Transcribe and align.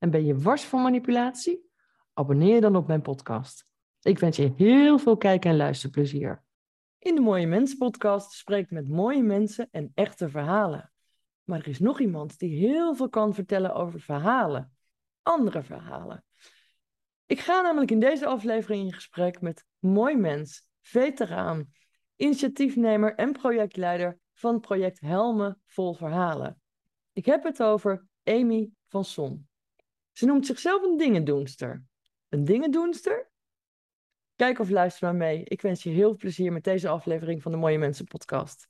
en 0.00 0.10
ben 0.10 0.24
je 0.24 0.38
wars 0.38 0.64
van 0.64 0.82
manipulatie? 0.82 1.70
Abonneer 2.12 2.54
je 2.54 2.60
dan 2.60 2.76
op 2.76 2.86
mijn 2.86 3.02
podcast. 3.02 3.66
Ik 4.02 4.18
wens 4.18 4.36
je 4.36 4.52
heel 4.56 4.98
veel 4.98 5.16
kijk- 5.16 5.44
en 5.44 5.56
luisterplezier. 5.56 6.44
In 6.98 7.14
de 7.14 7.20
Mooie 7.20 7.46
Mensen 7.46 7.78
podcast 7.78 8.32
spreek 8.32 8.64
ik 8.64 8.70
met 8.70 8.88
mooie 8.88 9.22
mensen 9.22 9.68
en 9.70 9.90
echte 9.94 10.28
verhalen. 10.28 10.92
Maar 11.44 11.58
er 11.58 11.68
is 11.68 11.78
nog 11.78 12.00
iemand 12.00 12.38
die 12.38 12.66
heel 12.66 12.94
veel 12.94 13.08
kan 13.08 13.34
vertellen 13.34 13.74
over 13.74 14.00
verhalen. 14.00 14.76
Andere 15.22 15.62
verhalen. 15.62 16.24
Ik 17.26 17.40
ga 17.40 17.60
namelijk 17.60 17.90
in 17.90 18.00
deze 18.00 18.26
aflevering 18.26 18.84
in 18.84 18.92
gesprek 18.92 19.40
met 19.40 19.64
mooi 19.78 20.16
mens, 20.16 20.66
veteraan, 20.80 21.72
initiatiefnemer 22.16 23.14
en 23.14 23.32
projectleider 23.32 24.18
van 24.32 24.60
project 24.60 25.00
Helmen 25.00 25.60
Vol 25.66 25.94
Verhalen. 25.94 26.60
Ik 27.12 27.26
heb 27.26 27.44
het 27.44 27.62
over 27.62 28.06
Amy 28.24 28.70
van 28.88 29.04
Son. 29.04 29.49
Ze 30.20 30.26
noemt 30.26 30.46
zichzelf 30.46 30.82
een 30.82 30.96
dingendoenster. 30.96 31.84
Een 32.28 32.44
dingendoenster? 32.44 33.30
Kijk 34.36 34.58
of 34.58 34.70
luister 34.70 35.04
maar 35.08 35.16
mee. 35.16 35.44
Ik 35.44 35.60
wens 35.60 35.82
je 35.82 35.90
heel 35.90 36.08
veel 36.08 36.16
plezier 36.16 36.52
met 36.52 36.64
deze 36.64 36.88
aflevering 36.88 37.42
van 37.42 37.52
de 37.52 37.58
Mooie 37.58 37.78
Mensen 37.78 38.04
podcast. 38.04 38.68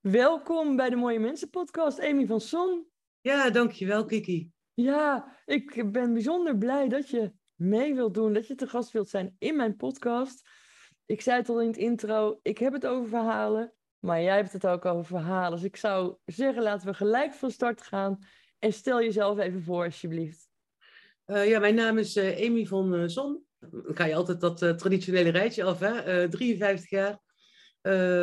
Welkom 0.00 0.76
bij 0.76 0.90
de 0.90 0.96
Mooie 0.96 1.20
Mensen 1.20 1.50
podcast, 1.50 2.00
Amy 2.00 2.26
van 2.26 2.40
Son. 2.40 2.86
Ja, 3.20 3.50
dankjewel 3.50 4.04
Kiki. 4.04 4.52
Ja, 4.74 5.36
ik 5.44 5.92
ben 5.92 6.12
bijzonder 6.12 6.58
blij 6.58 6.88
dat 6.88 7.08
je 7.08 7.32
mee 7.54 7.94
wilt 7.94 8.14
doen, 8.14 8.32
dat 8.32 8.46
je 8.46 8.54
te 8.54 8.66
gast 8.66 8.90
wilt 8.90 9.08
zijn 9.08 9.36
in 9.38 9.56
mijn 9.56 9.76
podcast. 9.76 10.48
Ik 11.08 11.20
zei 11.20 11.38
het 11.38 11.48
al 11.48 11.60
in 11.60 11.66
het 11.66 11.76
intro, 11.76 12.40
ik 12.42 12.58
heb 12.58 12.72
het 12.72 12.86
over 12.86 13.08
verhalen, 13.08 13.72
maar 13.98 14.22
jij 14.22 14.36
hebt 14.36 14.52
het 14.52 14.66
ook 14.66 14.84
over 14.84 15.04
verhalen. 15.04 15.58
Dus 15.58 15.66
ik 15.66 15.76
zou 15.76 16.16
zeggen, 16.24 16.62
laten 16.62 16.86
we 16.86 16.94
gelijk 16.94 17.34
van 17.34 17.50
start 17.50 17.82
gaan 17.82 18.18
en 18.58 18.72
stel 18.72 19.02
jezelf 19.02 19.38
even 19.38 19.62
voor 19.62 19.84
alsjeblieft. 19.84 20.48
Uh, 21.26 21.48
ja, 21.48 21.58
mijn 21.58 21.74
naam 21.74 21.98
is 21.98 22.16
uh, 22.16 22.46
Amy 22.46 22.66
van 22.66 22.94
uh, 22.94 23.02
Zon. 23.06 23.44
Dan 23.58 23.82
ga 23.96 24.04
je 24.04 24.14
altijd 24.14 24.40
dat 24.40 24.58
traditionele 24.78 25.30
rijtje 25.30 25.64
af, 25.64 25.78
hè? 25.78 26.28
53 26.28 26.90
jaar. 26.90 27.20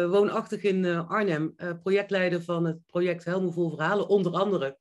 woonachtig 0.09 0.63
in 0.63 0.85
Arnhem, 0.85 1.55
projectleider 1.83 2.43
van 2.43 2.65
het 2.65 2.85
project 2.85 3.25
Helmen 3.25 3.53
Vol 3.53 3.69
Verhalen, 3.69 4.07
onder 4.07 4.33
andere. 4.33 4.77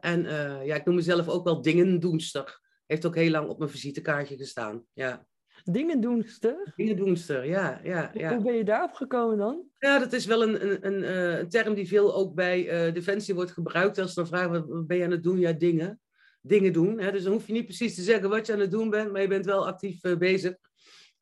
en 0.00 0.22
ja, 0.64 0.74
ik 0.74 0.84
noem 0.84 0.94
mezelf 0.94 1.28
ook 1.28 1.44
wel 1.44 1.62
dingendoenster. 1.62 2.60
Heeft 2.86 3.06
ook 3.06 3.14
heel 3.14 3.30
lang 3.30 3.48
op 3.48 3.58
mijn 3.58 3.70
visitekaartje 3.70 4.36
gestaan. 4.36 4.84
Ja. 4.92 5.28
Dingendoenster? 5.64 6.72
Dingendoenster, 6.76 7.46
ja, 7.46 7.80
ja, 7.82 8.10
ja. 8.14 8.34
Hoe 8.34 8.44
ben 8.44 8.54
je 8.54 8.64
daarop 8.64 8.92
gekomen 8.92 9.38
dan? 9.38 9.64
Ja, 9.78 9.98
dat 9.98 10.12
is 10.12 10.26
wel 10.26 10.42
een, 10.42 10.64
een, 10.64 10.86
een, 10.86 11.38
een 11.38 11.48
term 11.48 11.74
die 11.74 11.88
veel 11.88 12.14
ook 12.14 12.34
bij 12.34 12.86
uh, 12.86 12.94
Defensie 12.94 13.34
wordt 13.34 13.50
gebruikt. 13.50 13.98
Als 13.98 14.08
ze 14.08 14.14
dan 14.14 14.26
vragen, 14.26 14.68
wat 14.68 14.86
ben 14.86 14.96
je 14.96 15.04
aan 15.04 15.10
het 15.10 15.22
doen? 15.22 15.38
Ja, 15.38 15.52
dingen. 15.52 16.00
Dingen 16.42 16.72
doen. 16.72 17.00
Hè? 17.00 17.12
Dus 17.12 17.22
dan 17.22 17.32
hoef 17.32 17.46
je 17.46 17.52
niet 17.52 17.64
precies 17.64 17.94
te 17.94 18.02
zeggen 18.02 18.28
wat 18.28 18.46
je 18.46 18.52
aan 18.52 18.60
het 18.60 18.70
doen 18.70 18.90
bent, 18.90 19.12
maar 19.12 19.20
je 19.20 19.28
bent 19.28 19.44
wel 19.44 19.66
actief 19.66 20.04
uh, 20.04 20.16
bezig. 20.16 20.54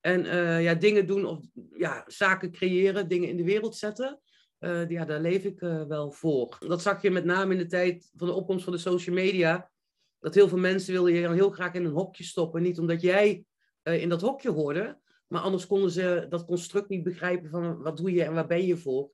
En 0.00 0.24
uh, 0.24 0.62
ja, 0.62 0.74
dingen 0.74 1.06
doen 1.06 1.24
of 1.24 1.40
ja, 1.76 2.04
zaken 2.06 2.50
creëren, 2.50 3.08
dingen 3.08 3.28
in 3.28 3.36
de 3.36 3.44
wereld 3.44 3.76
zetten. 3.76 4.20
ja, 4.88 5.04
daar 5.04 5.20
leef 5.20 5.44
ik 5.44 5.60
wel 5.88 6.12
voor. 6.12 6.56
Dat 6.66 6.82
zag 6.82 7.02
je 7.02 7.10
met 7.10 7.24
name 7.24 7.52
in 7.52 7.58
de 7.58 7.66
tijd 7.66 8.10
van 8.16 8.26
de 8.26 8.34
opkomst 8.34 8.64
van 8.64 8.72
de 8.72 8.78
social 8.78 9.14
media. 9.14 9.70
Dat 10.20 10.34
heel 10.34 10.48
veel 10.48 10.58
mensen 10.58 10.92
wilden 10.92 11.12
je 11.12 11.32
heel 11.32 11.50
graag 11.50 11.74
in 11.74 11.84
een 11.84 11.92
hokje 11.92 12.24
stoppen. 12.24 12.62
Niet 12.62 12.78
omdat 12.78 13.00
jij 13.00 13.44
uh, 13.88 14.02
in 14.02 14.08
dat 14.08 14.20
hokje 14.20 14.50
hoorden. 14.50 15.00
Maar 15.26 15.40
anders 15.40 15.66
konden 15.66 15.90
ze 15.90 16.26
dat 16.28 16.44
construct 16.44 16.88
niet 16.88 17.02
begrijpen 17.02 17.50
van 17.50 17.82
wat 17.82 17.96
doe 17.96 18.12
je 18.12 18.24
en 18.24 18.34
waar 18.34 18.46
ben 18.46 18.66
je 18.66 18.76
voor. 18.76 19.10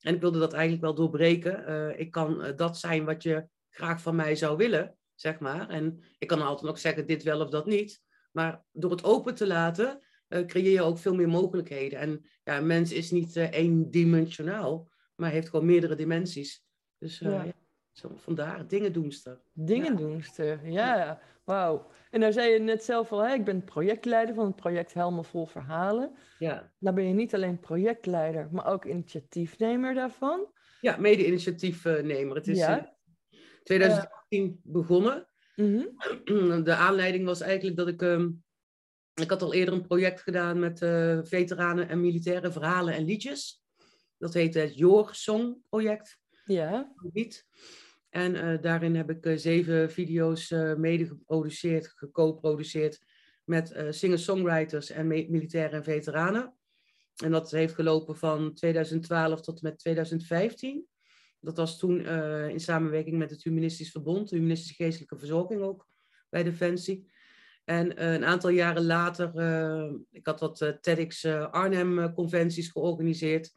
En 0.00 0.14
ik 0.14 0.20
wilde 0.20 0.38
dat 0.38 0.52
eigenlijk 0.52 0.82
wel 0.82 0.94
doorbreken. 0.94 1.64
Uh, 1.68 1.98
ik 1.98 2.10
kan 2.10 2.44
uh, 2.44 2.56
dat 2.56 2.78
zijn 2.78 3.04
wat 3.04 3.22
je 3.22 3.46
graag 3.70 4.02
van 4.02 4.16
mij 4.16 4.36
zou 4.36 4.56
willen, 4.56 4.96
zeg 5.14 5.38
maar. 5.38 5.68
En 5.68 6.02
ik 6.18 6.28
kan 6.28 6.42
altijd 6.42 6.66
nog 6.66 6.78
zeggen 6.78 7.06
dit 7.06 7.22
wel 7.22 7.40
of 7.40 7.50
dat 7.50 7.66
niet. 7.66 8.02
Maar 8.32 8.64
door 8.72 8.90
het 8.90 9.04
open 9.04 9.34
te 9.34 9.46
laten, 9.46 10.00
creëer 10.46 10.72
je 10.72 10.82
ook 10.82 10.98
veel 10.98 11.14
meer 11.14 11.28
mogelijkheden. 11.28 11.98
En 11.98 12.26
ja, 12.44 12.56
een 12.56 12.66
mens 12.66 12.92
is 12.92 13.10
niet 13.10 13.36
eendimensionaal, 13.36 14.90
maar 15.14 15.30
heeft 15.30 15.48
gewoon 15.48 15.66
meerdere 15.66 15.94
dimensies. 15.94 16.64
Dus 16.98 17.18
ja. 17.18 17.42
ja. 17.44 17.52
Zo, 18.00 18.12
vandaar, 18.16 18.66
dingendoenster. 18.66 19.40
Dingendoenster, 19.52 20.68
ja. 20.68 20.96
ja. 20.96 21.20
Wauw. 21.44 21.86
En 22.10 22.20
daar 22.20 22.32
zei 22.32 22.52
je 22.52 22.58
net 22.58 22.84
zelf 22.84 23.12
al, 23.12 23.18
hè, 23.18 23.34
ik 23.34 23.44
ben 23.44 23.64
projectleider 23.64 24.34
van 24.34 24.46
het 24.46 24.56
project 24.56 24.94
Helmen 24.94 25.24
Vol 25.24 25.46
Verhalen. 25.46 26.16
Ja. 26.38 26.72
Dan 26.78 26.94
ben 26.94 27.04
je 27.04 27.14
niet 27.14 27.34
alleen 27.34 27.60
projectleider, 27.60 28.48
maar 28.52 28.66
ook 28.66 28.84
initiatiefnemer 28.84 29.94
daarvan. 29.94 30.52
Ja, 30.80 30.96
mede-initiatiefnemer. 30.96 32.36
Het 32.36 32.48
is 32.48 32.66
in 32.66 32.88
2018 33.62 34.60
begonnen. 34.62 35.28
Mm 35.56 35.90
-hmm. 36.24 36.64
De 36.64 36.74
aanleiding 36.74 37.24
was 37.24 37.40
eigenlijk 37.40 37.76
dat 37.76 37.88
ik... 37.88 38.02
Um, 38.02 38.42
ik 39.14 39.30
had 39.30 39.42
al 39.42 39.54
eerder 39.54 39.74
een 39.74 39.86
project 39.86 40.20
gedaan 40.20 40.58
met 40.58 40.80
uh, 40.80 41.18
veteranen 41.22 41.88
en 41.88 42.00
militaire 42.00 42.52
verhalen 42.52 42.94
en 42.94 43.04
liedjes. 43.04 43.64
Dat 44.18 44.34
heette 44.34 44.58
het 44.58 44.76
Your 44.76 45.14
Song 45.14 45.56
project. 45.68 46.18
Ja. 46.44 46.92
Niet. 47.12 47.46
En 48.10 48.34
uh, 48.34 48.60
daarin 48.60 48.94
heb 48.94 49.10
ik 49.10 49.26
uh, 49.26 49.36
zeven 49.36 49.90
video's 49.90 50.50
uh, 50.50 50.74
mede 50.74 51.06
geproduceerd, 51.06 51.92
geco-produceerd 51.96 53.00
met 53.44 53.84
singer-songwriters 53.90 54.90
en 54.90 55.06
militairen 55.06 55.72
en 55.72 55.84
veteranen. 55.84 56.54
En 57.16 57.30
dat 57.30 57.50
heeft 57.50 57.74
gelopen 57.74 58.16
van 58.16 58.54
2012 58.54 59.40
tot 59.40 59.62
met 59.62 59.78
2015. 59.78 60.86
Dat 61.40 61.56
was 61.56 61.78
toen 61.78 62.06
in 62.48 62.60
samenwerking 62.60 63.18
met 63.18 63.30
het 63.30 63.42
Humanistisch 63.42 63.90
Verbond, 63.90 64.28
de 64.28 64.36
Humanistische 64.36 64.74
Geestelijke 64.82 65.18
Verzorging 65.18 65.62
ook 65.62 65.86
bij 66.28 66.42
Defensie. 66.42 67.10
En 67.64 68.04
een 68.12 68.24
aantal 68.24 68.50
jaren 68.50 68.84
later, 68.84 69.28
ik 70.10 70.26
had 70.26 70.40
wat 70.40 70.78
TEDx 70.80 71.24
Arnhem-conventies 71.50 72.68
georganiseerd. 72.68 73.54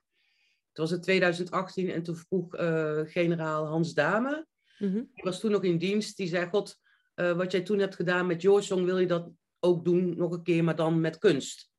Het 0.73 0.81
was 0.81 0.91
in 0.91 1.01
2018 1.01 1.89
en 1.89 2.03
toen 2.03 2.15
vroeg 2.15 2.59
uh, 2.59 2.99
generaal 3.03 3.65
Hans 3.65 3.93
Dame, 3.93 4.47
mm 4.79 5.09
die 5.13 5.23
was 5.23 5.39
toen 5.39 5.51
nog 5.51 5.63
in 5.63 5.77
dienst, 5.77 6.17
die 6.17 6.27
zei, 6.27 6.47
God, 6.49 6.79
uh, 7.15 7.31
wat 7.31 7.51
jij 7.51 7.61
toen 7.61 7.79
hebt 7.79 7.95
gedaan 7.95 8.27
met 8.27 8.41
Song, 8.41 8.83
wil 8.85 8.97
je 8.97 9.07
dat 9.07 9.29
ook 9.59 9.85
doen 9.85 10.17
nog 10.17 10.31
een 10.31 10.43
keer, 10.43 10.63
maar 10.63 10.75
dan 10.75 11.01
met 11.01 11.17
kunst? 11.17 11.71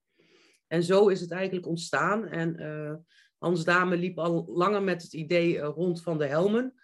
En 0.66 0.82
zo 0.82 1.08
is 1.08 1.20
het 1.20 1.30
eigenlijk 1.30 1.66
ontstaan. 1.66 2.26
En 2.26 2.62
uh, 2.62 2.94
Hans 3.38 3.64
Dame 3.64 3.96
liep 3.96 4.18
al 4.18 4.44
langer 4.48 4.82
met 4.82 5.02
het 5.02 5.12
idee 5.12 5.58
rond 5.58 6.02
van 6.02 6.18
de 6.18 6.26
helmen. 6.26 6.74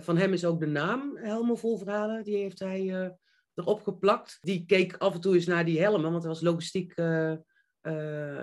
van 0.00 0.16
hem 0.16 0.32
is 0.32 0.44
ook 0.44 0.60
de 0.60 0.66
naam 0.66 1.16
Helmen 1.16 1.58
Vol 1.58 1.78
Verhalen, 1.78 2.24
die 2.24 2.36
heeft 2.36 2.58
hij 2.58 3.14
erop 3.54 3.82
geplakt. 3.82 4.38
Die 4.40 4.64
keek 4.66 4.96
af 4.96 5.14
en 5.14 5.20
toe 5.20 5.34
eens 5.34 5.46
naar 5.46 5.64
die 5.64 5.80
helmen, 5.80 6.10
want 6.10 6.22
hij 6.22 6.32
was 6.32 6.40
logistiek 6.40 6.94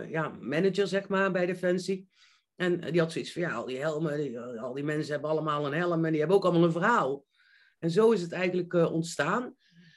ja, 0.09 0.30
manager, 0.39 0.88
zeg 0.88 1.07
maar, 1.07 1.31
bij 1.31 1.45
Defensie. 1.45 2.07
En 2.57 2.80
die 2.92 3.00
had 3.00 3.12
zoiets 3.12 3.33
van, 3.33 3.42
ja, 3.42 3.54
al 3.54 3.65
die 3.65 3.77
helmen, 3.77 4.18
die, 4.18 4.39
al 4.39 4.74
die 4.74 4.83
mensen 4.83 5.12
hebben 5.12 5.30
allemaal 5.30 5.65
een 5.65 5.74
helm 5.74 6.06
en 6.06 6.12
die 6.12 6.19
hebben 6.19 6.38
ook 6.38 6.44
allemaal 6.44 6.63
een 6.63 6.71
verhaal. 6.71 7.25
En 7.80 7.92
zo 7.92 8.12
is 8.12 8.21
het 8.21 8.31
eigenlijk 8.31 8.74
uh, 8.74 8.92
ontstaan. 8.94 9.56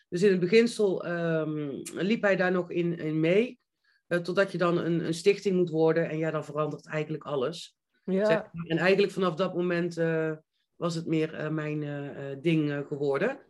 Dus 0.08 0.22
in 0.22 0.30
het 0.30 0.40
beginsel 0.40 1.06
um, 1.06 1.82
liep 1.92 2.22
hij 2.22 2.36
daar 2.36 2.52
nog 2.52 2.70
in, 2.70 2.98
in 2.98 3.20
mee, 3.20 3.60
uh, 4.08 4.18
totdat 4.18 4.52
je 4.52 4.58
dan 4.58 4.78
een, 4.78 5.06
een, 5.06 5.14
stichting 5.14 5.56
moet 5.56 5.70
worden 5.70 6.08
en 6.08 6.18
ja, 6.18 6.30
dan 6.30 6.44
verandert 6.44 6.86
eigenlijk 6.86 7.24
alles. 7.24 7.78
Ja. 8.04 8.26
Zeg, 8.26 8.42
en 8.66 8.78
eigenlijk 8.78 9.12
vanaf 9.12 9.34
dat 9.34 9.54
moment 9.54 9.98
uh, 9.98 10.32
was 10.76 10.94
het 10.94 11.06
meer 11.06 11.52
mijn 11.52 11.80
ding 12.40 12.84
geworden. 12.88 13.40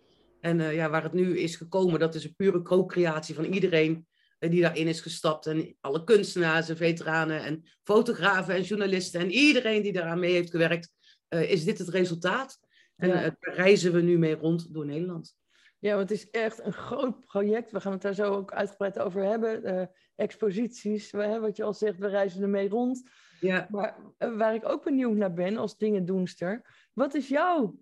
En 0.40 0.74
ja, 0.74 0.90
waar 0.90 1.02
het 1.02 1.12
nu 1.12 1.38
is 1.38 1.56
gekomen, 1.56 2.00
dat 2.00 2.14
is 2.14 2.24
een 2.24 2.34
pure 2.36 2.62
co-creatie 2.62 3.34
van 3.34 3.44
iedereen 3.44 4.06
die 4.48 4.60
daarin 4.60 4.86
is 4.86 5.00
gestapt. 5.00 5.46
En 5.46 5.76
alle 5.80 6.04
kunstenaars 6.04 6.68
en 6.68 6.76
veteranen 6.76 7.42
en 7.42 7.64
fotografen 7.82 8.54
en 8.54 8.62
journalisten 8.62 9.20
en 9.20 9.30
iedereen 9.30 9.82
die 9.82 9.92
daaraan 9.92 10.20
mee 10.20 10.32
heeft 10.32 10.50
gewerkt, 10.50 10.92
uh, 11.28 11.50
is 11.50 11.64
dit 11.64 11.78
het 11.78 11.88
resultaat. 11.88 12.58
En 12.96 13.08
ja. 13.08 13.24
uh, 13.24 13.30
daar 13.40 13.54
reizen 13.54 13.92
we 13.92 14.00
nu 14.00 14.18
mee 14.18 14.34
rond 14.34 14.74
door 14.74 14.86
Nederland. 14.86 15.38
Ja, 15.78 15.96
want 15.96 16.08
het 16.08 16.18
is 16.18 16.30
echt 16.30 16.64
een 16.64 16.72
groot 16.72 17.26
project. 17.26 17.70
We 17.70 17.80
gaan 17.80 17.92
het 17.92 18.02
daar 18.02 18.14
zo 18.14 18.32
ook 18.32 18.52
uitgebreid 18.52 18.98
over 18.98 19.22
hebben. 19.22 19.66
Uh, 19.66 19.82
exposities, 20.16 21.10
wat 21.10 21.56
je 21.56 21.62
al 21.62 21.74
zegt, 21.74 21.98
we 21.98 22.08
reizen 22.08 22.42
ermee 22.42 22.68
rond. 22.68 23.02
Ja. 23.40 23.66
Maar 23.70 23.96
eh, 24.18 24.36
waar 24.36 24.54
ik 24.54 24.68
ook 24.68 24.84
benieuwd 24.84 25.16
naar 25.16 25.32
ben 25.32 25.56
als 25.56 25.76
dingendoenster, 25.76 26.86
wat 26.92 27.14
is 27.14 27.28
jouw 27.28 27.78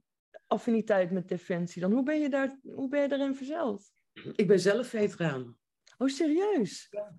affiniteit 0.46 1.11
met 1.11 1.28
Defensie 1.28 1.82
dan? 1.82 1.93
Hoe 1.93 2.02
ben 2.02 2.20
je, 2.20 2.28
daar, 2.28 2.58
hoe 2.62 2.88
ben 2.88 3.02
je 3.02 3.08
daarin 3.08 3.34
verzeld? 3.34 3.93
Ik 4.34 4.46
ben 4.46 4.61
zelf 4.61 4.87
veteraan. 4.87 5.56
Oh, 5.98 6.08
serieus? 6.08 6.86
Ja. 6.90 7.18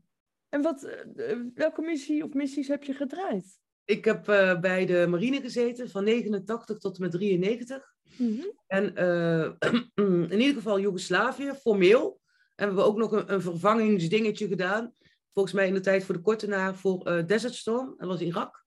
En 0.49 0.61
wat, 0.61 0.83
eh, 0.83 1.37
welke 1.53 1.81
missie 1.81 2.23
of 2.23 2.33
missies 2.33 2.67
heb 2.67 2.83
je 2.83 2.93
gedraaid? 2.93 3.59
Ik 3.85 4.05
heb 4.05 4.29
uh, 4.29 4.59
bij 4.59 4.85
de 4.85 5.07
marine 5.09 5.41
gezeten 5.41 5.89
van 5.89 6.03
89 6.03 6.77
tot 6.77 6.95
en 6.95 7.01
met 7.01 7.11
93. 7.11 7.93
Mm 8.17 8.27
-hmm. 8.27 8.51
En 8.67 8.93
uh, 8.97 9.51
in 10.31 10.39
ieder 10.39 10.53
geval 10.53 10.79
Joegoslavië, 10.79 11.53
formeel. 11.53 12.21
En 12.55 12.55
we 12.55 12.63
hebben 12.65 12.85
ook 12.85 12.97
nog 12.97 13.11
een, 13.11 13.33
een, 13.33 13.41
vervangingsdingetje 13.41 14.47
gedaan. 14.47 14.93
Volgens 15.33 15.55
mij 15.55 15.67
in 15.67 15.73
de 15.73 15.79
tijd 15.79 16.03
voor 16.03 16.15
de 16.15 16.21
kortenaar 16.21 16.75
voor 16.75 17.07
uh, 17.07 17.25
Desert 17.25 17.55
Storm. 17.55 17.93
Dat 17.97 18.07
was 18.07 18.21
Irak. 18.21 18.65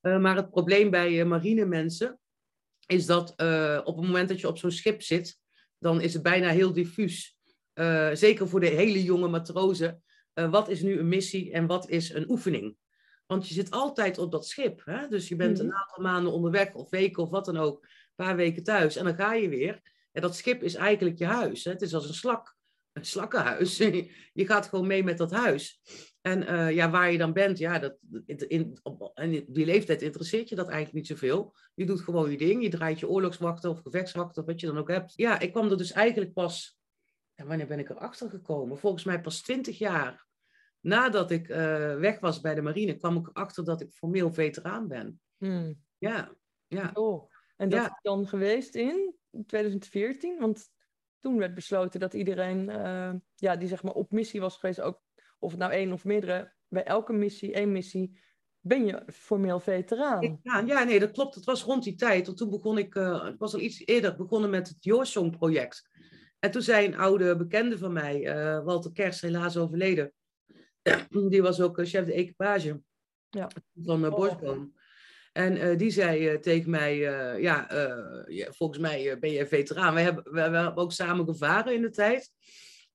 maar 0.00 0.36
het 0.36 0.50
probleem 0.50 0.90
bij 0.90 1.24
marine 1.24 1.64
mensen 1.64 2.20
is 2.86 3.06
dat 3.06 3.30
op 3.84 3.96
het 3.96 4.06
moment 4.06 4.28
dat 4.28 4.40
je 4.40 4.48
op 4.48 4.58
zo'n 4.58 4.70
schip 4.70 5.02
zit, 5.02 5.38
dan 5.78 6.00
is 6.00 6.12
het 6.12 6.22
bijna 6.22 6.48
heel 6.48 6.72
diffuus. 6.72 7.36
Zeker 8.12 8.48
voor 8.48 8.60
de 8.60 8.66
hele 8.66 9.02
jonge 9.02 9.28
matrozen. 9.28 10.02
wat 10.32 10.68
is 10.68 10.82
nu 10.82 10.98
een 10.98 11.08
missie 11.08 11.52
en 11.52 11.66
wat 11.66 11.88
is 11.88 12.14
een 12.14 12.30
oefening? 12.30 12.76
Want 13.32 13.48
je 13.48 13.54
zit 13.54 13.70
altijd 13.70 14.18
op 14.18 14.30
dat 14.30 14.46
schip. 14.46 14.82
Hè? 14.84 15.08
Dus 15.08 15.28
je 15.28 15.36
bent 15.36 15.58
een 15.58 15.66
mhm. 15.66 15.76
aantal 15.76 16.02
maanden 16.02 16.32
onderweg 16.32 16.74
of 16.74 16.90
weken 16.90 17.22
of 17.22 17.30
wat 17.30 17.44
dan 17.44 17.56
ook. 17.56 17.82
Een 17.82 18.24
paar 18.24 18.36
weken 18.36 18.62
thuis. 18.62 18.96
En 18.96 19.04
dan 19.04 19.14
ga 19.14 19.34
je 19.34 19.48
weer. 19.48 19.80
En 20.12 20.22
dat 20.22 20.36
schip 20.36 20.62
is 20.62 20.74
eigenlijk 20.74 21.18
je 21.18 21.24
huis. 21.24 21.64
Hè? 21.64 21.70
Het 21.70 21.82
is 21.82 21.94
als 21.94 22.08
een 22.08 22.14
slak. 22.14 22.56
Een 22.92 23.04
slakkenhuis. 23.04 23.76
je 24.40 24.46
gaat 24.46 24.68
gewoon 24.68 24.86
mee 24.86 25.04
met 25.04 25.18
dat 25.18 25.30
huis. 25.30 25.80
En 26.20 26.42
uh, 26.42 26.72
ja, 26.72 26.90
waar 26.90 27.12
je 27.12 27.18
dan 27.18 27.32
bent, 27.32 27.58
ja, 27.58 27.78
dat, 27.78 27.96
in, 28.26 28.78
op, 28.82 29.10
en 29.14 29.44
die 29.48 29.66
leeftijd 29.66 30.02
interesseert 30.02 30.48
je 30.48 30.54
dat 30.54 30.68
eigenlijk 30.68 30.96
niet 30.96 31.06
zoveel. 31.06 31.54
Je 31.74 31.86
doet 31.86 32.00
gewoon 32.00 32.30
je 32.30 32.36
ding. 32.36 32.62
Je 32.62 32.68
draait 32.68 33.00
je 33.00 33.08
oorlogswachten 33.08 33.70
of 33.70 33.80
gevechtswachten 33.80 34.42
of 34.42 34.48
wat 34.48 34.60
je 34.60 34.66
dan 34.66 34.78
ook 34.78 34.88
hebt. 34.88 35.12
Ja, 35.16 35.38
ik 35.38 35.52
kwam 35.52 35.70
er 35.70 35.76
dus 35.76 35.92
eigenlijk 35.92 36.32
pas... 36.32 36.80
Ja, 37.34 37.44
wanneer 37.44 37.66
ben 37.66 37.78
ik 37.78 37.90
erachter 37.90 38.30
gekomen? 38.30 38.78
Volgens 38.78 39.04
mij 39.04 39.20
pas 39.20 39.42
twintig 39.42 39.78
jaar 39.78 40.26
nadat 40.80 41.30
ik 41.30 41.48
uh, 41.48 41.56
weg 41.96 42.20
was 42.20 42.40
bij 42.40 42.54
de 42.54 42.62
marine, 42.62 42.96
kwam 42.96 43.16
ik 43.16 43.28
erachter 43.28 43.64
dat 43.64 43.80
ik 43.80 43.92
formeel 43.92 44.32
veteraan 44.32 44.88
ben. 44.88 45.20
Hmm. 45.36 45.82
Ja, 45.98 46.34
ja. 46.66 46.90
Oh. 46.94 47.30
En 47.56 47.68
dat 47.68 47.84
is 47.84 47.98
dan 48.02 48.26
geweest 48.26 48.74
in 48.74 49.14
2014? 49.46 50.38
Want 50.38 50.70
toen 51.20 51.38
werd 51.38 51.54
besloten 51.54 52.00
dat 52.00 52.14
iedereen 52.14 52.70
uh, 52.70 53.12
ja, 53.34 53.56
die 53.56 53.68
zeg 53.68 53.82
maar 53.82 53.92
op 53.92 54.12
missie 54.12 54.40
was 54.40 54.56
geweest, 54.56 54.80
ook, 54.80 55.00
of 55.38 55.50
het 55.50 55.60
nou 55.60 55.72
één 55.72 55.92
of 55.92 56.04
meerdere, 56.04 56.52
bij 56.68 56.84
elke 56.84 57.12
missie, 57.12 57.52
één 57.52 57.72
missie, 57.72 58.20
ben 58.60 58.86
je 58.86 59.02
formeel 59.06 59.60
veteraan. 59.60 60.40
Ja, 60.42 60.58
ja 60.58 60.84
nee, 60.84 61.00
dat 61.00 61.10
klopt. 61.10 61.34
Het 61.34 61.44
was 61.44 61.62
rond 61.62 61.84
die 61.84 61.94
tijd. 61.94 62.26
Want 62.26 62.38
toen 62.38 62.50
begon 62.50 62.78
ik, 62.78 62.94
uh, 62.94 63.28
ik 63.32 63.38
was 63.38 63.54
al 63.54 63.60
iets 63.60 63.86
eerder 63.86 64.16
begonnen 64.16 64.50
met 64.50 64.68
het 64.68 64.84
Joorsong 64.84 65.36
project. 65.36 65.90
En 66.42 66.50
toen 66.50 66.62
zei 66.62 66.86
een 66.86 66.96
oude 66.96 67.36
bekende 67.36 67.78
van 67.78 67.92
mij, 67.92 68.36
uh, 68.36 68.64
Walter 68.64 68.92
Kers, 68.92 69.20
helaas 69.20 69.56
overleden, 69.56 70.12
die 71.28 71.42
was 71.42 71.60
ook 71.60 71.78
eh, 71.78 71.86
chef 71.86 72.04
de 72.04 72.12
equipage 72.12 72.82
ja. 73.30 73.50
van 73.82 74.04
uh, 74.04 74.10
Bosboom. 74.10 74.74
En 75.32 75.56
uh, 75.56 75.78
die 75.78 75.90
zei 75.90 76.38
tegen 76.38 76.70
mij, 76.70 76.96
uh, 76.96 77.42
ja, 77.42 77.66
ja, 78.26 78.52
volgens 78.52 78.78
mij 78.78 79.18
ben 79.18 79.30
je 79.30 79.46
veteraan. 79.46 79.94
We 79.94 80.00
hebben, 80.00 80.32
we, 80.32 80.40
hebben 80.40 80.76
ook 80.76 80.92
samen 80.92 81.24
gevaren 81.24 81.74
in 81.74 81.82
de 81.82 81.90
tijd. 81.90 82.30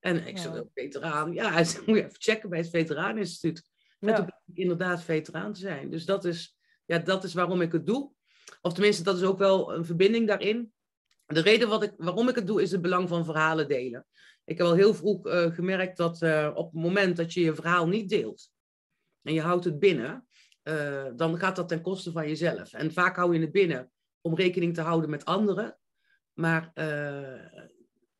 En 0.00 0.26
ik 0.26 0.38
zei, 0.38 0.62
veteraan, 0.74 1.32
ja, 1.32 1.52
hij 1.52 1.64
zei, 1.64 1.82
moet 1.86 1.96
je 1.96 2.04
even 2.04 2.20
checken 2.20 2.48
bij 2.48 2.58
het 2.58 2.70
Veteraaninstituut. 2.70 3.62
En 3.98 4.14
toen 4.14 4.24
ben 4.24 4.42
ik 4.46 4.56
inderdaad 4.56 5.02
veteraan 5.02 5.52
te 5.52 5.60
zijn. 5.60 5.90
Dus 5.90 6.04
dat 6.04 6.24
is, 6.24 6.56
ja, 6.84 6.98
dat 6.98 7.24
is 7.24 7.34
waarom 7.34 7.60
ik 7.60 7.72
het 7.72 7.86
doe. 7.86 8.12
Of 8.60 8.72
tenminste, 8.72 9.02
dat 9.02 9.16
is 9.16 9.22
ook 9.22 9.38
wel 9.38 9.74
een 9.74 9.84
verbinding 9.84 10.26
daarin. 10.26 10.72
De 11.28 11.40
reden 11.40 11.68
wat 11.68 11.82
ik, 11.82 11.92
waarom 11.96 12.28
ik 12.28 12.34
het 12.34 12.46
doe, 12.46 12.62
is 12.62 12.70
het 12.70 12.82
belang 12.82 13.08
van 13.08 13.24
verhalen 13.24 13.68
delen. 13.68 14.06
Ik 14.44 14.58
heb 14.58 14.66
al 14.66 14.74
heel 14.74 14.94
vroeg 14.94 15.26
uh, 15.26 15.54
gemerkt 15.54 15.96
dat 15.96 16.22
uh, 16.22 16.50
op 16.54 16.72
het 16.72 16.82
moment 16.82 17.16
dat 17.16 17.32
je 17.32 17.40
je 17.40 17.54
verhaal 17.54 17.88
niet 17.88 18.08
deelt 18.08 18.50
en 19.22 19.34
je 19.34 19.40
houdt 19.40 19.64
het 19.64 19.78
binnen, 19.78 20.28
uh, 20.62 21.06
dan 21.16 21.38
gaat 21.38 21.56
dat 21.56 21.68
ten 21.68 21.80
koste 21.80 22.12
van 22.12 22.28
jezelf. 22.28 22.72
En 22.72 22.92
vaak 22.92 23.16
hou 23.16 23.34
je 23.34 23.40
het 23.40 23.52
binnen 23.52 23.92
om 24.20 24.34
rekening 24.34 24.74
te 24.74 24.80
houden 24.80 25.10
met 25.10 25.24
anderen. 25.24 25.78
Maar 26.32 26.72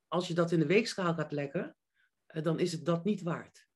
als 0.09 0.29
je 0.29 0.35
dat 0.35 0.53
in 0.53 0.59
de 0.59 0.67
weegschaal 0.67 1.15
gaat 1.15 1.33
leggen, 1.33 1.77
dan 2.27 2.59
is 2.59 2.73
het 2.73 2.85
dat 2.85 3.05
niet 3.05 3.23
waard. 3.23 3.67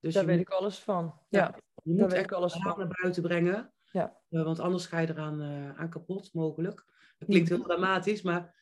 Dus 0.00 0.14
daar 0.14 0.26
weet 0.26 0.40
ik 0.40 0.48
alles 0.48 0.78
van. 0.78 1.20
Ja, 1.28 1.54
je 1.82 1.94
moet 1.94 2.12
echt 2.12 2.32
alles 2.32 2.52
van 2.52 2.78
naar 2.78 2.96
buiten 3.00 3.22
brengen. 3.22 3.72
Ja. 3.92 4.20
want 4.28 4.58
anders 4.58 4.86
ga 4.86 4.98
je 4.98 5.08
eraan 5.08 5.42
aan 5.76 5.90
kapot, 5.90 6.32
mogelijk. 6.32 6.84
Dat 7.18 7.28
klinkt 7.28 7.48
heel 7.48 7.62
dramatisch, 7.62 8.22
maar 8.22 8.59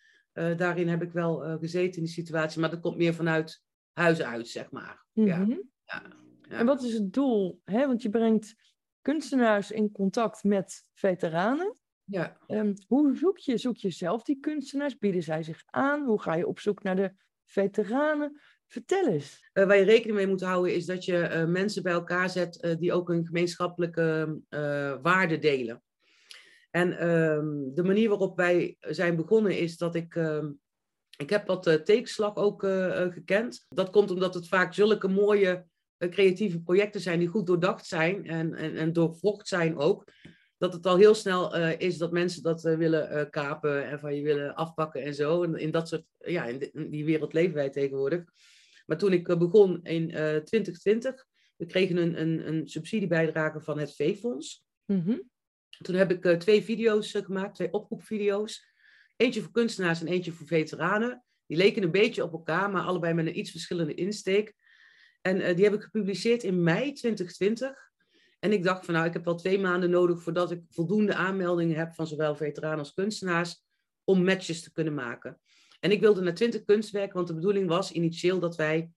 daarin 0.56 0.88
heb 0.88 1.02
ik 1.02 1.12
wel 1.12 1.46
uh, 1.46 1.54
gezeten 1.58 1.96
in 1.96 2.04
die 2.04 2.12
situatie, 2.12 2.60
maar 2.60 2.70
dat 2.70 2.80
komt 2.80 2.96
meer 2.96 3.14
vanuit 3.14 3.62
huis 3.92 4.22
uit, 4.22 4.48
zeg 4.48 4.70
maar. 4.70 5.04
ja. 5.12 5.38
Mhm. 5.38 5.56
ja. 5.84 6.02
En 6.48 6.66
wat 6.66 6.82
is 6.82 6.92
het 6.92 7.12
doel? 7.12 7.60
Hè? 7.64 7.86
Want 7.86 8.02
je 8.02 8.08
brengt 8.08 8.54
kunstenaars 9.00 9.70
in 9.70 9.92
contact 9.92 10.44
met 10.44 10.82
veteranen. 10.92 11.76
Ja. 12.04 12.36
Um, 12.46 12.74
hoe 12.86 13.16
zoek 13.16 13.38
je? 13.38 13.56
Zoek 13.56 13.76
je 13.76 13.90
zelf 13.90 14.22
die 14.22 14.40
kunstenaars? 14.40 14.98
Bieden 14.98 15.22
zij 15.22 15.42
zich 15.42 15.62
aan? 15.66 16.04
Hoe 16.04 16.22
ga 16.22 16.34
je 16.34 16.46
op 16.46 16.58
zoek 16.58 16.82
naar 16.82 16.96
de 16.96 17.12
veteranen? 17.44 18.40
Vertel 18.66 19.08
eens. 19.08 19.50
Uh, 19.52 19.66
waar 19.66 19.76
je 19.76 19.84
rekening 19.84 20.16
mee 20.16 20.26
moet 20.26 20.42
houden 20.42 20.74
is 20.74 20.86
dat 20.86 21.04
je 21.04 21.44
mensen 21.48 21.82
bij 21.82 21.92
elkaar 21.92 22.30
zet 22.30 22.76
die 22.78 22.92
ook 22.92 23.08
een 23.08 23.26
gemeenschappelijke 23.26 24.40
waarde 25.02 25.38
delen. 25.38 25.82
En 26.70 27.08
um, 27.08 27.74
de 27.74 27.82
manier 27.82 28.08
waarop 28.08 28.36
wij 28.36 28.76
zijn 28.80 29.16
begonnen 29.16 29.58
is 29.58 29.76
dat 29.76 29.94
ik. 29.94 30.14
Um, 30.14 30.60
ik 31.16 31.30
heb 31.30 31.46
wat 31.46 31.66
uh, 31.66 31.74
tekenslag 31.74 32.36
ook 32.36 32.62
uh, 32.62 33.06
gekend. 33.12 33.66
Dat 33.68 33.90
komt 33.90 34.10
omdat 34.10 34.34
het 34.34 34.48
vaak 34.48 34.74
zulke 34.74 35.08
mooie 35.08 35.66
creatieve 35.98 36.60
projecten 36.60 37.00
zijn 37.00 37.18
die 37.18 37.28
goed 37.28 37.46
doordacht 37.46 37.86
zijn 37.86 38.26
en, 38.26 38.54
en, 38.54 38.76
en 38.76 38.92
doorvocht 38.92 39.48
zijn 39.48 39.76
ook. 39.76 40.04
Dat 40.58 40.72
het 40.72 40.86
al 40.86 40.96
heel 40.96 41.14
snel 41.14 41.56
is 41.56 41.98
dat 41.98 42.12
mensen 42.12 42.42
dat 42.42 42.62
willen 42.62 43.30
kapen 43.30 43.88
en 43.88 44.00
van 44.00 44.14
je 44.14 44.22
willen 44.22 44.54
afpakken 44.54 45.02
en 45.02 45.14
zo. 45.14 45.42
En 45.42 45.54
in 45.54 45.70
dat 45.70 45.88
soort, 45.88 46.04
ja, 46.18 46.44
in, 46.44 46.90
die 46.90 47.04
wereld 47.04 47.32
leven 47.32 47.54
wij 47.54 47.70
tegenwoordig. 47.70 48.24
Maar 48.86 48.98
toen 48.98 49.12
ik 49.12 49.38
begon 49.38 49.82
in 49.82 50.08
2020, 50.08 51.26
we 51.56 51.66
kregen 51.66 51.96
een, 51.96 52.20
een, 52.20 52.48
een 52.48 52.68
subsidiebijdrage 52.68 53.60
van 53.60 53.78
het 53.78 53.94
V-fonds. 53.94 54.64
Mm 54.84 55.30
toen 55.82 55.94
heb 55.94 56.10
ik 56.10 56.24
uh, 56.24 56.36
twee 56.36 56.64
video's 56.64 57.14
uh, 57.14 57.24
gemaakt, 57.24 57.54
twee 57.54 57.72
oproepvideo's. 57.72 58.66
Eentje 59.16 59.42
voor 59.42 59.52
kunstenaars 59.52 60.00
en 60.00 60.06
eentje 60.06 60.32
voor 60.32 60.46
veteranen. 60.46 61.24
Die 61.46 61.56
leken 61.56 61.82
een 61.82 61.90
beetje 61.90 62.22
op 62.22 62.32
elkaar, 62.32 62.70
maar 62.70 62.82
allebei 62.82 63.14
met 63.14 63.26
een 63.26 63.38
iets 63.38 63.50
verschillende 63.50 63.94
insteek. 63.94 64.54
En 65.20 65.36
uh, 65.36 65.54
die 65.54 65.64
heb 65.64 65.74
ik 65.74 65.82
gepubliceerd 65.82 66.42
in 66.42 66.62
mei 66.62 66.92
2020. 66.92 67.90
En 68.38 68.52
ik 68.52 68.62
dacht 68.62 68.84
van 68.84 68.94
nou, 68.94 69.06
ik 69.06 69.12
heb 69.12 69.24
wel 69.24 69.34
twee 69.34 69.58
maanden 69.58 69.90
nodig 69.90 70.22
voordat 70.22 70.50
ik 70.50 70.62
voldoende 70.68 71.14
aanmeldingen 71.14 71.76
heb 71.76 71.94
van 71.94 72.06
zowel 72.06 72.36
veteranen 72.36 72.78
als 72.78 72.94
kunstenaars 72.94 73.62
om 74.04 74.24
matches 74.24 74.62
te 74.62 74.72
kunnen 74.72 74.94
maken. 74.94 75.40
En 75.80 75.90
ik 75.90 76.00
wilde 76.00 76.20
naar 76.20 76.34
20 76.34 76.64
kunstwerken, 76.64 77.14
want 77.14 77.28
de 77.28 77.34
bedoeling 77.34 77.68
was 77.68 77.92
initieel 77.92 78.38
dat 78.38 78.56
wij 78.56 78.90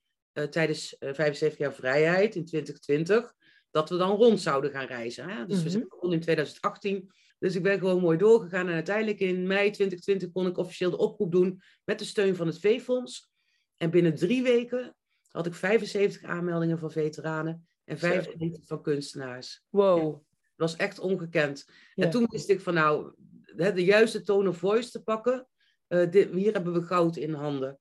tijdens 0.50 0.95
75 1.00 1.57
jaar 1.57 1.73
vrijheid 1.73 2.35
in 2.35 2.45
2020 2.45 3.33
dat 3.72 3.90
we 3.90 3.98
dan 3.98 4.16
rond 4.16 4.42
zouden 4.42 4.72
gaan 4.72 4.86
reizen. 4.86 5.30
Hè? 5.30 5.46
Dus 5.46 5.63
we 5.63 5.70
zijn 5.70 5.82
mhm. 5.82 5.92
begonnen 5.92 6.18
in 6.18 6.24
2018. 6.24 7.12
Dus 7.40 7.56
ik 7.56 7.63
ben 7.63 7.80
gewoon 7.80 8.01
mooi 8.01 8.18
doorgegaan. 8.18 8.68
En 8.68 8.74
uiteindelijk 8.74 9.20
in 9.20 9.48
mei 9.48 9.72
2020 9.72 10.32
kon 10.32 10.48
ik 10.48 10.58
officieel 10.58 10.90
de 10.90 10.98
oproep 10.98 11.32
doen 11.32 11.62
met 11.84 12.00
de 12.00 12.06
steun 12.06 12.36
van 12.36 12.48
het 12.48 12.60
V-fonds. 12.60 13.32
En 13.78 13.90
binnen 13.90 14.16
drie 14.16 14.44
weken 14.44 14.96
had 15.28 15.46
ik 15.46 15.54
75 15.54 16.24
aanmeldingen 16.24 16.80
van 16.80 16.92
veteranen 16.92 17.68
en 17.86 17.98
25 17.98 18.66
van 18.66 18.82
kunstenaars. 18.82 19.63
Wow. 19.70 20.12
dat 20.12 20.22
was 20.56 20.75
echt 20.75 21.00
ongekend. 21.00 21.66
En 21.96 22.10
toen 22.10 22.28
wist 22.30 22.50
ik 22.50 22.62
van 22.62 22.74
nou, 22.74 23.13
de 23.56 23.84
juiste 23.84 24.22
tone 24.22 24.50
of 24.50 24.58
voice 24.58 24.92
te 24.92 25.04
pakken. 25.04 25.48
Uh, 25.88 26.12
dit, 26.12 26.32
hier 26.34 26.54
hebben 26.54 26.74
we 26.74 26.82
goud 26.82 27.18
in 27.18 27.34
handen. 27.34 27.80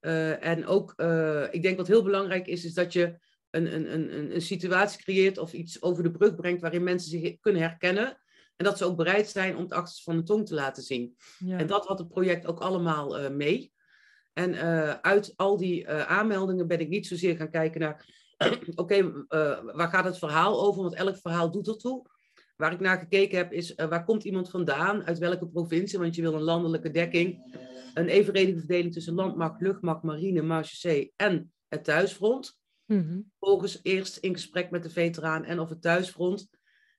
Uh, 0.00 0.44
en 0.44 0.66
ook, 0.66 0.92
uh, 0.96 1.46
ik 1.50 1.62
denk 1.62 1.76
wat 1.76 1.86
heel 1.86 2.02
belangrijk 2.02 2.46
is, 2.46 2.64
is 2.64 2.74
dat 2.74 2.92
je 2.92 3.18
een, 3.56 3.74
een, 3.74 3.92
een, 3.94 4.34
een 4.34 4.42
situatie 4.42 5.02
creëert 5.02 5.38
of 5.38 5.52
iets 5.52 5.82
over 5.82 6.02
de 6.02 6.10
brug 6.10 6.34
brengt 6.34 6.60
waarin 6.60 6.82
mensen 6.82 7.10
zich 7.10 7.40
kunnen 7.40 7.62
herkennen. 7.62 8.18
En 8.56 8.64
dat 8.64 8.78
ze 8.78 8.84
ook 8.84 8.96
bereid 8.96 9.28
zijn 9.28 9.56
om 9.56 9.62
het 9.62 9.72
achter 9.72 10.02
van 10.02 10.16
de 10.16 10.22
tong 10.22 10.46
te 10.46 10.54
laten 10.54 10.82
zien. 10.82 11.16
En 11.48 11.66
dat 11.66 11.86
had 11.86 11.98
het 11.98 12.08
project 12.08 12.46
ook 12.46 12.60
allemaal 12.60 13.20
uh, 13.20 13.30
mee. 13.30 13.72
En 14.32 14.54
uh, 14.54 14.90
uit 14.90 15.32
al 15.36 15.56
die 15.56 15.84
uh, 15.84 16.02
aanmeldingen 16.02 16.66
ben 16.66 16.80
ik 16.80 16.88
niet 16.88 17.06
zozeer 17.06 17.36
gaan 17.36 17.50
kijken 17.50 17.80
naar, 17.80 18.04
oké, 18.46 18.60
okay, 18.74 19.12
waar 19.72 19.88
gaat 19.88 20.04
het 20.04 20.18
verhaal 20.18 20.60
over? 20.60 20.82
Want 20.82 20.94
elk 20.94 21.16
verhaal 21.16 21.50
doet 21.50 21.68
ertoe. 21.68 22.06
Waar 22.56 22.72
ik 22.72 22.80
naar 22.80 22.98
gekeken 22.98 23.38
heb 23.38 23.52
is, 23.52 23.74
waar 23.74 24.04
komt 24.04 24.24
iemand 24.24 24.50
vandaan? 24.50 25.04
Uit 25.04 25.18
welke 25.18 25.48
provincie? 25.48 25.98
Want 25.98 26.14
je 26.14 26.22
wil 26.22 26.34
een 26.34 26.42
landelijke 26.42 26.90
dekking. 26.90 27.58
een 27.94 28.08
evenredige 28.08 28.58
verdeling 28.58 28.92
tussen 28.92 29.14
landmacht, 29.14 29.60
luchtmacht, 29.60 30.02
marine, 30.02 30.42
marechaussee 30.42 31.12
en 31.16 31.52
het 31.68 31.84
thuisfront. 31.84 32.58
Mm 32.86 33.32
Volgens 33.38 33.80
eerst 33.82 34.16
in 34.16 34.32
gesprek 34.32 34.70
met 34.70 34.82
de 34.82 34.90
veteraan 34.90 35.44
en 35.44 35.60
of 35.60 35.68
het 35.68 35.82
thuisfront. 35.82 36.48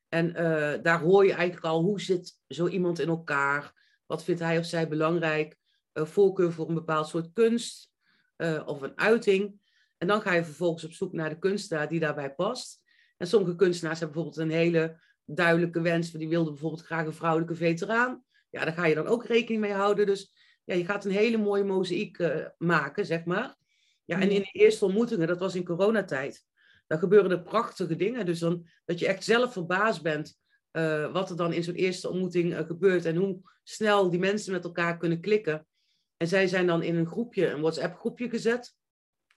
En 0.10 0.30
uh, 0.30 0.74
daar 0.82 1.00
hoor 1.00 1.26
je 1.26 1.34
eigenlijk 1.34 1.66
al 1.66 1.82
hoe 1.82 2.02
zit 2.02 2.40
zo 2.48 2.68
iemand 2.68 3.00
in 3.00 3.08
elkaar. 3.08 3.74
Wat 4.06 4.24
vindt 4.24 4.42
hij 4.42 4.58
of 4.58 4.66
zij 4.66 4.88
belangrijk? 4.88 5.58
Voorkeur 5.94 6.52
voor 6.52 6.68
een 6.68 6.74
bepaald 6.74 7.08
soort 7.08 7.30
kunst 7.34 7.92
uh, 8.38 8.64
of 8.66 8.82
een 8.82 8.98
uiting. 8.98 9.62
En 9.98 10.08
dan 10.08 10.22
ga 10.22 10.34
je 10.34 10.44
vervolgens 10.44 10.84
op 10.84 10.92
zoek 10.92 11.14
naar 11.14 11.30
de 11.30 11.40
kunstenaar 11.40 11.90
die 11.90 12.00
daarbij 12.00 12.34
past. 12.34 12.82
En 13.18 13.28
sommige 13.28 13.56
kunstenaars 13.56 14.00
hebben 14.00 14.16
bijvoorbeeld 14.18 14.50
een 14.52 14.58
hele 14.58 15.02
duidelijke 15.26 15.82
wens. 15.82 16.12
Die 16.12 16.30
wilden 16.30 16.54
bijvoorbeeld 16.54 16.86
graag 16.86 17.06
een 17.06 17.14
vrouwelijke 17.14 17.56
veteraan. 17.56 18.24
Ja, 18.50 18.66
daar 18.66 18.74
ga 18.74 18.86
je 18.86 18.96
dan 18.96 19.08
ook 19.08 19.26
rekening 19.26 19.62
mee 19.62 19.74
houden. 19.74 20.06
Dus 20.06 20.34
ja, 20.64 20.76
je 20.76 20.86
gaat 20.86 21.06
een 21.06 21.12
hele 21.12 21.38
mooie 21.38 21.64
mozaïek 21.64 22.44
maken, 22.58 23.06
zeg 23.06 23.26
maar. 23.26 23.56
Ja, 24.08 24.20
en 24.20 24.30
in 24.30 24.42
de 24.42 24.52
eerste 24.52 24.86
ontmoetingen, 24.86 25.28
dat 25.28 25.40
was 25.40 25.56
in 25.56 25.64
coronatijd, 25.64 26.46
dan 26.88 27.00
gebeuren 27.00 27.32
er 27.32 27.42
prachtige 27.42 27.96
dingen. 27.96 28.26
Dus 28.26 28.40
dan, 28.40 28.68
dat 28.86 29.00
je 29.00 29.08
echt 29.08 29.24
zelf 29.24 29.54
verbaasd 29.54 30.02
bent 30.02 30.38
uh, 30.72 31.12
wat 31.12 31.30
er 31.30 31.36
dan 31.36 31.54
in 31.54 31.64
zo'n 31.64 31.76
eerste 31.76 32.10
ontmoeting 32.10 32.54
uh, 32.54 32.60
gebeurt 32.66 33.06
en 33.06 33.16
hoe 33.16 33.42
snel 33.64 34.10
die 34.10 34.20
mensen 34.20 34.52
met 34.52 34.64
elkaar 34.64 34.98
kunnen 34.98 35.22
klikken. 35.22 35.68
En 36.18 36.28
zij 36.28 36.48
zijn 36.48 36.68
dan 36.68 36.84
in 36.84 36.96
een 36.96 37.08
groepje, 37.08 37.48
een 37.48 37.62
WhatsApp-groepje 37.62 38.30
gezet. 38.30 38.76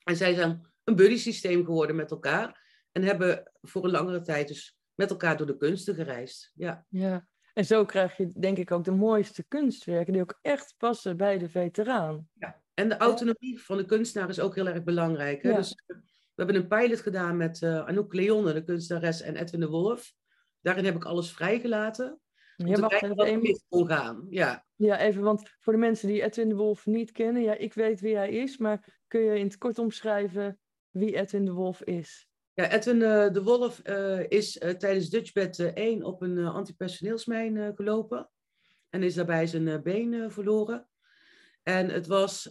En 0.05 0.17
zij 0.17 0.35
zijn 0.35 0.67
een 0.85 0.97
buddy-systeem 0.97 1.65
geworden 1.65 1.97
met 1.97 2.11
elkaar. 2.11 2.69
En 2.93 3.03
hebben 3.03 3.53
voor 3.61 3.85
een 3.85 3.91
langere 3.91 4.21
tijd 4.21 4.49
dus 4.49 4.79
met 4.95 5.11
elkaar 5.11 5.37
door 5.37 5.47
de 5.47 5.57
kunsten 5.57 5.95
gereisd. 5.95 6.53
Ja. 6.55 6.87
ja. 6.89 7.29
En 7.61 7.67
zo 7.67 7.85
krijg 7.85 8.17
je 8.17 8.33
denk 8.39 8.59
ik 8.59 8.71
ook 8.71 8.85
de 8.85 8.93
mooiste 8.93 9.45
kunstwerken 9.49 10.13
die 10.13 10.23
ook 10.23 10.39
echt 10.43 10.75
passen 10.79 11.17
bij 11.17 11.39
de 11.39 11.49
veteraan. 11.49 12.29
Ja. 12.33 12.63
En 12.75 12.89
de 12.89 12.97
autonomie 12.97 13.63
van 13.63 13.77
de 13.77 13.85
kunstenaar 13.85 14.29
is 14.29 14.41
ook 14.41 14.55
heel 14.55 14.67
erg 14.67 14.83
belangrijk. 14.83 15.43
Hè? 15.43 15.55
Dus 15.55 15.83
we 15.87 16.03
hebben 16.35 16.57
een 16.57 16.69
pilot 16.69 17.01
gedaan 17.01 17.37
met 17.37 17.61
uh, 17.61 17.87
Anouk 17.87 18.15
Leonne, 18.15 18.53
de 18.53 18.65
kunstenares, 18.65 19.23
en 19.23 19.37
Edwin 19.37 19.61
de 19.61 19.69
Wolf. 19.69 20.13
Daarin 20.61 20.85
heb 20.85 20.95
ik 20.95 21.05
alles 21.05 21.33
vrijgelaten. 21.33 22.21
Ja, 22.57 22.81
wacht 22.81 23.03
even. 23.03 23.61
Kon 23.69 23.87
gaan. 23.87 24.27
Ja. 24.29 24.65
ja, 24.77 24.99
even, 24.99 25.23
want 25.23 25.51
voor 25.59 25.73
de 25.73 25.79
mensen 25.79 26.09
die 26.09 26.23
Edwin 26.23 26.49
de 26.49 26.55
Wolf 26.55 26.87
niet 26.87 27.13
kennen, 27.13 27.43
ja, 27.43 27.55
ik 27.55 27.75
weet 27.75 28.01
wie 28.01 28.17
hij 28.17 28.31
is, 28.31 28.59
maar 28.59 29.01
kun 29.07 29.21
je 29.21 29.39
in 29.39 29.47
het 29.47 29.59
kort 29.59 29.79
omschrijven 29.79 30.59
wie 30.91 31.17
Edwin 31.17 31.45
de 31.45 31.53
Wolf 31.53 31.83
is? 31.83 32.30
Ja, 32.55 32.71
Edwin 32.71 33.01
uh, 33.01 33.33
de 33.33 33.43
Wolf 33.43 33.81
uh, 33.85 34.29
is 34.29 34.53
tijdens 34.53 35.09
Dutchbed 35.09 35.59
1 35.59 36.03
op 36.03 36.23
een 36.23 36.39
antipersoneelsmijn 36.39 37.75
gelopen. 37.77 38.31
En 38.89 39.03
is 39.03 39.15
daarbij 39.15 39.47
zijn 39.47 39.83
been 39.83 40.31
verloren. 40.31 40.89
En 41.63 41.89
het 41.89 42.07
was, 42.07 42.47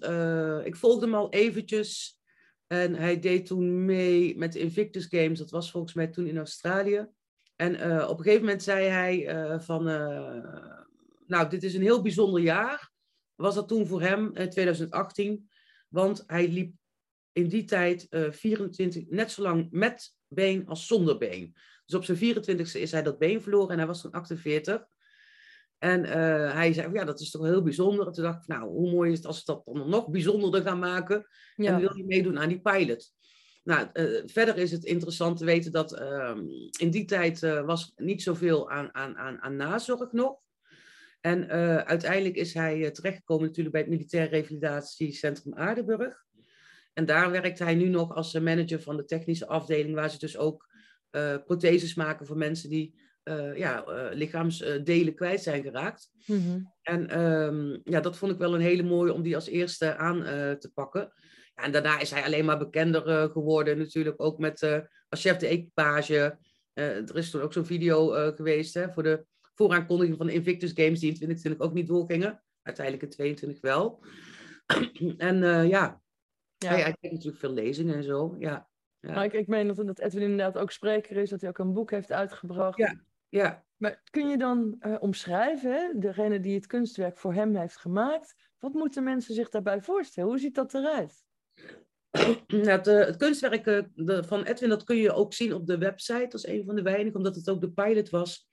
ik 0.64 0.76
volgde 0.76 1.06
hem 1.06 1.16
al 1.16 1.30
eventjes. 1.30 2.20
En 2.68 2.96
hij 2.96 3.20
deed 3.20 3.46
toen 3.46 3.86
mee 3.86 4.38
met 4.38 4.54
de 4.54 4.60
Invictus 4.60 5.06
Games. 5.10 5.40
Dat 5.40 5.50
was 5.50 5.72
volgens 5.72 5.94
mij 5.94 6.08
toen 6.08 6.28
in 6.28 6.38
Australië. 6.38 7.08
En 7.56 7.74
op 8.08 8.18
een 8.18 8.24
gegeven 8.24 8.46
moment 8.46 8.64
zei 8.64 8.86
hij 8.86 9.60
van, 9.62 9.84
nou, 11.28 11.50
dit 11.50 11.64
is 11.64 11.74
een 11.74 11.82
heel 11.82 12.02
bijzonder 12.02 12.42
jaar. 12.42 12.92
Was 13.36 13.56
dat 13.56 13.68
toen 13.68 13.88
voor 13.88 14.02
hem, 14.02 14.34
2018. 14.34 15.50
Want 15.90 16.24
hij 16.28 16.48
liep 16.48 16.79
in 17.32 17.48
die 17.48 17.64
tijd 17.64 18.08
24, 18.10 19.04
net 19.10 19.32
zo 19.32 19.42
lang 19.42 19.68
met 19.72 20.14
been 20.28 20.68
als 20.68 20.88
zonder 20.88 21.18
been. 21.18 21.56
Dus 21.86 21.96
op 21.96 22.04
zijn 22.04 22.36
24ste 22.36 22.80
is 22.80 22.92
hij 22.92 23.04
dat 23.04 23.18
been 23.18 23.42
verloren 23.42 23.70
en 23.70 23.78
hij 23.78 23.88
was 23.88 24.02
toen 24.02 24.12
48. 24.12 24.86
En 25.78 26.06
uh, 26.06 26.54
hij 26.54 26.74
zei, 26.74 26.94
ja, 26.94 27.04
dat 27.04 27.20
is 27.20 27.32
toch 27.32 27.46
heel 27.46 27.64
bijzonder. 27.64 28.08
En 28.08 28.14
toen 28.14 28.24
dacht 28.24 28.42
ik, 28.42 28.48
nou, 28.48 28.70
hoe 28.70 28.92
mooi 28.92 29.12
is 29.12 29.18
het 29.18 29.26
als 29.26 29.38
we 29.38 29.44
dat 29.46 29.62
dan 29.66 29.90
nog 29.90 30.10
bijzonderder 30.10 30.62
gaan 30.62 30.80
maken. 30.80 31.28
Ja. 31.56 31.74
En 31.74 31.80
wil 31.80 31.98
je 31.98 32.06
meedoen 32.06 32.40
aan 32.40 32.50
die 32.50 32.62
pilot. 32.62 33.12
Nou, 33.64 33.88
uh, 33.94 34.22
verder 34.26 34.58
is 34.58 34.72
het 34.72 34.84
interessant 34.84 35.38
te 35.38 35.46
weten 35.46 35.72
dat 35.72 36.00
uh, 36.00 36.38
in 36.80 36.90
die 36.90 37.06
tijd 37.06 37.40
was 37.40 37.92
niet 37.96 38.22
zoveel 38.22 38.70
aan, 38.70 38.96
aan, 38.96 39.18
aan, 39.18 39.42
aan 39.42 39.56
nazorg 39.56 40.12
nog. 40.12 40.38
En 41.22 41.50
uiteindelijk 41.86 42.36
is 42.36 42.54
hij 42.54 42.92
terechtgekomen 42.92 43.46
natuurlijk 43.46 43.72
bij 43.72 43.82
het 43.82 43.90
Militair 43.90 44.30
Revalidatiecentrum 44.30 45.54
Aardenburg. 45.54 46.26
En 46.94 47.06
daar 47.06 47.32
werkt 47.32 47.60
hij 47.60 47.76
nu 47.76 47.88
nog 47.88 48.16
als 48.16 48.34
manager 48.34 48.82
van 48.82 48.98
de 48.98 49.06
technische 49.06 49.48
afdeling, 49.48 49.96
waar 49.96 50.10
ze 50.10 50.20
dus 50.20 50.38
ook 50.38 50.68
protheses 51.46 51.96
maken 51.96 52.26
voor 52.26 52.38
mensen 52.38 52.70
die 52.70 53.08
uh, 53.30 53.58
ja, 53.58 53.86
uh, 53.88 54.08
lichaamsdelen 54.12 55.16
kwijt 55.16 55.42
zijn 55.42 55.64
geraakt. 55.64 56.12
Mhm. 56.26 56.60
En 56.82 57.22
um, 57.22 57.82
ja, 57.84 58.00
dat 58.00 58.18
vond 58.18 58.32
ik 58.32 58.38
wel 58.38 58.56
een 58.56 58.62
hele 58.62 58.84
mooie 58.84 59.14
om 59.14 59.22
die 59.22 59.36
als 59.36 59.48
eerste 59.48 59.96
aan 59.96 60.24
te 60.60 60.72
pakken. 60.74 61.14
Ja, 61.56 61.64
en 61.64 61.72
daarna 61.72 62.00
is 62.00 62.12
hij 62.12 62.24
alleen 62.24 62.46
maar 62.46 62.58
bekender 62.58 63.30
geworden, 63.30 63.78
natuurlijk 63.78 64.22
ook 64.22 64.38
met 64.38 64.64
als 65.10 65.22
chef 65.22 65.38
de 65.38 65.48
equipage. 65.48 66.38
er 66.74 67.18
is 67.18 67.30
toen 67.30 67.42
ook 67.42 67.54
zo'n 67.54 67.66
video 67.66 68.32
geweest 68.36 68.74
hè, 68.74 68.92
voor 68.92 69.04
de 69.04 69.26
vooraankondiging 69.54 70.18
van 70.18 70.26
de 70.26 70.34
Invictus 70.34 70.72
Games, 70.74 71.00
die 71.00 71.10
in 71.10 71.16
2020 71.16 71.62
ook 71.62 71.74
niet 71.74 71.88
doorgingen. 71.88 72.44
Uiteindelijk 72.62 73.06
in 73.06 73.10
22 73.10 73.62
wel. 73.62 74.04
en 75.18 75.68
ja, 75.68 76.02
ja. 76.60 76.70
Hij, 76.70 76.96
kreeg 77.00 77.12
natuurlijk 77.12 77.40
veel 77.40 77.54
lezingen 77.54 77.96
en 77.96 78.04
zo. 78.04 78.36
Ja. 78.40 78.70
Ja. 79.00 79.12
Nou, 79.14 79.26
ik, 79.26 79.34
ik 79.34 79.48
meen 79.48 79.68
dat, 79.68 79.76
dat 79.76 80.00
Edwin 80.00 80.22
inderdaad 80.22 80.58
ook 80.58 80.72
spreker 80.72 81.18
is, 81.18 81.30
dat 81.30 81.42
hij 81.42 81.50
ook 81.50 81.58
een 81.58 81.74
boek 81.74 81.92
heeft 81.92 82.12
uitgebracht. 82.12 82.78
Ja, 82.78 83.02
ja. 83.30 83.64
Maar 83.78 84.02
kun 84.10 84.30
je 84.30 84.38
dan 84.38 84.76
uh, 84.82 84.96
omschrijven, 85.00 85.72
hè? 85.72 86.00
degene 86.00 86.40
die 86.40 86.56
het 86.56 86.68
kunstwerk 86.68 87.18
voor 87.18 87.34
hem 87.34 87.56
heeft 87.56 87.78
gemaakt, 87.78 88.36
wat 88.58 88.74
moeten 88.74 89.04
mensen 89.04 89.34
zich 89.34 89.50
daarbij 89.50 89.82
voorstellen? 89.82 90.30
Hoe 90.30 90.40
ziet 90.40 90.56
dat 90.56 90.74
eruit? 90.74 91.24
Nou, 92.48 92.70
het, 92.70 92.86
het, 92.86 93.18
kunstwerk 93.18 93.64
de, 93.64 94.24
van 94.24 94.44
Edwin, 94.44 94.70
dat 94.70 94.84
kun 94.84 94.96
je 94.96 95.14
ook 95.14 95.34
zien 95.34 95.54
op 95.54 95.68
de 95.68 95.78
website 95.78 96.30
als 96.32 96.48
een 96.48 96.66
van 96.66 96.76
de 96.76 96.82
weinigen, 96.82 97.18
omdat 97.18 97.36
het 97.36 97.50
ook 97.50 97.62
de 97.62 97.72
pilot 97.72 98.10
was. 98.10 98.50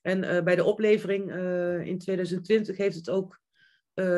En 0.00 0.44
bij 0.44 0.56
de 0.56 0.64
oplevering 0.64 1.34
in 1.86 1.98
2020 1.98 2.76
heeft 2.76 2.96
het 2.96 3.10
ook 3.10 3.40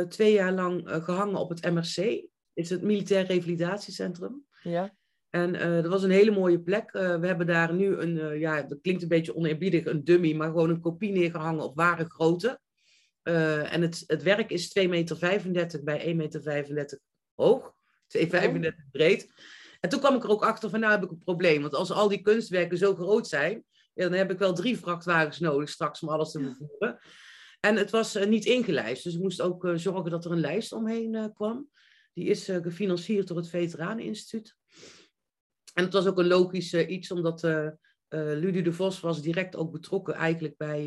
twee 0.09 0.33
jaar 0.33 0.53
lang 0.53 0.83
gehangen 0.85 1.37
op 1.37 1.49
het 1.49 1.71
MRC. 1.73 2.27
Is 2.57 2.71
het 2.71 2.83
Militair 2.83 3.27
Revalidatiecentrum. 3.27 4.45
Ja. 4.63 4.97
En 5.31 5.55
uh, 5.55 5.83
dat 5.83 5.87
was 5.87 6.03
een 6.03 6.11
hele 6.11 6.31
mooie 6.31 6.61
plek. 6.61 6.93
Uh, 6.93 7.17
we 7.17 7.27
hebben 7.27 7.47
daar 7.47 7.75
nu 7.75 7.97
een, 7.97 8.17
uh, 8.17 8.41
ja, 8.41 8.63
dat 8.63 8.81
klinkt 8.81 9.03
een 9.03 9.09
beetje 9.09 9.37
oneerbiedig, 9.37 9.85
een 9.85 10.05
dummy, 10.05 10.33
maar 10.35 10.49
gewoon 10.49 10.71
een 10.71 10.81
kopie 10.81 11.13
neergehangen 11.13 11.65
op 11.65 11.77
ware 11.77 12.05
grootte. 12.05 12.61
en 13.23 13.83
het, 13.83 14.05
het 14.07 14.23
werk 14.23 14.51
is 14.51 14.79
2,35 14.79 14.89
meter 14.89 15.85
bij 15.85 16.15
1,35 16.67 16.73
meter 16.73 16.99
hoog, 17.35 17.73
2,35 18.19 18.31
meter 18.31 18.87
breed. 18.91 19.29
En 19.81 19.89
toen 19.89 20.01
kwam 20.01 20.15
ik 20.15 20.25
er 20.25 20.31
ook 20.31 20.45
achter 20.45 20.71
van, 20.71 20.81
nou 20.81 20.93
heb 20.93 21.03
ik 21.03 21.11
een 21.11 21.25
probleem. 21.25 21.61
Want 21.61 21.75
als 21.75 21.91
al 21.91 22.09
die 22.09 22.23
kunstwerken 22.23 22.79
zo 22.79 22.95
groot 22.95 23.29
zijn, 23.29 23.65
ja, 23.95 24.03
dan 24.05 24.13
heb 24.13 24.31
ik 24.31 24.39
wel 24.39 24.55
drie 24.55 24.79
vrachtwagens 24.79 25.39
nodig 25.39 25.69
straks 25.69 26.01
om 26.01 26.09
alles 26.09 26.31
te 26.31 26.41
vervoeren. 26.41 26.99
En 27.61 27.77
het 27.77 27.91
was 27.91 28.27
niet 28.27 28.45
ingelijst, 28.45 29.05
dus 29.05 29.15
ik 29.15 29.21
moest 29.21 29.41
ook 29.41 29.71
zorgen 29.75 30.11
dat 30.11 30.25
er 30.25 30.31
een 30.31 30.41
lijst 30.41 30.73
omheen 30.73 31.33
kwam. 31.35 31.69
Die 32.17 32.29
is 32.29 32.45
gefinancierd 32.45 33.29
door 33.29 33.37
het 33.37 33.49
Veteraneninstituut. 33.49 34.57
En 35.75 35.85
het 35.85 35.93
was 35.93 36.07
ook 36.07 36.19
een 36.19 36.27
logisch 36.27 36.73
uh, 36.73 36.91
iets, 36.91 37.11
omdat 37.11 37.45
uh, 37.45 37.69
Ludie 38.09 38.63
de 38.63 38.73
Vos 38.73 39.01
was 39.01 39.23
direct 39.23 39.57
ook 39.57 39.73
betrokken 39.73 40.15
eigenlijk 40.15 40.57
bij 40.57 40.85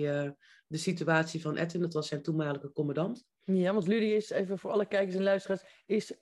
de 0.68 0.78
situatie 0.78 1.42
van 1.42 1.58
Edwin. 1.58 1.82
Dat 1.82 1.94
was 1.94 2.08
zijn 2.08 2.22
toenmalige 2.22 2.72
commandant. 2.72 3.26
Ja, 3.44 3.74
want 3.74 3.88
Ludie 3.88 4.16
is, 4.16 4.30
even 4.30 4.60
voor 4.60 4.72
alle 4.72 4.86
kijkers 4.86 5.16
en 5.16 5.24
luisteraars, 5.24 5.62
is 5.86 6.14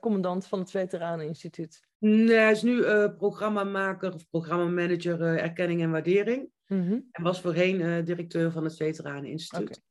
commandant 0.00 0.46
van 0.46 0.58
het 0.58 0.70
Veteraneninstituut. 0.70 1.86
Nee, 1.98 2.36
hij 2.36 2.50
is 2.50 2.62
nu 2.62 2.82
programmamaker 3.16 4.14
of 4.14 4.28
programmamanager 4.28 5.20
erkenning 5.20 5.82
en 5.82 5.90
waardering. 5.90 6.50
Mm 6.66 7.08
En 7.10 7.22
was 7.22 7.40
voorheen 7.40 8.04
directeur 8.04 8.52
van 8.52 8.64
het 8.64 8.76
Veteraneninstituut. 8.76 9.68
Okay. 9.68 9.82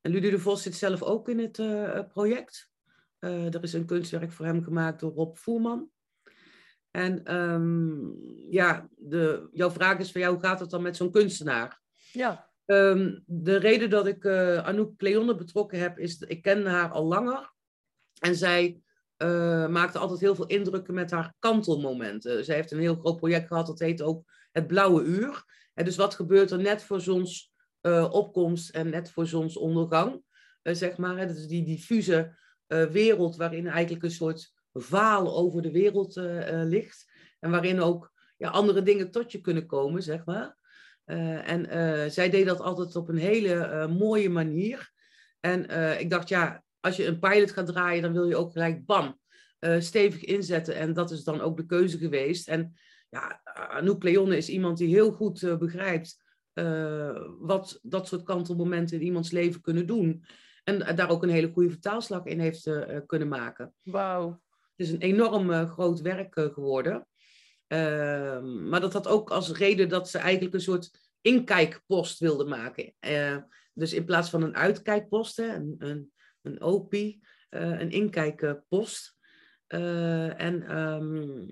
En 0.00 0.10
Ludie 0.10 0.30
de 0.30 0.38
Vos 0.38 0.62
zit 0.62 0.74
zelf 0.74 1.02
ook 1.02 1.28
in 1.28 1.38
het 1.38 1.56
project. 2.08 2.70
Er 3.18 3.62
is 3.62 3.72
een 3.72 3.86
kunstwerk 3.86 4.32
voor 4.32 4.46
hem 4.46 4.62
gemaakt 4.62 5.00
door 5.00 5.12
Rob 5.12 5.36
Voerman. 5.36 5.90
En 6.90 7.36
um, 7.36 8.16
ja, 8.50 8.88
de, 8.96 9.48
jouw 9.52 9.70
vraag 9.70 9.98
is 9.98 10.12
van 10.12 10.20
jou, 10.20 10.34
hoe 10.34 10.42
gaat 10.42 10.60
het 10.60 10.70
dan 10.70 10.82
met 10.82 10.96
zo'n 10.96 11.10
kunstenaar? 11.10 11.80
Ja. 12.12 12.50
Um, 12.64 13.22
de 13.26 13.56
reden 13.56 13.90
dat 13.90 14.06
ik 14.06 14.24
uh, 14.24 14.58
Anouk 14.58 14.96
Cleonne 14.96 15.34
betrokken 15.34 15.78
heb, 15.78 15.98
is 15.98 16.18
dat 16.18 16.30
ik 16.30 16.42
ken 16.42 16.66
haar 16.66 16.90
al 16.90 17.04
langer. 17.04 17.52
En 18.18 18.34
zij 18.34 18.80
uh, 19.18 19.68
maakte 19.68 19.98
altijd 19.98 20.20
heel 20.20 20.34
veel 20.34 20.46
indrukken 20.46 20.94
met 20.94 21.10
haar 21.10 21.34
kantelmomenten. 21.38 22.44
Zij 22.44 22.54
heeft 22.54 22.70
een 22.70 22.78
heel 22.78 22.96
groot 22.96 23.16
project 23.16 23.46
gehad, 23.46 23.66
dat 23.66 23.78
heet 23.78 24.02
ook 24.02 24.24
Het 24.52 24.66
Blauwe 24.66 25.02
Uur. 25.02 25.44
En 25.74 25.84
dus 25.84 25.96
wat 25.96 26.14
gebeurt 26.14 26.50
er 26.50 26.58
net 26.58 26.82
voor 26.82 27.00
zonsopkomst 27.00 28.74
uh, 28.74 28.80
en 28.80 28.90
net 28.90 29.10
voor 29.10 29.26
zonsondergang? 29.26 30.26
zeg 30.62 30.96
maar, 30.96 31.26
dat 31.26 31.36
is 31.36 31.46
die 31.46 31.64
diffuse 31.64 32.36
wereld 32.68 33.36
waarin 33.36 33.66
eigenlijk 33.66 34.04
een 34.04 34.10
soort 34.10 34.52
vaal 34.72 35.36
over 35.36 35.62
de 35.62 35.70
wereld 35.70 36.16
uh, 36.16 36.62
ligt. 36.64 37.12
En 37.40 37.50
waarin 37.50 37.80
ook 37.80 38.12
ja, 38.36 38.48
andere 38.48 38.82
dingen 38.82 39.10
tot 39.10 39.32
je 39.32 39.40
kunnen 39.40 39.66
komen, 39.66 40.02
zeg 40.02 40.24
maar. 40.24 40.56
En 41.44 41.66
zij 42.12 42.30
deed 42.30 42.46
dat 42.46 42.60
altijd 42.60 42.96
op 42.96 43.08
een 43.08 43.18
hele 43.18 43.86
mooie 43.88 44.30
manier. 44.30 44.92
En 45.40 45.60
ik 46.00 46.10
dacht, 46.10 46.28
ja, 46.28 46.62
als 46.80 46.96
je 46.96 47.06
een 47.06 47.18
pilot 47.18 47.50
gaat 47.50 47.66
draaien, 47.66 48.02
dan 48.02 48.12
wil 48.12 48.28
je 48.28 48.36
ook 48.36 48.52
gelijk 48.52 48.86
bam, 48.86 49.18
stevig 49.78 50.24
inzetten. 50.24 50.74
En 50.74 50.92
dat 50.92 51.10
is 51.10 51.24
dan 51.24 51.40
ook 51.40 51.56
de 51.56 51.66
keuze 51.66 51.98
geweest. 51.98 52.48
En 52.48 52.74
ja, 53.08 53.40
Anouk 53.70 54.02
Leonne 54.02 54.36
is 54.36 54.48
iemand 54.48 54.78
die 54.78 54.88
heel 54.88 55.12
goed 55.12 55.58
begrijpt 55.58 56.22
wat 57.38 57.78
dat 57.82 58.08
soort 58.08 58.22
kantelmomenten 58.22 58.96
in 58.96 59.06
iemands 59.06 59.30
leven 59.30 59.60
kunnen 59.60 59.86
doen. 59.86 60.24
En 60.68 60.96
daar 60.96 61.10
ook 61.10 61.22
een 61.22 61.28
hele 61.28 61.50
goede 61.52 61.70
vertaalslag 61.70 62.24
in 62.24 62.40
heeft 62.40 62.70
kunnen 63.06 63.28
maken. 63.28 63.74
Wauw. 63.82 64.28
Het 64.76 64.86
is 64.86 64.92
een 64.92 65.00
enorm 65.00 65.66
groot 65.66 66.00
werk 66.00 66.34
geworden. 66.34 67.06
Ehm, 67.66 68.68
maar 68.68 68.80
dat 68.80 68.92
had 68.92 69.06
ook 69.06 69.30
als 69.30 69.52
reden 69.52 69.88
dat 69.88 70.08
ze 70.08 70.18
eigenlijk 70.18 70.54
een 70.54 70.60
soort 70.60 70.90
inkijkpost 71.20 72.18
wilden 72.18 72.48
maken. 72.48 72.94
Dus 73.72 73.92
in 73.92 74.04
plaats 74.04 74.30
van 74.30 74.42
een 74.42 74.56
uitkijkpost, 74.56 75.36
hè, 75.36 75.54
een, 75.54 75.74
een, 75.78 76.12
een 76.42 76.62
OP, 76.62 76.94
eh, 76.94 77.18
een 77.80 77.90
inkijkpost. 77.90 79.16
En 79.66 80.78
um, 80.78 81.46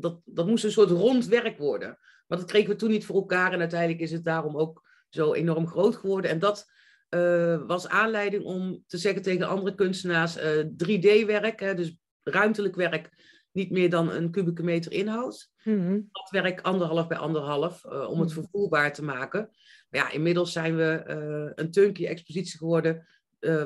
dat, 0.00 0.20
dat 0.24 0.46
moest 0.46 0.64
een 0.64 0.72
soort 0.72 0.90
rond 0.90 1.26
werk 1.26 1.58
worden. 1.58 1.98
Maar 2.26 2.38
dat 2.38 2.46
kregen 2.46 2.70
we 2.70 2.76
toen 2.76 2.90
niet 2.90 3.04
voor 3.04 3.16
elkaar. 3.16 3.52
En 3.52 3.60
uiteindelijk 3.60 4.00
is 4.00 4.10
het 4.10 4.24
daarom 4.24 4.56
ook 4.56 4.88
zo 5.08 5.32
enorm 5.32 5.66
groot 5.66 5.96
geworden. 5.96 6.30
En 6.30 6.38
dat 6.38 6.70
was 7.66 7.88
aanleiding 7.88 8.44
om 8.44 8.84
te 8.86 8.98
zeggen 8.98 9.22
tegen 9.22 9.48
andere 9.48 9.74
kunstenaars: 9.74 10.38
3D-werk, 10.84 11.76
dus 11.76 11.96
ruimtelijk 12.22 12.74
werk 12.74 13.10
niet 13.52 13.70
meer 13.70 13.90
dan 13.90 14.10
een 14.10 14.30
kubieke 14.30 14.62
meter 14.62 14.92
inhoud. 14.92 15.50
Mm 15.64 16.10
werk 16.30 16.60
anderhalf 16.60 17.06
bij 17.06 17.18
anderhalf, 17.18 17.84
uh, 17.84 18.10
om 18.10 18.20
het 18.20 18.28
mhm. 18.28 18.40
vervoerbaar 18.40 18.92
te 18.92 19.04
maken. 19.04 19.40
Maar 19.90 20.00
ja, 20.00 20.10
inmiddels 20.10 20.52
zijn 20.52 20.76
we 20.76 21.02
een 21.54 21.70
turnkey-expositie 21.70 22.58
geworden, 22.58 23.06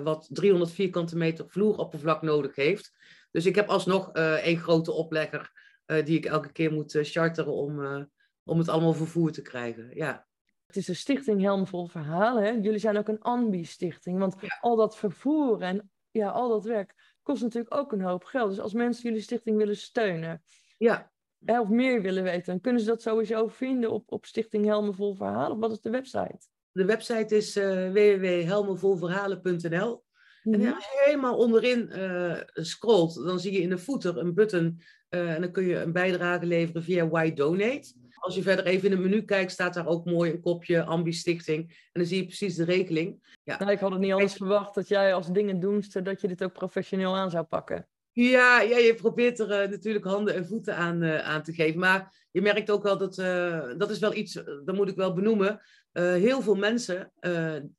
wat 0.03 0.29
300 0.31 0.73
vierkante 0.73 1.17
meter 1.17 1.45
vloeroppervlak 1.49 2.23
nodig 2.23 2.55
heeft. 2.55 2.93
Dus 3.31 3.47
ik 3.47 3.55
heb 3.55 3.69
alsnog 3.69 4.13
één 4.13 4.59
grote 4.59 4.93
oplegger 4.93 5.51
die 5.87 6.17
ik 6.17 6.25
elke 6.25 6.53
keer 6.53 6.73
moet 6.73 6.99
charteren 7.03 7.53
om, 7.53 8.09
om 8.45 8.59
het 8.59 8.69
allemaal 8.69 8.95
vervoer 8.95 9.33
te 9.33 9.43
krijgen. 9.43 9.91
Ja. 9.95 10.27
Het 10.67 10.77
is 10.77 10.87
de 10.87 10.95
stichting 10.95 11.41
Helmvol 11.41 11.87
Verhalen. 11.87 12.43
Hè? 12.43 12.51
Jullie 12.51 12.79
zijn 12.79 12.97
ook 12.97 13.09
een 13.09 13.21
ambi-stichting. 13.21 14.19
Want 14.19 14.35
al 14.61 14.77
dat 14.77 14.97
vervoer 14.97 15.63
en 15.63 15.91
ja, 16.11 16.31
al 16.31 16.49
dat 16.49 16.65
werk 16.65 16.95
kost 17.27 17.43
natuurlijk 17.43 17.75
ook 17.75 17.93
een 17.93 18.01
hoop 18.01 18.25
geld. 18.25 18.51
Dus 18.51 18.61
als 18.61 18.73
mensen 18.73 19.03
jullie 19.03 19.21
stichting 19.21 19.57
willen 19.57 19.77
steunen, 19.77 20.43
ja. 20.79 21.13
of 21.47 21.69
meer 21.69 22.03
willen 22.03 22.23
weten, 22.23 22.45
dan 22.45 22.61
kunnen 22.61 22.81
ze 22.81 22.87
dat 22.87 23.03
sowieso 23.03 23.49
vinden 23.49 23.91
op, 23.91 24.13
op 24.13 24.27
Stichting 24.27 24.65
Helmen 24.65 24.95
Vol 24.95 25.15
Verhalen. 25.15 25.59
Wat 25.59 25.71
is 25.71 25.81
de 25.81 25.91
website? 25.91 26.39
De 26.73 26.85
website 26.85 27.37
is 27.37 27.57
uh, 27.57 27.93
www.helmenvolverhalen.nl. 27.93 30.05
En 30.43 30.61
mhm. 30.61 30.73
als 30.73 30.85
je 30.85 31.03
helemaal 31.05 31.37
onderin 31.37 31.91
uh, 31.93 32.41
scrolt, 32.53 33.15
dan 33.15 33.41
zie 33.41 33.53
je 33.53 33.61
in 33.61 33.69
de 33.69 33.79
footer 33.79 34.19
een 34.19 34.35
button. 34.35 34.81
Uh, 35.11 35.35
en 35.35 35.41
dan 35.41 35.53
kun 35.53 35.65
je 35.65 35.77
een 35.77 35.93
bijdrage 35.93 36.47
leveren 36.47 36.83
via 36.83 37.09
Why 37.09 37.33
Donate. 37.33 37.95
Als 38.19 38.35
je 38.35 38.43
verder 38.43 38.65
even 38.65 38.85
in 38.85 38.91
het 38.91 39.01
menu 39.01 39.23
kijkt, 39.23 39.53
staat 39.53 39.75
daar 39.75 39.87
ook 39.87 40.05
mooi 40.05 40.31
een 40.31 40.41
kopje 40.41 40.85
Ambi 40.85 41.13
Stichting. 41.13 41.69
En 41.69 42.01
dan 42.01 42.07
zie 42.07 42.17
je 42.17 42.25
precies 42.25 42.55
de 42.55 42.65
rekening. 42.65 43.37
Ja. 43.45 43.59
Nou, 43.59 43.71
ik 43.71 43.79
had 43.79 43.91
het 43.91 44.01
niet 44.01 44.13
anders 44.13 44.33
verwacht 44.33 44.75
dat 44.75 44.89
jij 44.89 45.15
als 45.15 45.33
dingen 45.33 45.61
doenste, 45.61 46.03
dat 46.03 46.21
je 46.21 46.29
dit 46.29 46.45
ook 46.45 46.53
professioneel 46.53 47.17
aan 47.17 47.31
zou 47.31 47.45
pakken. 47.45 47.89
Ja, 48.13 48.61
ja 48.61 48.77
je 48.77 48.95
probeert 48.95 49.39
er 49.39 49.63
uh, 49.63 49.71
natuurlijk 49.71 50.05
handen 50.05 50.35
en 50.35 50.47
voeten 50.47 50.77
aan, 50.77 51.03
uh, 51.03 51.19
aan 51.19 51.43
te 51.43 51.53
geven. 51.53 51.81
Maar 51.81 52.27
je 52.31 52.43
merkt 52.43 52.71
ook 52.71 52.83
wel 52.83 52.99
dat, 52.99 53.19
uh, 53.19 53.73
dat 53.77 53.91
is 53.91 53.99
wel 53.99 54.15
iets, 54.15 54.33
dat 54.65 54.75
moet 54.75 54.89
ik 54.89 54.97
wel 54.97 55.15
benoemen. 55.15 55.61
heel 55.93 56.43
veel 56.43 56.55
mensen, 56.55 57.13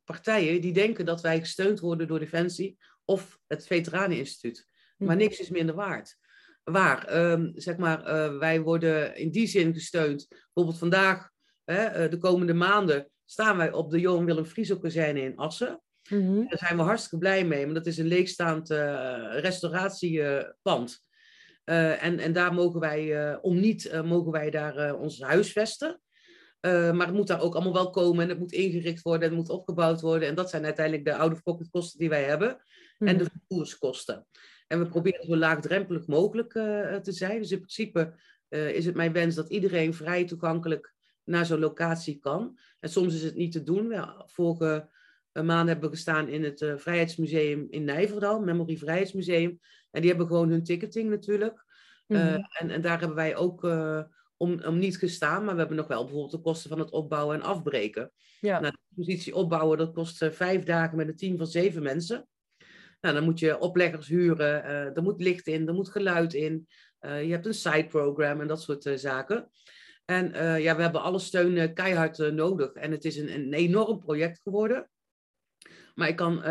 partijen, 0.03 0.61
die 0.61 0.73
denken 0.73 1.05
dat 1.05 1.21
wij 1.21 1.39
gesteund 1.39 1.79
worden 1.79 2.07
door 2.07 2.19
Defensie 2.19 2.77
of 3.05 3.39
het 3.47 3.67
Veteraneninstituut. 3.67 4.67
Maar 4.97 5.07
mhm. 5.07 5.17
niks 5.17 5.39
is 5.39 5.49
minder 5.49 5.75
waard 5.75 6.17
waar. 6.71 7.31
Um, 7.31 7.51
zeg 7.55 7.77
maar, 7.77 7.99
uh, 7.99 8.37
wij 8.37 8.61
worden 8.61 9.15
in 9.15 9.31
die 9.31 9.47
zin 9.47 9.73
gesteund. 9.73 10.27
Bijvoorbeeld 10.29 10.77
vandaag, 10.77 11.29
hè, 11.63 12.03
uh, 12.03 12.11
de 12.11 12.17
komende 12.17 12.53
maanden, 12.53 13.09
staan 13.25 13.57
wij 13.57 13.71
op 13.71 13.91
de 13.91 13.99
Johan 13.99 14.25
Willem 14.25 14.45
Frieso-kazerne 14.45 15.21
in 15.21 15.37
Assen. 15.37 15.81
Mm 16.09 16.27
-hmm. 16.27 16.49
Daar 16.49 16.57
zijn 16.57 16.77
we 16.77 16.83
hartstikke 16.83 17.17
blij 17.17 17.45
mee, 17.45 17.63
want 17.63 17.75
dat 17.75 17.85
is 17.85 17.97
een 17.97 18.07
leegstaand 18.07 18.71
uh, 18.71 19.39
restauratiepand. 19.39 21.05
en, 21.63 22.19
en 22.19 22.33
daar 22.33 22.53
mogen 22.53 22.79
wij, 22.79 23.35
om 23.41 23.59
niet, 23.59 24.01
mogen 24.03 24.31
wij 24.31 24.49
daar 24.49 24.95
ons 24.95 25.21
huisvesten. 25.21 26.01
maar 26.61 27.05
het 27.05 27.13
moet 27.13 27.27
daar 27.27 27.41
ook 27.41 27.55
allemaal 27.55 27.73
wel 27.73 27.89
komen 27.89 28.23
en 28.23 28.29
het 28.29 28.39
moet 28.39 28.51
ingericht 28.51 29.01
worden 29.01 29.29
en 29.29 29.35
het 29.35 29.45
moet 29.45 29.57
opgebouwd 29.57 30.01
worden. 30.01 30.27
En 30.27 30.35
dat 30.35 30.49
zijn 30.49 30.65
uiteindelijk 30.65 31.05
de 31.05 31.15
oude 31.15 31.41
pocket 31.43 31.69
kosten 31.69 31.99
die 31.99 32.09
wij 32.09 32.23
hebben. 32.23 32.61
Mm. 32.97 33.07
En 33.07 33.17
de 33.17 33.23
mhm. 33.23 33.33
vervoerskosten. 33.33 34.25
En 34.67 34.79
we 34.79 34.85
proberen 34.87 35.25
zo 35.25 35.35
laagdrempelig 35.35 36.07
mogelijk 36.07 36.53
uh, 36.53 36.95
te 36.95 37.11
zijn. 37.11 37.39
Dus 37.39 37.51
in 37.51 37.57
principe 37.57 38.13
uh, 38.49 38.69
is 38.69 38.85
het 38.85 38.95
mijn 38.95 39.13
wens 39.13 39.35
dat 39.35 39.49
iedereen 39.49 39.93
vrij 39.93 40.25
toegankelijk 40.25 40.93
naar 41.23 41.45
zo'n 41.45 41.59
locatie 41.59 42.19
kan. 42.19 42.59
En 42.79 42.89
soms 42.89 43.13
is 43.13 43.23
het 43.23 43.35
niet 43.35 43.51
te 43.51 43.63
doen. 43.63 43.93
Vorige 44.25 44.89
maand 45.31 45.67
hebben 45.67 45.89
we 45.89 45.95
gestaan 45.95 46.27
in 46.27 46.43
het 46.43 46.61
uh, 46.61 46.77
Vrijheidsmuseum 46.77 47.67
in 47.69 47.83
Nijverdal, 47.83 48.39
Memory 48.39 48.77
Vrijheidsmuseum. 48.77 49.59
En 49.91 50.01
die 50.01 50.09
hebben 50.09 50.27
gewoon 50.27 50.49
hun 50.49 50.63
ticketing 50.63 51.09
natuurlijk. 51.09 51.65
Mm 52.07 52.17
-hmm. 52.17 52.47
en, 52.59 52.69
en 52.69 52.81
daar 52.81 52.99
hebben 52.99 53.17
wij 53.17 53.35
ook 53.35 53.63
om, 54.37 54.63
om 54.63 54.77
niet 54.77 54.97
gestaan, 54.97 55.43
maar 55.43 55.53
we 55.53 55.59
hebben 55.59 55.77
nog 55.77 55.87
wel 55.87 56.03
bijvoorbeeld 56.03 56.31
de 56.31 56.41
kosten 56.41 56.69
van 56.69 56.79
het 56.79 56.91
opbouwen 56.91 57.35
en 57.35 57.41
afbreken. 57.41 58.11
Ja. 58.39 58.59
Nou, 58.59 58.71
de 58.71 58.95
positie 58.95 59.35
opbouwen, 59.35 59.77
dat 59.77 59.93
kost 59.93 60.25
vijf 60.31 60.63
dagen 60.63 60.97
met 60.97 61.07
een 61.07 61.15
team 61.15 61.37
van 61.37 61.47
zeven 61.47 61.83
mensen. 61.83 62.27
Nou, 63.01 63.15
dan 63.15 63.23
moet 63.23 63.39
je 63.39 63.59
opleggers 63.59 64.07
huren, 64.07 64.65
uh, 64.65 64.95
er 64.95 65.03
moet 65.03 65.21
licht 65.21 65.47
in, 65.47 65.67
er 65.67 65.73
moet 65.73 65.89
geluid 65.89 66.33
in. 66.33 66.67
Uh, 67.01 67.23
je 67.23 67.31
hebt 67.31 67.45
een 67.45 67.53
side 67.53 67.85
program 67.87 68.41
en 68.41 68.47
dat 68.47 68.61
soort 68.61 68.85
uh, 68.85 68.95
zaken. 68.95 69.49
En 70.05 70.31
ja, 70.61 70.75
we 70.75 70.81
hebben 70.81 71.01
alle 71.01 71.19
steun 71.19 71.73
keihard 71.73 72.17
nodig. 72.17 72.73
En 72.73 72.91
het 72.91 73.05
is 73.05 73.17
een, 73.17 73.33
een 73.33 73.53
enorm 73.53 73.99
project 73.99 74.39
geworden. 74.43 74.89
Maar 75.95 76.07
ik 76.07 76.15
kan 76.15 76.41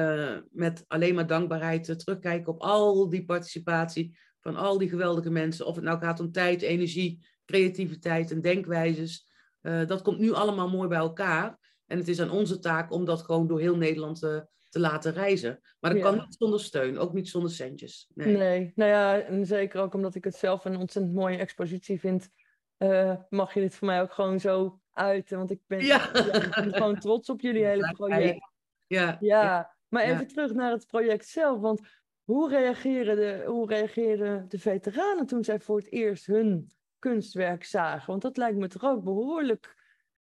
met 0.50 0.84
alleen 0.86 1.14
maar 1.14 1.26
dankbaarheid 1.26 1.98
terugkijken 1.98 2.52
op 2.52 2.60
al 2.60 3.08
die 3.08 3.24
participatie 3.24 4.18
van 4.40 4.56
al 4.56 4.78
die 4.78 4.88
geweldige 4.88 5.30
mensen. 5.30 5.66
Of 5.66 5.74
het 5.74 5.84
nou 5.84 5.98
gaat 5.98 6.20
om 6.20 6.32
tijd, 6.32 6.62
energie, 6.62 7.26
creativiteit 7.44 8.30
en 8.30 8.40
denkwijzes. 8.40 9.30
dat 9.60 10.02
komt 10.02 10.18
nu 10.18 10.32
allemaal 10.32 10.68
mooi 10.68 10.88
bij 10.88 10.98
elkaar. 10.98 11.58
En 11.86 11.98
het 11.98 12.08
is 12.08 12.20
aan 12.20 12.30
onze 12.30 12.58
taak 12.58 12.92
om 12.92 13.04
dat 13.04 13.22
gewoon 13.22 13.46
door 13.46 13.60
heel 13.60 13.76
Nederland 13.76 14.46
te 14.68 14.76
te 14.76 14.82
laten 14.82 15.12
reizen. 15.12 15.60
Maar 15.80 15.92
dat 15.92 16.02
kan 16.02 16.14
niet 16.14 16.36
zonder 16.38 16.60
steun, 16.60 16.98
ook 16.98 17.12
niet 17.12 17.28
zonder 17.28 17.50
centjes. 17.50 18.10
Nee. 18.14 18.36
nee, 18.36 18.72
nou 18.74 18.90
ja, 18.90 19.20
en 19.20 19.46
zeker 19.46 19.80
ook 19.80 19.94
omdat 19.94 20.14
ik 20.14 20.24
het 20.24 20.34
zelf 20.34 20.64
een 20.64 20.76
ontzettend 20.76 21.14
mooie 21.14 21.38
expositie 21.38 22.00
vind, 22.00 22.30
uh, 22.78 23.14
mag 23.28 23.54
je 23.54 23.60
dit 23.60 23.74
voor 23.74 23.86
mij 23.86 24.00
ook 24.00 24.12
gewoon 24.12 24.40
zo 24.40 24.80
uiten. 24.90 25.38
Want 25.38 25.50
ik 25.50 25.60
ben, 25.66 25.84
ja. 25.84 26.14
ik 26.44 26.54
ben 26.54 26.74
gewoon 26.74 26.98
trots 26.98 27.28
op 27.28 27.40
jullie 27.40 27.64
hele 27.74 27.92
project. 27.92 28.50
Ja, 28.86 29.16
ja. 29.20 29.76
maar 29.88 30.02
even 30.02 30.26
terug 30.26 30.52
naar 30.52 30.70
het 30.70 30.86
project 30.86 31.28
zelf. 31.28 31.60
Want 31.60 31.80
hoe 32.24 32.48
reageerden, 32.48 33.16
de, 33.16 33.44
hoe 33.46 33.68
reageerden 33.68 34.48
de 34.48 34.58
veteranen 34.58 35.26
toen 35.26 35.44
zij 35.44 35.60
voor 35.60 35.76
het 35.76 35.92
eerst 35.92 36.26
hun 36.26 36.70
kunstwerk 36.98 37.64
zagen? 37.64 38.06
Want 38.06 38.22
dat 38.22 38.36
lijkt 38.36 38.58
me 38.58 38.68
toch 38.68 38.84
ook 38.84 39.04
behoorlijk 39.04 39.74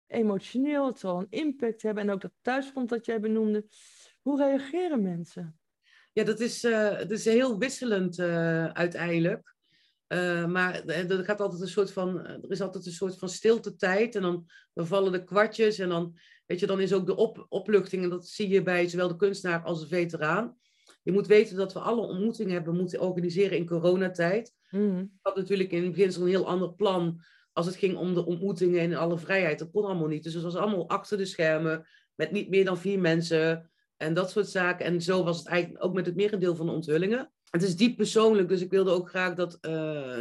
emotioneel. 0.08 0.86
Het 0.86 1.00
zal 1.00 1.20
een 1.20 1.28
impact 1.30 1.82
hebben. 1.82 2.04
En 2.04 2.10
ook 2.10 2.22
dat 2.22 2.34
thuisfront 2.42 2.90
dat 2.90 3.06
jij 3.06 3.20
benoemde. 3.20 3.66
Hoe 4.28 4.38
reageren 4.38 5.02
mensen? 5.02 5.60
Ja, 6.14 6.24
dat 6.24 6.40
is, 6.40 6.64
uh, 6.64 6.98
dat 6.98 7.12
is 7.12 7.26
heel 7.26 7.58
wisselend 7.58 8.20
uh, 8.20 8.66
uiteindelijk. 8.66 9.56
Uh, 10.08 10.46
maar 10.46 10.86
er, 10.86 11.26
gaat 11.26 11.42
altijd 11.42 11.62
een 11.62 11.68
soort 11.68 11.92
van, 11.92 12.26
er 12.26 12.52
is 12.52 12.62
altijd 12.62 12.86
een 12.86 12.92
soort 12.92 13.18
van 13.18 13.30
stilte 13.30 13.76
tijd. 13.76 14.16
En 14.16 14.22
dan, 14.22 14.46
dan 14.74 14.88
vallen 14.88 15.12
de 15.12 15.24
kwartjes. 15.24 15.80
En 15.80 15.90
dan, 15.90 16.18
weet 16.46 16.60
je, 16.60 16.68
dan 16.68 16.80
is 16.80 16.94
ook 16.94 17.06
de 17.06 17.16
op, 17.16 17.46
opluchting. 17.50 18.04
En 18.04 18.10
dat 18.10 18.28
zie 18.28 18.48
je 18.48 18.62
bij 18.62 18.88
zowel 18.88 19.08
de 19.08 19.16
kunstenaar 19.16 19.64
als 19.64 19.80
de 19.80 19.88
veteraan. 19.88 20.58
Je 21.04 21.12
moet 21.12 21.28
weten 21.28 21.56
dat 21.56 21.74
we 21.74 21.80
alle 21.80 22.02
ontmoetingen 22.02 22.54
hebben 22.54 22.76
moeten 22.76 23.02
organiseren 23.02 23.58
in 23.58 23.68
coronatijd. 23.68 24.54
Mm. 24.70 25.00
Ik 25.00 25.20
had 25.22 25.36
natuurlijk 25.36 25.72
in 25.72 25.84
het 25.84 25.92
begin 25.92 26.12
zo'n 26.12 26.28
heel 26.28 26.48
ander 26.48 26.74
plan. 26.74 27.22
Als 27.54 27.66
het 27.66 27.76
ging 27.76 27.98
om 27.98 28.14
de 28.14 28.26
ontmoetingen 28.26 28.80
en 28.80 28.94
alle 28.94 29.18
vrijheid. 29.18 29.60
Dat 29.60 29.72
kon 29.72 29.86
allemaal 29.86 30.08
niet. 30.08 30.24
Dus 30.24 30.34
het 30.34 30.44
was 30.44 30.56
allemaal 30.56 30.90
achter 30.90 31.18
de 31.18 31.26
schermen. 31.26 31.88
Met 32.16 32.32
niet 32.32 32.50
meer 32.50 32.66
dan 32.66 32.78
vier 32.78 33.00
mensen 33.00 33.72
en 33.98 34.14
dat 34.14 34.32
soort 34.32 34.50
zaken. 34.50 34.86
En 34.86 35.02
zo 35.02 35.24
was 35.24 35.38
het 35.38 35.48
eigenlijk 35.48 35.84
ook 35.84 35.94
met 35.94 36.06
het 36.06 36.16
merendeel 36.16 36.56
van 36.56 36.66
de 36.66 36.72
onthullingen. 36.72 37.32
Het 37.50 37.64
is 37.64 37.76
diep 37.76 37.98
persoonlijk, 37.98 38.50
dus 38.50 38.62
ik 38.62 38.70
wilde 38.70 38.92
ook 38.92 39.10
graag 39.10 39.34
dat 39.34 39.54
uh, 39.54 39.72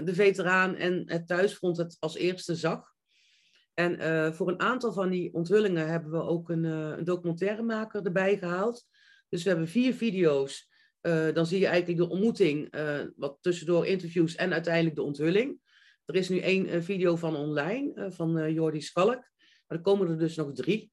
de 0.05 0.15
veteraan 0.15 0.75
en 0.75 1.03
het 1.07 1.27
thuisfront 1.27 1.77
het 1.77 1.97
als 1.99 2.17
eerste 2.17 2.55
zag. 2.55 2.95
En 3.75 4.01
uh, 4.01 4.33
voor 4.33 4.49
een 4.49 4.61
aantal 4.61 4.93
van 4.93 5.11
die 5.11 5.35
onthullingen 5.35 5.89
hebben 5.89 6.11
we 6.11 6.23
ook 6.23 6.49
een, 6.49 6.65
uh, 6.65 6.97
een 6.97 7.05
documentairemaker 7.05 8.05
erbij 8.05 8.39
gehaald. 8.39 8.87
Dus 9.29 9.43
we 9.43 9.49
hebben 9.49 9.69
vier 9.69 9.95
video's. 9.95 10.75
dan 11.35 11.47
zie 11.47 11.61
je 11.61 11.67
eigenlijk 11.67 11.99
de 11.99 12.09
ontmoeting, 12.09 12.75
wat 13.17 13.39
tussendoor 13.41 13.87
interviews 13.87 14.35
en 14.35 14.53
uiteindelijk 14.53 14.97
de 14.97 15.03
onthulling. 15.03 15.61
Er 16.05 16.15
is 16.15 16.29
nu 16.29 16.39
één 16.39 16.83
video 16.83 17.17
van 17.17 17.37
online, 17.37 18.11
van 18.11 18.53
Jordi 18.53 18.81
Schalk. 18.81 19.31
Maar 19.67 19.79
er 19.79 19.81
komen 19.81 20.09
er 20.09 20.19
dus 20.19 20.37
nog 20.37 20.53
drie. 20.53 20.93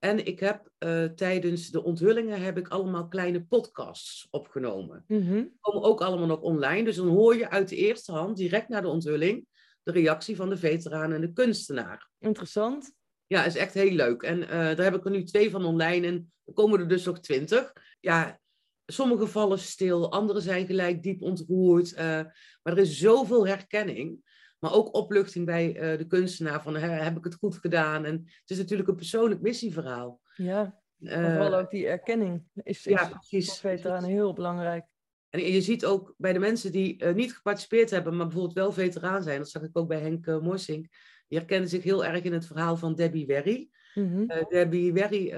En 0.00 0.26
ik 0.26 0.40
heb 0.40 0.70
uh, 0.78 1.04
tijdens 1.04 1.70
de 1.70 1.84
onthullingen 1.84 2.42
heb 2.42 2.58
ik 2.58 2.68
allemaal 2.68 3.08
kleine 3.08 3.44
podcasts 3.44 4.26
opgenomen. 4.30 5.04
Mm 5.06 5.32
Die 5.32 5.58
komen 5.60 5.82
ook 5.82 6.00
allemaal 6.00 6.26
nog 6.26 6.40
online. 6.40 6.84
Dus 6.84 6.96
dan 6.96 7.08
hoor 7.08 7.36
je 7.36 7.50
uit 7.50 7.68
de 7.68 7.76
eerste 7.76 8.12
hand, 8.12 8.36
direct 8.36 8.68
na 8.68 8.80
de 8.80 8.88
onthulling, 8.88 9.46
de 9.82 9.92
reactie 9.92 10.36
van 10.36 10.48
de 10.48 10.56
veteraan 10.56 11.12
en 11.12 11.20
de 11.20 11.32
kunstenaar. 11.32 12.08
Interessant. 12.18 12.92
Ja, 13.26 13.44
is 13.44 13.56
echt 13.56 13.74
heel 13.74 13.92
leuk. 13.92 14.22
En 14.22 14.38
uh, 14.38 14.48
daar 14.48 14.82
heb 14.82 14.94
ik 14.94 15.04
er 15.04 15.10
nu 15.10 15.24
twee 15.24 15.50
van 15.50 15.64
online 15.64 16.06
en 16.06 16.32
er 16.44 16.52
komen 16.52 16.80
er 16.80 16.88
dus 16.88 17.04
nog 17.04 17.20
twintig. 17.20 17.72
Ja, 18.00 18.40
sommige 18.86 19.26
vallen 19.26 19.58
stil, 19.58 20.12
andere 20.12 20.40
zijn 20.40 20.66
gelijk 20.66 21.02
diep 21.02 21.22
ontroerd. 21.22 21.92
Uh, 21.92 21.98
maar 21.98 22.32
er 22.62 22.78
is 22.78 22.98
zoveel 22.98 23.46
herkenning. 23.46 24.29
Maar 24.60 24.72
ook 24.72 24.94
opluchting 24.94 25.46
bij 25.46 25.92
uh, 25.92 25.98
de 25.98 26.06
kunstenaar 26.06 26.62
van 26.62 26.76
heb 26.76 27.16
ik 27.16 27.24
het 27.24 27.34
goed 27.34 27.56
gedaan? 27.56 28.04
En 28.04 28.14
het 28.14 28.50
is 28.50 28.58
natuurlijk 28.58 28.88
een 28.88 28.96
persoonlijk 28.96 29.40
missieverhaal. 29.40 30.20
Ja, 30.36 30.80
vooral 30.98 31.54
ook 31.54 31.70
die 31.70 31.86
erkenning 31.86 32.42
is, 32.54 32.86
is 32.86 33.00
ja, 33.00 33.08
precies. 33.08 33.46
voor 33.46 33.70
veteranen 33.70 34.10
heel 34.10 34.32
belangrijk. 34.32 34.84
En 35.30 35.52
je 35.52 35.60
ziet 35.60 35.84
ook 35.84 36.14
bij 36.16 36.32
de 36.32 36.38
mensen 36.38 36.72
die 36.72 37.02
uh, 37.02 37.14
niet 37.14 37.34
geparticipeerd 37.34 37.90
hebben, 37.90 38.16
maar 38.16 38.26
bijvoorbeeld 38.26 38.56
wel 38.56 38.72
veteraan 38.72 39.22
zijn, 39.22 39.38
dat 39.38 39.48
zag 39.48 39.62
ik 39.62 39.78
ook 39.78 39.88
bij 39.88 40.00
Henk 40.00 40.26
uh, 40.26 40.40
Morsink, 40.40 40.88
die 41.28 41.38
herkennen 41.38 41.68
zich 41.68 41.82
heel 41.82 42.04
erg 42.04 42.22
in 42.22 42.32
het 42.32 42.46
verhaal 42.46 42.76
van 42.76 42.94
Debbie 42.94 43.26
Werry. 43.26 43.68
Mm 43.94 44.12
-hmm. 44.12 44.30
uh, 44.30 44.48
Debbie 44.48 44.92
Werry, 44.92 45.34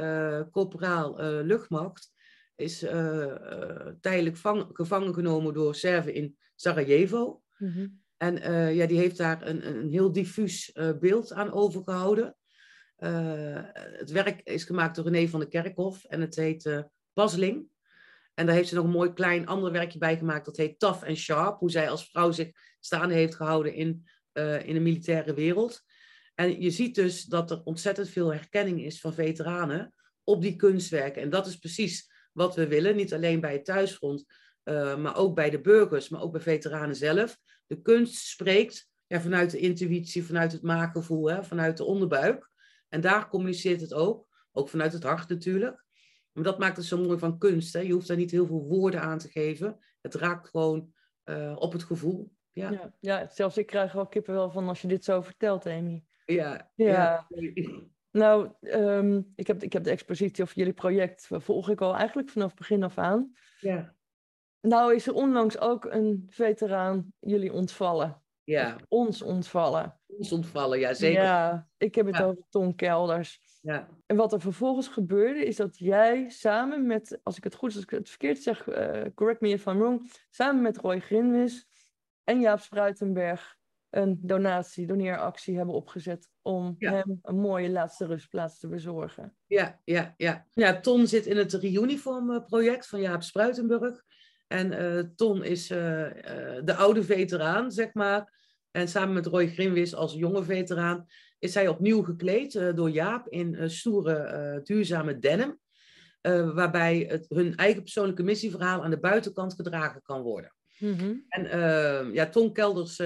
corporaal 0.51 1.23
luchtmacht, 1.23 2.13
is 2.57 2.79
tijdelijk 4.01 4.37
vang, 4.37 4.67
gevangen 4.73 5.15
genomen 5.15 5.55
door 5.55 5.75
Serven 5.75 6.15
in 6.15 6.37
Sarajevo. 6.55 7.43
Mm 7.59 7.73
-hmm. 7.73 8.02
En 8.23 8.75
ja, 8.75 8.87
die 8.87 8.99
heeft 8.99 9.17
daar 9.17 9.47
een, 9.47 9.67
een 9.67 9.91
heel 9.91 10.13
diffuus 10.13 10.73
beeld 11.01 11.33
aan 11.33 11.53
overgehouden. 11.53 12.37
het 12.97 14.11
werk 14.11 14.41
is 14.45 14.65
gemaakt 14.65 14.97
door 14.97 15.05
René 15.05 15.29
van 15.29 15.41
der 15.41 15.49
Kerkhof 15.49 16.05
en 16.05 16.21
het 16.21 16.37
heet 16.37 16.85
Pasling. 17.13 17.67
En 18.35 18.47
daar 18.47 18.55
heeft 18.55 18.69
ze 18.69 18.75
nog 18.75 18.85
een 18.85 18.91
mooi 18.91 19.13
klein 19.13 19.47
ander 19.47 19.73
werkje 19.73 19.99
bij 19.99 20.17
gemaakt. 20.17 20.45
Dat 20.45 20.57
heet 20.57 20.79
Tough 20.79 21.07
and 21.07 21.17
Sharp. 21.17 21.59
Hoe 21.59 21.71
zij 21.71 21.91
als 21.91 22.11
vrouw 22.11 22.31
zich 22.31 22.51
staande 22.81 23.15
heeft 23.15 23.35
gehouden 23.35 23.75
in, 23.75 24.07
in 24.65 24.75
de 24.75 24.81
militaire 24.81 25.35
wereld. 25.35 25.83
En 26.35 26.61
je 26.61 26.71
ziet 26.71 26.95
dus 26.95 27.25
dat 27.25 27.51
er 27.51 27.61
ontzettend 27.65 28.09
veel 28.09 28.33
herkenning 28.33 28.85
is 28.85 29.01
van 29.01 29.15
veteranen 29.15 29.95
op 30.25 30.43
die 30.43 30.57
kunstwerken. 30.57 31.23
En 31.23 31.31
dat 31.31 31.47
is 31.47 31.57
precies 31.57 32.11
wat 32.33 32.57
we 32.57 32.67
willen. 32.67 32.97
Niet 32.97 33.15
alleen 33.15 33.41
bij 33.41 33.53
het 33.53 33.65
thuisfront, 33.65 34.25
uh, 34.65 34.97
maar 34.97 35.17
ook 35.17 35.35
bij 35.35 35.51
de 35.51 35.61
burgers, 35.61 36.09
maar 36.09 36.21
ook 36.21 36.33
bij 36.33 36.41
veteranen 36.41 36.97
zelf. 36.97 37.39
De 37.67 37.83
kunst 37.83 38.15
spreekt 38.15 38.91
ja, 39.07 39.21
vanuit 39.21 39.51
de 39.51 39.59
intuïtie, 39.59 40.25
vanuit 40.25 40.53
het 40.53 40.63
maakgevoel, 40.63 41.31
hè, 41.31 41.45
vanuit 41.45 41.77
de 41.77 41.85
onderbuik. 41.85 42.51
En 42.89 43.01
daar 43.01 43.29
communiceert 43.29 43.81
het 43.81 43.95
ook. 43.95 44.27
Ook 44.53 44.69
vanuit 44.69 44.93
het 44.93 45.03
hart 45.03 45.29
natuurlijk. 45.29 45.85
Maar 46.33 46.45
dat 46.45 46.59
maakt 46.59 46.77
het 46.77 46.87
zo 46.87 46.99
mooi 46.99 47.19
van 47.19 47.39
kunst. 47.39 47.73
Hè? 47.73 47.81
Je 47.81 47.93
hoeft 47.93 48.09
daar 48.09 48.17
niet 48.17 48.31
heel 48.31 48.47
veel 48.47 48.67
woorden 48.67 49.01
aan 49.01 49.19
te 49.19 49.29
geven. 49.29 49.79
Het 50.01 50.15
raakt 50.15 50.49
gewoon 50.49 50.93
uh, 51.25 51.57
op 51.59 51.73
het 51.73 51.83
gevoel. 51.83 52.33
Ja. 52.51 52.71
ja. 52.71 52.95
Ja, 53.01 53.29
zelfs 53.29 53.59
ik 53.59 53.67
krijg 53.67 53.93
wel 53.93 54.07
kippenvel 54.07 54.51
van 54.51 54.69
als 54.69 54.83
je 54.83 54.89
dit 54.89 55.05
zo 55.05 55.21
vertelt, 55.21 55.67
Amy. 55.67 56.05
Ja. 56.25 56.71
ja. 56.75 57.27
Nou, 58.11 58.51
um, 58.61 59.33
ik, 59.37 59.47
heb, 59.47 59.63
ik 59.63 59.73
heb 59.73 59.85
de 59.85 59.91
expositie 59.91 60.45
of 60.45 60.55
jullie 60.55 60.73
project 60.73 61.29
volg 61.31 61.71
ik 61.71 61.81
al 61.81 61.97
eigenlijk 61.97 62.29
vanaf 62.29 62.55
begin 62.55 62.83
af 62.83 62.99
aan. 62.99 63.33
Ja. 63.59 63.95
Nou 64.63 64.95
is 64.95 65.07
er 65.07 65.15
onlangs 65.15 65.59
ook 65.59 65.85
een 65.85 66.27
veteraan 66.29 67.13
jullie 67.21 67.53
ontvallen. 67.53 68.23
Ja. 68.45 68.75
Of 68.75 68.85
ons 68.89 69.23
ontvallen. 69.23 70.01
Ons 70.07 70.33
ontvallen, 70.33 70.79
ja 70.79 70.95
zeker. 70.95 71.23
Ja, 71.23 71.69
ik 71.77 71.95
heb 71.95 72.07
het 72.07 72.23
over 72.23 72.43
Ton 72.49 72.75
Kelders. 72.75 73.41
Ja. 73.61 73.89
En 74.07 74.17
wat 74.17 74.33
er 74.33 74.41
vervolgens 74.41 74.89
gebeurde, 74.89 75.45
is 75.45 75.57
dat 75.57 75.79
jij 75.79 76.29
samen 76.29 76.87
met, 76.87 77.21
als 77.23 77.37
ik 77.37 77.45
het 77.45 77.55
goed, 77.55 77.75
als 77.75 77.83
ik 77.83 77.91
het 77.91 78.09
verkeerd 78.09 78.39
zeg, 78.39 78.67
uh, 78.67 79.03
correct 79.15 79.41
me 79.41 79.49
if 79.49 79.67
I'm 79.67 79.79
wrong, 79.79 80.11
samen 80.31 80.63
met 80.63 80.77
Roy 80.77 81.01
Grinwis 81.01 81.67
en 82.25 82.41
Jaap 82.41 82.61
Spruitenberg 82.61 83.61
een 83.93 84.19
donatie, 84.23 84.87
doneeractie 84.87 85.57
hebben 85.57 85.75
opgezet 85.75 86.29
om 86.43 86.75
hem 86.79 87.19
een 87.23 87.39
mooie 87.39 87.71
laatste 87.71 88.07
rustplaats 88.07 88.59
te 88.59 88.69
bezorgen. 88.69 89.37
Ja, 89.47 89.81
ja, 89.85 90.15
ja. 90.17 90.47
ja 90.53 90.81
Ton 90.81 91.07
zit 91.07 91.27
in 91.27 91.37
het 91.37 91.53
Reuniform 91.53 92.31
eh, 92.31 92.45
project 92.45 92.87
van 92.87 93.01
Jaap 93.01 93.23
Spruitenberg. 93.23 94.03
En 94.53 94.73
uh, 94.73 95.03
Ton 95.17 95.45
is 95.45 95.71
uh, 95.71 95.79
de 96.65 96.75
oude 96.75 97.05
veteraan, 97.05 97.71
zeg 97.71 97.95
maar. 97.95 98.41
En 98.71 98.89
samen 98.89 99.15
met 99.15 99.27
Roy 99.27 99.49
Grinwis 99.49 99.95
als 99.95 100.15
jonge 100.15 100.43
veteraan 100.43 101.07
is 101.39 101.55
hij 101.55 101.69
opnieuw 101.69 102.03
gekleed 102.03 102.55
uh, 102.55 102.75
door 102.75 102.91
Jaap 102.91 103.29
in 103.29 103.55
uh, 103.55 103.69
stoere, 103.69 104.55
uh, 104.57 104.65
duurzame 104.65 105.19
denim. 105.19 105.59
waarbij 106.55 107.07
het, 107.09 107.27
hun 107.29 107.57
eigen 107.57 107.83
persoonlijke 107.83 108.23
missieverhaal 108.23 108.85
aan 108.85 108.91
de 108.91 109.01
buitenkant 109.01 109.55
gedragen 109.55 110.03
kan 110.03 110.23
worden. 110.23 110.55
Mm 110.79 110.99
-hmm. 110.99 111.25
En 111.29 112.13
ja, 112.13 112.29
Ton 112.29 112.53
Kelders 112.53 112.97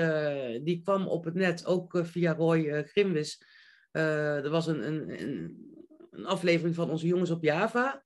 die 0.62 0.80
kwam 0.82 1.06
op 1.06 1.24
het 1.24 1.34
net 1.34 1.66
ook 1.66 2.00
via 2.02 2.32
Roy 2.32 2.84
Grimwis. 2.84 3.42
er 3.90 4.50
was 4.50 4.66
een, 4.66 4.86
een, 4.86 5.22
een, 6.10 6.26
aflevering 6.26 6.74
van 6.74 6.90
Onze 6.90 7.06
Jongens 7.06 7.30
op 7.30 7.42
Java. 7.42 8.05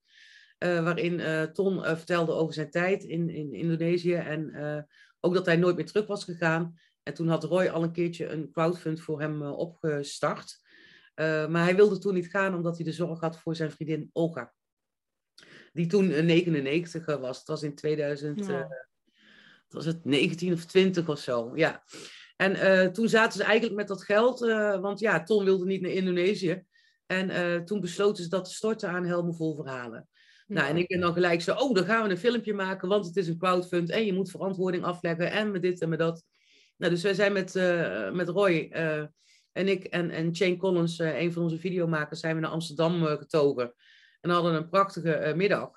Waarin 0.61 1.21
Ton 1.53 1.85
vertelde 1.85 2.33
over 2.33 2.55
zijn 2.55 2.71
tijd 2.71 3.05
in, 3.05 3.31
in 3.31 3.53
Indonesië. 3.53 4.15
En 4.15 4.55
ook 5.21 5.35
dat 5.35 5.47
hij 5.47 5.57
nooit 5.57 5.77
meer 5.77 5.87
terug 5.87 6.07
was 6.07 6.25
gegaan. 6.25 6.79
En 7.03 7.15
toen 7.15 7.29
had 7.29 7.45
Roy 7.45 7.67
al 7.67 7.83
een 7.83 7.93
keertje 7.93 8.27
een 8.27 8.51
crowdfund 8.51 9.01
voor 9.01 9.21
hem 9.21 9.43
uh, 9.43 9.59
opgestart. 9.59 10.61
Uh, 11.15 11.49
maar 11.49 11.63
hij 11.63 11.77
wilde 11.77 11.99
toen 11.99 12.15
niet 12.15 12.31
gaan 12.31 12.55
omdat 12.55 12.77
hij 12.77 12.85
de 12.85 12.93
zorg 12.93 13.21
had 13.21 13.39
voor 13.39 13.57
zijn 13.57 13.71
vriendin 13.71 14.11
Olga. 14.13 14.53
Die 15.73 15.87
toen 15.87 16.07
99 16.25 17.07
was. 17.07 17.39
Het 17.39 17.47
was 17.47 17.63
in 17.63 17.75
2000, 17.75 18.47
ja. 18.47 18.61
uh, 18.61 18.67
was 19.69 19.85
het 19.85 20.05
19 20.05 20.53
of 20.53 20.65
20 20.65 21.09
of 21.09 21.19
zo. 21.19 21.53
Ja. 21.55 21.85
En 22.37 22.93
toen 22.93 23.09
zaten 23.09 23.39
ze 23.39 23.45
eigenlijk 23.45 23.77
met 23.77 23.89
dat 23.89 24.05
geld, 24.05 24.41
want 24.81 25.01
ja, 25.01 25.23
Ton 25.23 25.45
wilde 25.45 25.65
niet 25.65 25.81
naar 25.81 25.91
Indonesië. 25.91 26.65
En 27.07 27.65
toen 27.65 27.81
besloten 27.81 28.23
ze 28.23 28.29
dat 28.29 28.45
te 28.45 28.55
storten 28.55 28.89
aan 28.89 29.05
Helme 29.05 29.35
Vol 29.35 29.55
Verhalen. 29.55 30.09
Nou, 30.51 30.69
en 30.69 30.77
ik 30.77 30.89
ben 30.89 31.01
dan 31.01 31.13
gelijk 31.13 31.41
zo, 31.41 31.55
oh, 31.55 31.75
dan 31.75 31.85
gaan 31.85 32.05
we 32.05 32.11
een 32.11 32.19
filmpje 32.19 32.55
maken, 32.55 32.89
want 32.89 33.07
het 33.07 33.17
is 33.17 33.29
een 33.29 33.39
crowdfund 33.39 33.91
en 33.91 34.05
je 34.05 34.13
moet 34.13 34.31
verantwoording 34.31 34.85
afleggen 34.85 35.31
en 35.31 35.51
met 35.51 35.63
dit 35.63 35.81
en 35.81 35.89
met 35.89 35.99
dat. 35.99 36.25
Nou, 36.77 36.93
dus 36.93 37.03
wij 37.03 37.15
zijn 37.15 37.33
met, 37.33 37.55
uh, 37.55 38.11
met 38.11 38.29
Roy 38.29 38.71
uh, 38.73 39.05
en 39.53 39.69
ik 39.69 39.85
en, 39.85 40.11
en 40.11 40.37
Shane 40.37 40.57
Collins, 40.57 40.99
uh, 40.99 41.21
een 41.21 41.33
van 41.33 41.43
onze 41.43 41.59
videomakers, 41.59 42.21
zijn 42.21 42.35
we 42.35 42.41
naar 42.41 42.51
Amsterdam 42.51 43.05
getogen. 43.05 43.75
En 44.21 44.31
hadden 44.31 44.55
een 44.55 44.69
prachtige 44.69 45.33
middag. 45.37 45.71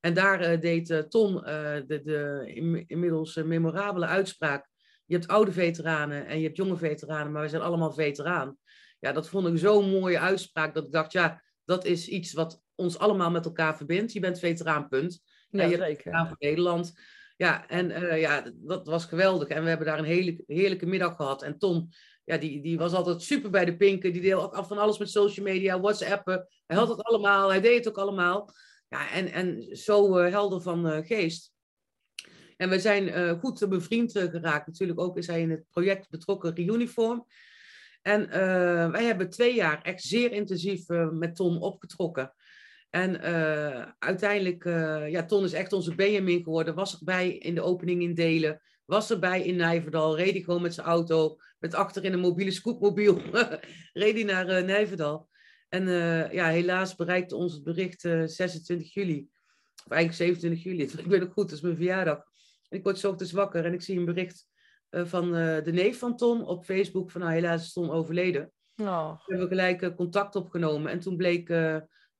En 0.00 0.14
daar 0.14 0.60
deed 0.60 1.06
Ton 1.08 1.34
de, 1.34 2.00
de 2.04 2.84
inmiddels 2.86 3.34
memorabele 3.34 4.06
uitspraak. 4.06 4.68
Je 5.06 5.14
hebt 5.14 5.28
oude 5.28 5.52
veteranen 5.52 6.26
en 6.26 6.38
je 6.38 6.44
hebt 6.44 6.56
jonge 6.56 6.76
veteranen, 6.76 7.32
maar 7.32 7.42
we 7.42 7.48
zijn 7.48 7.62
allemaal 7.62 7.92
veteraan. 7.92 8.56
Ja, 8.98 9.12
dat 9.12 9.28
vond 9.28 9.46
ik 9.46 9.58
zo'n 9.58 9.90
mooie 9.90 10.18
uitspraak 10.18 10.74
dat 10.74 10.84
ik 10.84 10.92
dacht, 10.92 11.12
ja, 11.12 11.42
dat 11.64 11.84
is 11.84 12.08
iets 12.08 12.32
wat 12.32 12.63
ons 12.74 12.98
allemaal 12.98 13.30
met 13.30 13.44
elkaar 13.44 13.76
verbindt. 13.76 14.12
Je 14.12 14.20
bent 14.20 14.38
veteraan, 14.38 14.88
punt. 14.88 15.22
Ja, 15.50 15.60
en 15.60 15.68
je 15.68 15.76
zeker. 15.76 15.86
bent 15.86 15.96
veteraan 15.96 16.28
voor 16.28 16.36
Nederland. 16.38 16.92
Ja, 17.36 17.68
en 17.68 17.90
uh, 17.90 18.20
ja, 18.20 18.52
dat 18.54 18.86
was 18.86 19.04
geweldig. 19.04 19.48
En 19.48 19.62
we 19.62 19.68
hebben 19.68 19.86
daar 19.86 19.98
een 19.98 20.04
hele, 20.04 20.42
heerlijke 20.46 20.86
middag 20.86 21.16
gehad. 21.16 21.42
En 21.42 21.58
Tom, 21.58 21.88
ja, 22.24 22.36
die, 22.36 22.62
die 22.62 22.78
was 22.78 22.92
altijd 22.92 23.22
super 23.22 23.50
bij 23.50 23.64
de 23.64 23.76
pinken. 23.76 24.12
Die 24.12 24.22
deed 24.22 24.32
ook 24.32 24.54
af 24.54 24.68
van 24.68 24.78
alles 24.78 24.98
met 24.98 25.10
social 25.10 25.46
media, 25.46 25.80
WhatsAppen. 25.80 26.48
Hij 26.66 26.76
had 26.76 26.88
het 26.88 27.02
allemaal, 27.02 27.48
hij 27.48 27.60
deed 27.60 27.76
het 27.76 27.88
ook 27.88 27.98
allemaal. 27.98 28.54
Ja, 28.88 29.10
en, 29.10 29.32
en 29.32 29.76
zo 29.76 30.18
uh, 30.18 30.30
helder 30.30 30.60
van 30.60 30.86
uh, 30.86 31.06
geest. 31.06 31.52
En 32.56 32.68
we 32.68 32.80
zijn 32.80 33.38
goed 33.38 33.68
bevriend 33.68 34.12
geraakt. 34.12 34.66
Natuurlijk 34.66 35.00
ook 35.00 35.16
is 35.16 35.26
hij 35.26 35.40
in 35.40 35.50
het 35.50 35.64
project 35.70 36.10
betrokken 36.10 36.54
Reuniform. 36.54 37.26
En 38.02 38.28
wij 38.90 39.04
hebben 39.04 39.30
twee 39.30 39.54
jaar 39.54 39.82
echt 39.82 40.02
zeer 40.02 40.32
intensief 40.32 40.88
met 41.10 41.36
Tom 41.36 41.62
opgetrokken. 41.62 42.34
En 42.94 43.20
uh, 43.24 43.86
uiteindelijk, 43.98 44.64
uh, 44.64 45.10
ja, 45.10 45.24
Ton 45.24 45.44
is 45.44 45.52
echt 45.52 45.72
onze 45.72 45.94
Benjamin 45.94 46.42
geworden. 46.42 46.74
Was 46.74 46.98
erbij 46.98 47.36
in 47.36 47.54
de 47.54 47.62
opening 47.62 48.02
in 48.02 48.14
Delen. 48.14 48.60
Was 48.84 49.10
erbij 49.10 49.42
in 49.42 49.56
Nijverdal. 49.56 50.16
Reed 50.16 50.32
hij 50.32 50.42
gewoon 50.42 50.62
met 50.62 50.74
zijn 50.74 50.86
auto. 50.86 51.36
Met 51.58 51.74
achterin 51.74 52.12
een 52.12 52.20
mobiele 52.20 52.50
scootmobiel. 52.50 53.20
reed 53.92 54.14
hij 54.14 54.22
naar 54.22 54.48
uh, 54.48 54.66
Nijverdal. 54.66 55.28
En 55.68 55.88
ja, 56.32 56.48
helaas 56.48 56.94
bereikte 56.94 57.36
ons 57.36 57.52
het 57.52 57.62
bericht 57.62 58.00
26 58.00 58.94
juli. 58.94 59.28
Of 59.84 59.90
eigenlijk 59.90 60.40
27 60.40 60.62
juli. 60.62 60.82
Ik 61.02 61.08
ben 61.08 61.22
ook 61.22 61.32
goed, 61.32 61.48
dat 61.48 61.56
is 61.56 61.64
mijn 61.64 61.76
verjaardag. 61.76 62.18
En 62.68 62.78
ik 62.78 62.84
word 62.84 62.98
zo 62.98 63.10
ochtends 63.10 63.32
wakker 63.32 63.64
en 63.64 63.72
ik 63.72 63.82
zie 63.82 63.98
een 63.98 64.04
bericht 64.04 64.46
van 64.90 65.32
de 65.32 65.72
neef 65.72 65.98
van 65.98 66.16
Ton 66.16 66.46
op 66.46 66.64
Facebook. 66.64 67.10
Van 67.10 67.20
nou, 67.20 67.32
helaas 67.32 67.62
is 67.62 67.72
Ton 67.72 67.90
overleden. 67.90 68.52
Oh. 68.76 69.10
We 69.10 69.22
hebben 69.26 69.48
gelijk 69.48 69.96
contact 69.96 70.36
opgenomen. 70.36 70.90
En 70.90 71.00
toen 71.00 71.16
bleek 71.16 71.48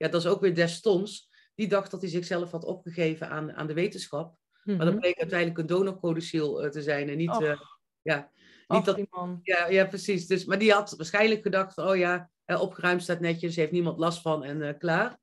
ja, 0.04 0.10
dat 0.10 0.24
is 0.24 0.30
ook 0.30 0.40
weer 0.40 0.54
Destons. 0.54 1.30
Die 1.54 1.68
dacht 1.68 1.90
dat 1.90 2.00
hij 2.00 2.10
zichzelf 2.10 2.50
had 2.50 2.64
opgegeven 2.64 3.28
aan, 3.28 3.52
aan 3.52 3.66
de 3.66 3.74
wetenschap. 3.74 4.26
Mm 4.28 4.36
-hmm. 4.62 4.76
Maar 4.76 4.84
dat 4.84 4.94
mhm. 4.94 5.02
bleek 5.02 5.18
uiteindelijk 5.18 5.58
een 5.58 5.66
donorcodiciel 5.66 6.64
uh, 6.64 6.70
te 6.70 6.82
zijn. 6.82 7.08
En 7.08 7.16
niet, 7.16 7.40
uh, 7.40 7.60
ja, 8.02 8.30
niet 8.66 8.78
Och, 8.78 8.84
dat, 8.84 9.00
ja, 9.42 9.66
ja, 9.66 9.86
precies. 9.86 10.26
Dus, 10.26 10.44
maar 10.44 10.58
die 10.58 10.72
had 10.72 10.94
waarschijnlijk 10.96 11.42
gedacht: 11.42 11.78
oh 11.78 11.96
ja, 11.96 12.30
opgeruimd 12.46 13.02
staat 13.02 13.20
netjes, 13.20 13.56
heeft 13.56 13.72
niemand 13.72 13.98
last 13.98 14.20
van 14.20 14.44
en 14.44 14.78
klaar. 14.78 15.18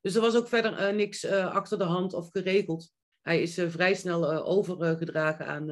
Dus 0.00 0.14
er 0.14 0.20
was 0.20 0.36
ook 0.36 0.48
verder 0.48 0.94
niks 0.94 1.26
achter 1.26 1.78
de 1.78 1.84
hand 1.84 2.12
of 2.12 2.30
geregeld. 2.30 2.92
Hij 3.22 3.42
is 3.42 3.60
vrij 3.68 3.94
snel 3.94 4.44
overgedragen 4.44 5.46
aan 5.46 5.66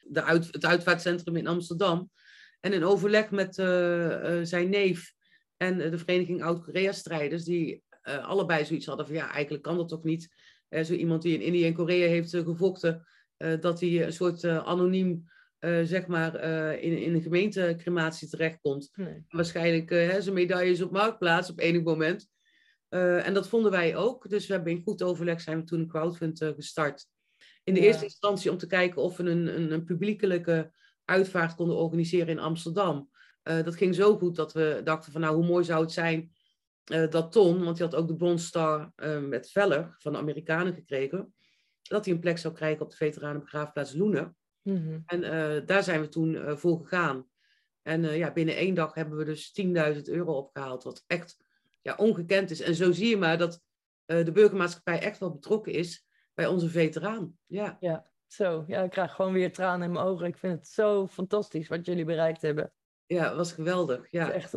de 0.00 0.22
uit, 0.22 0.48
het 0.50 0.64
uitvaartcentrum 0.64 1.36
in 1.36 1.46
Amsterdam. 1.46 2.10
En 2.60 2.72
in 2.72 2.84
overleg 2.84 3.30
met 3.30 3.54
zijn 4.42 4.68
neef 4.68 5.14
en 5.56 5.78
de 5.78 5.98
Vereniging 5.98 6.42
Oud-Korea-strijders, 6.42 7.44
die 7.44 7.82
allebei 8.02 8.64
zoiets 8.64 8.86
hadden 8.86 9.06
van 9.06 9.14
ja, 9.14 9.30
eigenlijk 9.30 9.62
kan 9.62 9.76
dat 9.76 9.88
toch 9.88 10.04
niet. 10.04 10.34
zo 10.82 10.92
iemand 10.92 11.22
die 11.22 11.34
in 11.34 11.40
Indië 11.40 11.66
en 11.66 11.74
Korea 11.74 12.08
heeft 12.08 12.30
gevochten, 12.30 13.06
dat 13.60 13.80
hij 13.80 14.04
een 14.04 14.12
soort 14.12 14.44
anoniem 14.44 15.24
uh, 15.64 15.80
zeg 15.84 16.06
maar, 16.06 16.44
uh, 16.44 16.82
in, 16.82 16.98
in 16.98 17.14
een 17.14 17.22
gemeentecrimatie 17.22 18.28
terechtkomt. 18.28 18.90
Nee. 18.94 19.24
Waarschijnlijk 19.28 19.90
uh, 19.90 20.14
zijn 20.18 20.34
medailles 20.34 20.82
op 20.82 20.90
marktplaats 20.90 21.50
op 21.50 21.58
enig 21.58 21.82
moment. 21.82 22.30
en 22.88 23.34
dat 23.34 23.48
vonden 23.48 23.70
wij 23.70 23.96
ook. 23.96 24.28
Dus 24.28 24.46
we 24.46 24.52
hebben 24.54 24.72
in 24.72 24.82
goed 24.82 25.02
overleg 25.02 25.40
zijn 25.40 25.58
we 25.58 25.64
toen 25.64 25.80
een 25.80 25.88
crowdfund 25.88 26.38
gestart. 26.38 27.06
In 27.64 27.74
de 27.74 27.80
eerste 27.80 28.04
instantie 28.04 28.50
om 28.50 28.58
te 28.58 28.66
kijken 28.66 29.02
of 29.02 29.16
we 29.16 29.22
een, 29.24 29.56
een, 29.56 29.70
een, 29.72 29.84
publiekelijke 29.84 30.72
uitvaart 31.04 31.54
konden 31.54 31.76
organiseren 31.76 32.28
in 32.28 32.38
Amsterdam. 32.38 33.10
dat 33.42 33.76
ging 33.76 33.94
zo 33.94 34.16
goed 34.16 34.36
dat 34.36 34.52
we 34.52 34.80
dachten 34.84 35.12
van 35.12 35.20
nou, 35.20 35.34
hoe 35.34 35.46
mooi 35.46 35.64
zou 35.64 35.82
het 35.82 35.92
zijn 35.92 36.32
dat 36.84 37.32
Ton, 37.32 37.64
want 37.64 37.78
hij 37.78 37.86
had 37.86 37.96
ook 37.96 38.08
de 38.08 38.16
Bronze 38.16 38.46
Star 38.46 38.92
met 39.20 39.50
Veller 39.50 39.94
van 39.98 40.12
de 40.12 40.18
Amerikanen 40.18 40.74
gekregen, 40.74 41.34
dat 41.82 42.04
hij 42.04 42.14
een 42.14 42.20
plek 42.20 42.38
zou 42.38 42.54
krijgen 42.54 42.84
op 42.84 42.90
de 42.90 42.96
veteranenbegraafplaats 42.96 43.94
Loenen. 43.94 44.36
Mhm. 44.62 44.98
En 45.06 45.22
uh, 45.22 45.66
daar 45.66 45.82
zijn 45.82 46.00
we 46.00 46.08
toen 46.08 46.32
uh, 46.32 46.56
voor 46.56 46.78
gegaan. 46.78 47.28
En 47.82 48.04
uh, 48.04 48.16
ja, 48.16 48.32
binnen 48.32 48.56
één 48.56 48.74
dag 48.74 48.94
hebben 48.94 49.18
we 49.18 49.24
dus 49.24 49.60
10.000 49.94 50.02
euro 50.02 50.36
opgehaald, 50.36 50.82
wat 50.82 51.04
echt 51.06 51.36
ja, 51.80 51.94
ongekend 51.94 52.50
is. 52.50 52.60
En 52.60 52.74
zo 52.74 52.92
zie 52.92 53.08
je 53.08 53.16
maar 53.16 53.38
dat 53.38 53.60
de 54.04 54.32
burgermaatschappij 54.32 55.00
echt 55.00 55.18
wel 55.18 55.32
betrokken 55.32 55.72
is 55.72 56.06
bij 56.34 56.46
onze 56.46 56.68
veteraan. 56.68 57.38
Ja, 57.46 57.76
ja 57.80 58.10
zo. 58.26 58.64
Ja, 58.66 58.82
ik 58.82 58.90
krijg 58.90 59.14
gewoon 59.14 59.32
weer 59.32 59.52
tranen 59.52 59.86
in 59.86 59.92
mijn 59.92 60.04
ogen. 60.04 60.26
Ik 60.26 60.36
vind 60.36 60.58
het 60.58 60.68
zo 60.68 61.06
fantastisch 61.06 61.68
wat 61.68 61.86
jullie 61.86 62.04
bereikt 62.04 62.42
hebben. 62.42 62.72
Ja, 63.06 63.28
het 63.28 63.36
was 63.36 63.52
geweldig. 63.52 64.10
Ja. 64.10 64.30
Echt, 64.30 64.52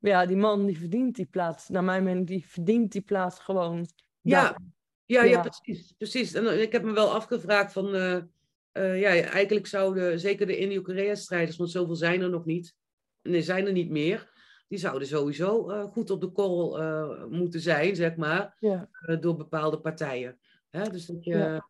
ja, 0.00 0.26
die 0.26 0.36
man 0.36 0.66
die 0.66 0.78
verdient 0.78 1.16
die 1.16 1.26
plaats. 1.26 1.68
Naar 1.68 1.84
mijn 1.84 2.04
mening, 2.04 2.26
die 2.26 2.46
verdient 2.46 2.92
die 2.92 3.02
plaats 3.02 3.40
gewoon. 3.40 3.86
Ja, 4.20 4.56
ja, 5.04 5.22
ja, 5.22 5.30
ja, 5.30 5.40
precies, 5.40 5.92
precies. 5.92 6.34
En 6.34 6.60
ik 6.60 6.72
heb 6.72 6.82
me 6.82 6.92
wel 6.92 7.12
afgevraagd 7.12 7.72
van 7.72 7.94
uh, 7.94 8.20
ja, 8.72 9.08
eigenlijk 9.08 9.66
zouden 9.66 10.20
zeker 10.20 10.46
de 10.46 10.56
Indo-Korea-strijders, 10.56 11.56
want 11.56 11.70
zoveel 11.70 11.96
zijn 11.96 12.20
er 12.20 12.30
nog 12.30 12.44
niet, 12.44 12.74
en 13.22 13.34
er 13.34 13.42
zijn 13.42 13.66
er 13.66 13.72
niet 13.72 13.90
meer, 13.90 14.30
die 14.68 14.78
zouden 14.78 15.08
sowieso 15.08 15.68
goed 15.86 16.10
op 16.10 16.20
de 16.20 16.28
korrel 16.28 17.28
moeten 17.28 17.60
zijn, 17.60 17.96
zeg 17.96 18.16
maar, 18.16 18.56
ja. 18.58 18.88
door 19.20 19.36
bepaalde 19.36 19.80
partijen. 19.80 20.38
Hè? 20.70 20.82
Dus 20.88 21.06
dat 21.06 21.24
je, 21.24 21.36
ja. 21.36 21.68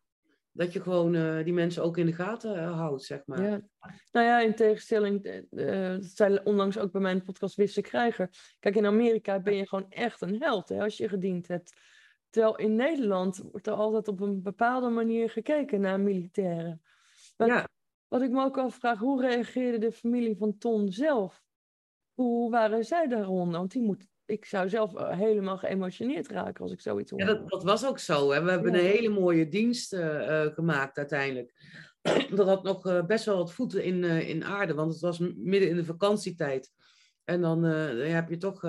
Dat 0.59 0.73
je 0.73 0.81
gewoon 0.81 1.43
die 1.43 1.53
mensen 1.53 1.83
ook 1.83 1.97
in 1.97 2.05
de 2.05 2.13
gaten 2.13 2.63
houdt, 2.63 3.03
zeg 3.03 3.21
maar. 3.25 3.43
Ja. 3.43 3.61
Nou 4.11 4.25
ja, 4.25 4.39
in 4.39 4.55
tegenstelling, 4.55 5.45
dat 5.49 6.05
zei 6.05 6.39
onlangs 6.43 6.77
ook 6.77 6.91
bij 6.91 7.01
mijn 7.01 7.23
podcast 7.23 7.55
Wisse 7.55 7.81
Krijger. 7.81 8.29
Kijk, 8.59 8.75
in 8.75 8.85
Amerika 8.85 9.39
ben 9.39 9.55
je 9.55 9.67
gewoon 9.67 9.89
echt 9.89 10.21
een 10.21 10.41
held 10.41 10.69
hè, 10.69 10.81
als 10.81 10.97
je 10.97 11.09
gediend 11.09 11.47
hebt. 11.47 11.73
Terwijl 12.29 12.55
in 12.55 12.75
Nederland 12.75 13.37
wordt 13.51 13.67
er 13.67 13.73
altijd 13.73 14.07
op 14.07 14.19
een 14.19 14.41
bepaalde 14.41 14.89
manier 14.89 15.29
gekeken 15.29 15.81
naar 15.81 15.99
militairen. 15.99 16.81
ja. 17.37 17.67
Wat 18.07 18.21
ik 18.21 18.31
me 18.31 18.43
ook 18.43 18.57
afvraag, 18.57 18.99
hoe 18.99 19.21
reageerde 19.21 19.77
de 19.77 19.91
familie 19.91 20.37
van 20.37 20.57
Ton 20.57 20.91
zelf? 20.91 21.43
Hoe 22.13 22.51
waren 22.51 22.85
zij 22.85 23.07
daaronder? 23.07 23.59
Want 23.59 23.71
die 23.71 23.81
moet, 23.81 24.07
ik 24.29 24.45
zou 24.45 24.69
zelf 24.69 24.95
eh, 24.95 25.17
helemaal 25.17 25.57
geëmotioneerd 25.57 26.27
raken 26.27 26.63
als 26.63 26.71
ik 26.71 26.81
zoiets 26.81 27.11
hoor. 27.11 27.19
Ja, 27.19 27.25
dat, 27.25 27.49
dat 27.49 27.63
was 27.63 27.85
ook 27.85 27.99
zo. 27.99 28.31
Hè? 28.31 28.43
We 28.43 28.51
hebben 28.51 28.73
een 28.73 28.79
hele 28.79 29.09
mooie 29.09 29.47
dienst 29.47 29.93
uh, 29.93 30.41
gemaakt 30.41 30.97
uiteindelijk. 30.97 31.53
dat 32.35 32.47
had 32.47 32.63
nog 32.63 32.85
uh, 32.85 33.05
best 33.05 33.25
wel 33.25 33.37
wat 33.37 33.53
voeten 33.53 33.83
in, 33.83 34.03
in 34.03 34.45
aarde, 34.45 34.73
want 34.73 34.91
het 34.91 35.01
was 35.01 35.19
midden 35.19 35.69
in 35.69 35.75
de 35.75 35.85
vakantietijd. 35.85 36.71
En 37.23 37.41
dan 37.41 37.63
heb 37.63 38.29
je 38.29 38.37
toch 38.37 38.61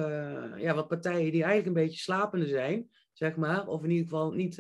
ja, 0.56 0.74
wat 0.74 0.88
partijen 0.88 1.32
die 1.32 1.42
eigenlijk 1.42 1.66
een 1.66 1.82
beetje 1.82 2.00
slapende 2.00 2.46
zijn 2.46 2.90
zeg 3.12 3.36
maar. 3.36 3.66
Of 3.66 3.82
in 3.82 3.90
ieder 3.90 4.04
geval 4.04 4.32
niet, 4.32 4.56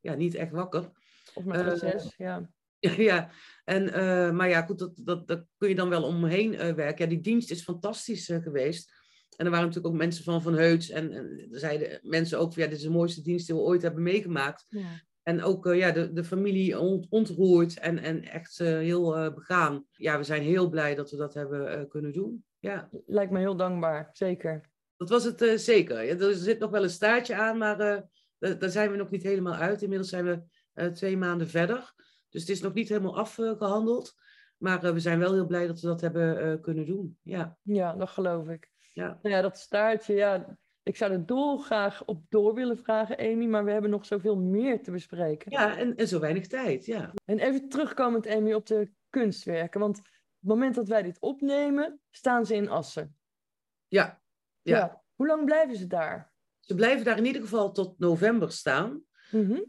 ja, 0.00 0.14
niet 0.14 0.34
echt 0.34 0.50
wakker. 0.50 0.90
Of 1.34 1.44
met 1.44 1.60
reces, 1.60 2.04
uh, 2.04 2.10
ja. 2.26 2.48
ja, 2.96 3.30
en, 3.64 3.84
maar 4.36 4.48
ja, 4.48 4.62
goed, 4.62 4.78
dat, 4.78 5.00
dat, 5.04 5.26
dat 5.26 5.44
kun 5.56 5.68
je 5.68 5.74
dan 5.74 5.88
wel 5.88 6.02
omheen 6.02 6.50
werken. 6.56 7.04
Ja, 7.04 7.10
die 7.10 7.20
dienst 7.20 7.50
is 7.50 7.62
fantastisch 7.62 8.26
geweest. 8.26 9.03
En 9.36 9.44
er 9.44 9.50
waren 9.50 9.66
natuurlijk 9.66 9.94
ook 9.94 10.00
mensen 10.00 10.24
van 10.24 10.42
Van 10.42 10.54
Heuts. 10.54 10.90
En, 10.90 11.12
en 11.12 11.48
zeiden 11.50 11.98
mensen 12.02 12.38
ook 12.38 12.52
van, 12.52 12.62
ja, 12.62 12.68
dit 12.68 12.78
is 12.78 12.84
de 12.84 12.90
mooiste 12.90 13.22
dienst 13.22 13.46
die 13.46 13.54
we 13.54 13.60
ooit 13.60 13.82
hebben 13.82 14.02
meegemaakt. 14.02 14.66
Ja. 14.68 15.02
En 15.22 15.42
ook 15.42 15.74
ja, 15.74 15.90
de, 15.90 16.12
de 16.12 16.24
familie 16.24 16.78
ont, 16.78 17.06
ontroerd 17.08 17.78
en, 17.78 17.98
en 17.98 18.22
echt 18.22 18.58
heel 18.58 19.32
begaan. 19.34 19.86
Ja, 19.90 20.18
we 20.18 20.24
zijn 20.24 20.42
heel 20.42 20.68
blij 20.68 20.94
dat 20.94 21.10
we 21.10 21.16
dat 21.16 21.34
hebben 21.34 21.88
kunnen 21.88 22.12
doen. 22.12 22.44
Ja. 22.58 22.88
Lijkt 23.06 23.32
me 23.32 23.38
heel 23.38 23.56
dankbaar, 23.56 24.08
zeker. 24.12 24.60
Dat 24.96 25.08
was 25.08 25.24
het 25.24 25.60
zeker. 25.60 26.22
er 26.22 26.34
zit 26.34 26.58
nog 26.58 26.70
wel 26.70 26.82
een 26.82 26.90
staartje 26.90 27.34
aan, 27.34 27.58
maar 27.58 27.78
daar 28.38 28.70
zijn 28.70 28.90
we 28.90 28.96
nog 28.96 29.10
niet 29.10 29.22
helemaal 29.22 29.54
uit. 29.54 29.82
Inmiddels 29.82 30.08
zijn 30.08 30.24
we 30.24 30.92
twee 30.92 31.16
maanden 31.16 31.48
verder. 31.48 31.94
Dus 32.28 32.40
het 32.40 32.50
is 32.50 32.60
nog 32.60 32.74
niet 32.74 32.88
helemaal 32.88 33.16
afgehandeld. 33.16 34.14
Maar 34.56 34.94
we 34.94 35.00
zijn 35.00 35.18
wel 35.18 35.32
heel 35.32 35.46
blij 35.46 35.66
dat 35.66 35.80
we 35.80 35.86
dat 35.86 36.00
hebben 36.00 36.60
kunnen 36.60 36.86
doen. 36.86 37.18
Ja. 37.22 37.58
ja, 37.62 37.92
dat 37.92 38.08
geloof 38.08 38.48
ik. 38.48 38.72
Ja. 38.94 39.18
Nou 39.22 39.34
ja, 39.34 39.40
dat 39.40 39.58
staartje, 39.58 40.14
ja, 40.14 40.56
ik 40.82 40.96
zou 40.96 41.12
er 41.12 41.26
dolgraag 41.26 42.04
op 42.04 42.22
door 42.28 42.54
willen 42.54 42.78
vragen, 42.78 43.18
Amy, 43.18 43.46
maar 43.46 43.64
we 43.64 43.70
hebben 43.70 43.90
nog 43.90 44.06
zoveel 44.06 44.36
meer 44.36 44.82
te 44.82 44.90
bespreken. 44.90 45.52
Ja, 45.52 45.76
en, 45.76 45.96
en 45.96 46.08
zo 46.08 46.20
weinig 46.20 46.46
tijd, 46.46 46.84
ja. 46.84 47.12
En 47.24 47.38
even 47.38 47.68
terugkomend, 47.68 48.26
Amy, 48.26 48.52
op 48.52 48.66
de 48.66 48.90
kunstwerken. 49.10 49.80
Want 49.80 49.98
op 49.98 50.04
het 50.04 50.48
moment 50.48 50.74
dat 50.74 50.88
wij 50.88 51.02
dit 51.02 51.20
opnemen, 51.20 52.00
staan 52.10 52.46
ze 52.46 52.54
in 52.54 52.68
Assen. 52.68 53.16
Ja, 53.86 54.22
ja. 54.62 55.02
Hoe 55.14 55.26
lang 55.26 55.44
blijven 55.44 55.76
ze 55.76 55.86
daar? 55.86 56.32
Ze 56.60 56.74
blijven 56.74 57.04
daar 57.04 57.18
in 57.18 57.24
ieder 57.24 57.42
geval 57.42 57.72
tot 57.72 57.98
november 57.98 58.52
staan. 58.52 59.02
Mm 59.30 59.62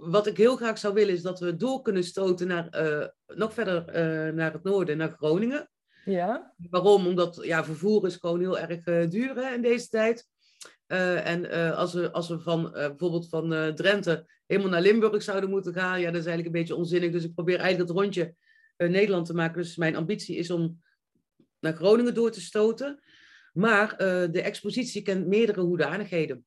wat 0.00 0.26
ik 0.26 0.36
heel 0.36 0.56
graag 0.56 0.78
zou 0.78 0.94
willen 0.94 1.14
is 1.14 1.22
dat 1.22 1.40
we 1.40 1.56
door 1.56 1.82
kunnen 1.82 2.04
stoten 2.04 2.46
naar, 2.46 2.82
uh, 2.82 3.06
nog 3.26 3.52
verder 3.52 3.88
uh, 3.88 4.34
naar 4.34 4.52
het 4.52 4.62
noorden, 4.62 4.96
naar 4.96 5.10
Groningen. 5.10 5.70
Ja. 6.04 6.54
Waarom? 6.70 7.06
Omdat 7.06 7.38
ja, 7.42 7.64
vervoer 7.64 8.06
is 8.06 8.16
gewoon 8.16 8.40
heel 8.40 8.58
erg 8.58 8.86
uh, 8.86 9.10
duur 9.10 9.34
hè, 9.34 9.54
in 9.54 9.62
deze 9.62 9.88
tijd. 9.88 10.26
en 10.86 11.74
als, 11.74 11.92
we, 11.92 12.12
als 12.12 12.28
we 12.28 12.40
van 12.40 12.70
bijvoorbeeld 12.72 13.28
van 13.28 13.74
Drenthe 13.74 14.26
helemaal 14.46 14.70
naar 14.70 14.80
Limburg 14.80 15.22
zouden 15.22 15.50
moeten 15.50 15.72
gaan, 15.72 16.00
ja, 16.00 16.10
dat 16.10 16.20
is 16.20 16.26
eigenlijk 16.26 16.46
een 16.46 16.60
beetje 16.60 16.76
onzinnig. 16.76 17.10
Dus 17.10 17.24
ik 17.24 17.34
probeer 17.34 17.58
eigenlijk 17.58 17.88
het 17.88 17.98
rondje 17.98 18.34
Nederland 18.76 19.26
te 19.26 19.34
maken. 19.34 19.62
Dus 19.62 19.76
mijn 19.76 19.96
ambitie 19.96 20.36
is 20.36 20.50
om 20.50 20.82
naar 21.60 21.74
Groningen 21.74 22.14
door 22.14 22.30
te 22.30 22.40
stoten. 22.40 23.02
Maar 23.52 23.96
de 24.32 24.42
expositie 24.42 25.02
kent 25.02 25.26
meerdere 25.26 25.60
hoedanigheden. 25.60 26.44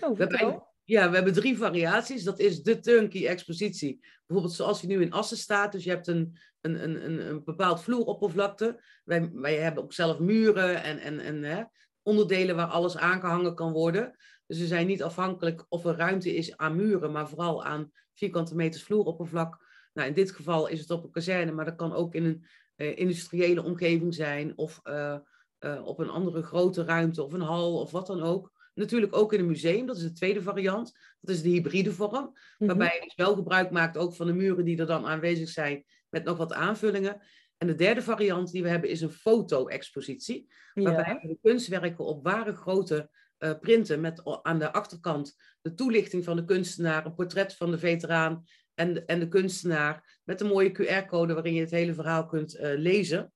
Oh, 0.00 0.16
we 0.16 0.24
hebben, 0.24 0.66
ja, 0.84 1.08
we 1.08 1.14
hebben 1.14 1.32
drie 1.32 1.56
variaties. 1.56 2.24
Dat 2.24 2.38
is 2.38 2.62
de 2.62 2.80
turnkey 2.80 3.26
expositie. 3.26 4.04
Bijvoorbeeld 4.26 4.56
zoals 4.56 4.80
die 4.80 4.88
nu 4.88 5.02
in 5.02 5.12
Assen 5.12 5.36
staat. 5.36 5.72
Dus 5.72 5.84
je 5.84 5.90
hebt 5.90 6.06
een, 6.06 6.38
een, 6.74 7.04
een, 7.04 7.28
een 7.28 7.44
bepaald 7.44 7.82
vloeroppervlakte. 7.82 8.82
Wij, 9.04 9.30
wij 9.32 9.56
hebben 9.56 9.82
ook 9.82 9.92
zelf 9.92 10.18
muren 10.18 10.82
en, 10.82 10.98
en, 10.98 11.20
en 11.20 11.42
hè, 11.42 11.62
onderdelen 12.02 12.56
waar 12.56 12.66
alles 12.66 12.96
aangehangen 12.96 13.54
kan 13.54 13.72
worden. 13.72 14.16
Dus 14.46 14.58
we 14.58 14.66
zijn 14.66 14.86
niet 14.86 15.02
afhankelijk 15.02 15.64
of 15.68 15.84
er 15.84 15.96
ruimte 15.96 16.34
is 16.34 16.56
aan 16.56 16.76
muren, 16.76 17.12
maar 17.12 17.28
vooral 17.28 17.64
aan 17.64 17.92
vierkante 18.14 18.54
meters 18.54 18.82
vloeroppervlak. 18.82 19.66
Nou, 19.92 20.08
in 20.08 20.14
dit 20.14 20.30
geval 20.30 20.66
is 20.66 20.80
het 20.80 20.90
op 20.90 21.04
een 21.04 21.10
kazerne, 21.10 21.52
maar 21.52 21.64
dat 21.64 21.76
kan 21.76 21.92
ook 21.92 22.14
in 22.14 22.24
een 22.24 22.46
uh, 22.76 22.98
industriële 22.98 23.62
omgeving 23.62 24.14
zijn 24.14 24.52
of 24.56 24.80
uh, 24.84 25.16
uh, 25.60 25.86
op 25.86 25.98
een 25.98 26.08
andere 26.08 26.42
grote 26.42 26.84
ruimte 26.84 27.22
of 27.22 27.32
een 27.32 27.40
hal 27.40 27.80
of 27.80 27.90
wat 27.90 28.06
dan 28.06 28.22
ook. 28.22 28.52
Natuurlijk 28.74 29.16
ook 29.16 29.32
in 29.32 29.40
een 29.40 29.46
museum, 29.46 29.86
dat 29.86 29.96
is 29.96 30.02
de 30.02 30.12
tweede 30.12 30.42
variant. 30.42 30.92
Dat 31.20 31.34
is 31.34 31.42
de 31.42 31.48
hybride 31.48 31.92
vorm, 31.92 32.38
mhm. 32.58 32.66
waarbij 32.66 32.94
je 32.94 33.04
dus 33.04 33.14
wel 33.14 33.34
gebruik 33.34 33.70
maakt 33.70 33.96
ook 33.96 34.14
van 34.14 34.26
de 34.26 34.32
muren 34.32 34.64
die 34.64 34.78
er 34.78 34.86
dan 34.86 35.06
aanwezig 35.06 35.48
zijn, 35.48 35.84
met 36.10 36.24
nog 36.24 36.36
wat 36.36 36.52
aanvullingen. 36.52 37.20
En 37.58 37.66
de 37.66 37.74
derde 37.74 38.02
variant 38.02 38.52
die 38.52 38.62
we 38.62 38.68
hebben 38.68 38.90
is 38.90 39.00
een 39.00 39.10
foto-expositie, 39.10 40.52
waarbij 40.74 41.18
we 41.22 41.28
de 41.28 41.38
kunstwerken 41.42 42.04
op 42.04 42.24
ware 42.24 42.54
grote 42.54 43.10
uh, 43.38 43.52
printen 43.60 44.00
met 44.00 44.42
aan 44.42 44.58
de 44.58 44.72
achterkant 44.72 45.36
de 45.60 45.74
toelichting 45.74 46.24
van 46.24 46.36
de 46.36 46.44
kunstenaar, 46.44 47.06
een 47.06 47.14
portret 47.14 47.54
van 47.54 47.70
de 47.70 47.78
veteraan 47.78 48.44
en 48.74 48.94
de, 48.94 49.04
en 49.04 49.18
de 49.20 49.28
kunstenaar, 49.28 50.20
met 50.24 50.40
een 50.40 50.46
mooie 50.46 50.72
QR-code 50.72 51.34
waarin 51.34 51.54
je 51.54 51.60
het 51.60 51.70
hele 51.70 51.94
verhaal 51.94 52.26
kunt 52.26 52.56
uh, 52.56 52.60
lezen. 52.76 53.32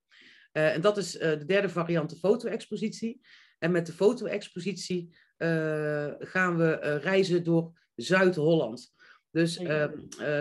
Uh, 0.53 0.75
en 0.75 0.81
dat 0.81 0.97
is 0.97 1.13
de 1.13 1.45
derde 1.45 1.69
variant, 1.69 2.11
de 2.11 2.17
foto-expositie. 2.17 3.21
En 3.59 3.71
met 3.71 3.87
de 3.87 3.93
foto-expositie 3.93 5.17
gaan 6.19 6.57
we 6.57 6.99
reizen 7.03 7.45
door 7.45 7.81
Zuid-Holland. 7.95 8.95
Dus 9.31 9.61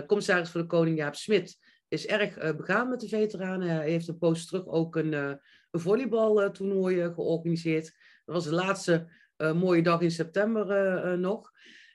commissaris 0.07 0.49
voor 0.49 0.61
de 0.61 0.67
Koning 0.67 0.97
Jaap 0.97 1.15
Smit 1.15 1.57
is 1.91 2.07
erg 2.07 2.55
begaan 2.55 2.89
met 2.89 2.99
de 2.99 3.07
veteranen. 3.07 3.69
Hij 3.69 3.89
heeft 3.89 4.07
een 4.07 4.17
poos 4.17 4.45
terug 4.45 4.67
ook 4.67 4.95
een, 4.95 5.13
een 5.13 5.39
volleybaltoernooi 5.71 7.13
georganiseerd. 7.13 7.83
Dat 8.25 8.35
was 8.35 8.43
de 8.43 8.53
laatste 8.53 9.07
mooie 9.37 9.83
dag 9.83 10.01
in 10.01 10.11
september 10.11 11.19
nog. 11.19 11.51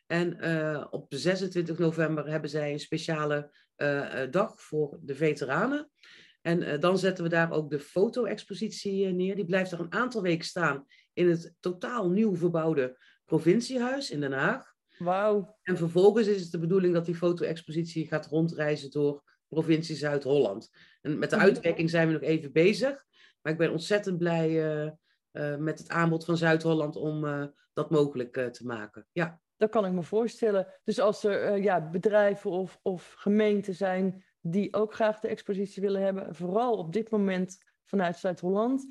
En 0.07 0.33
op 0.93 1.07
26 1.09 1.79
november 1.79 2.29
hebben 2.29 2.51
zij 2.51 2.73
een 2.73 2.81
speciale 2.81 3.51
dag 4.31 4.61
voor 4.61 4.99
de 5.03 5.15
veteranen. 5.15 5.91
En 6.41 6.81
dan 6.81 6.99
zetten 6.99 7.25
we 7.25 7.31
daar 7.31 7.53
ook 7.53 7.71
de 7.71 7.81
foto-expositie 7.81 9.07
neer. 9.07 9.37
Die 9.37 9.45
blijft 9.45 9.73
er 9.73 9.81
een 9.81 9.93
aantal 9.93 10.23
weken 10.23 10.47
staan 10.47 10.87
in 11.13 11.29
het 11.29 11.55
totaal 11.61 12.11
nieuw 12.11 12.37
verbouwde 12.37 12.99
provinciehuis 13.25 14.11
in 14.11 14.21
Den 14.21 14.33
Haag. 14.33 14.75
Wauw. 14.99 15.57
En 15.63 15.77
vervolgens 15.77 16.27
is 16.27 16.43
het 16.43 16.51
de 16.51 16.59
bedoeling 16.59 16.95
dat 16.95 17.05
die 17.05 17.15
foto-expositie 17.15 18.07
gaat 18.07 18.27
rondreizen 18.27 18.91
door 18.91 19.23
provincie 19.49 19.97
Zuid-Holland. 19.97 20.71
En 21.01 21.19
met 21.19 21.31
de 21.31 21.37
mhm. 21.37 21.45
uitwerking 21.45 21.91
zijn 21.91 22.07
we 22.07 22.13
nog 22.13 22.23
even 22.23 22.53
bezig. 22.53 23.05
Maar 23.43 23.53
ik 23.53 23.59
ben 23.59 23.71
ontzettend 23.71 24.19
blij 24.19 24.51
uh, 24.51 24.91
uh, 25.33 25.57
met 25.57 25.79
het 25.79 25.89
aanbod 25.89 26.25
van 26.25 26.37
Zuid-Holland 26.37 26.97
om 26.97 27.25
uh, 27.25 27.45
dat 27.73 27.91
mogelijk 27.91 28.33
te 28.53 28.67
maken. 28.67 29.07
Ja. 29.13 29.41
Dat 29.57 29.71
kan 29.71 29.87
ik 29.87 29.93
me 29.93 30.03
voorstellen. 30.03 30.67
Dus 30.85 31.01
als 31.01 31.25
er 31.25 31.59
ja, 31.59 31.91
bedrijven 31.91 32.51
of, 32.51 32.79
of 32.83 33.15
gemeenten 33.19 33.75
zijn 33.75 34.25
die 34.41 34.75
ook 34.75 34.95
graag 34.95 35.21
de 35.21 35.29
expositie 35.29 35.83
willen 35.83 36.03
hebben, 36.03 36.35
vooral 36.35 36.77
op 36.77 36.93
dit 36.93 37.11
moment 37.11 37.59
vanuit 37.85 38.17
Zuid-Holland, 38.17 38.87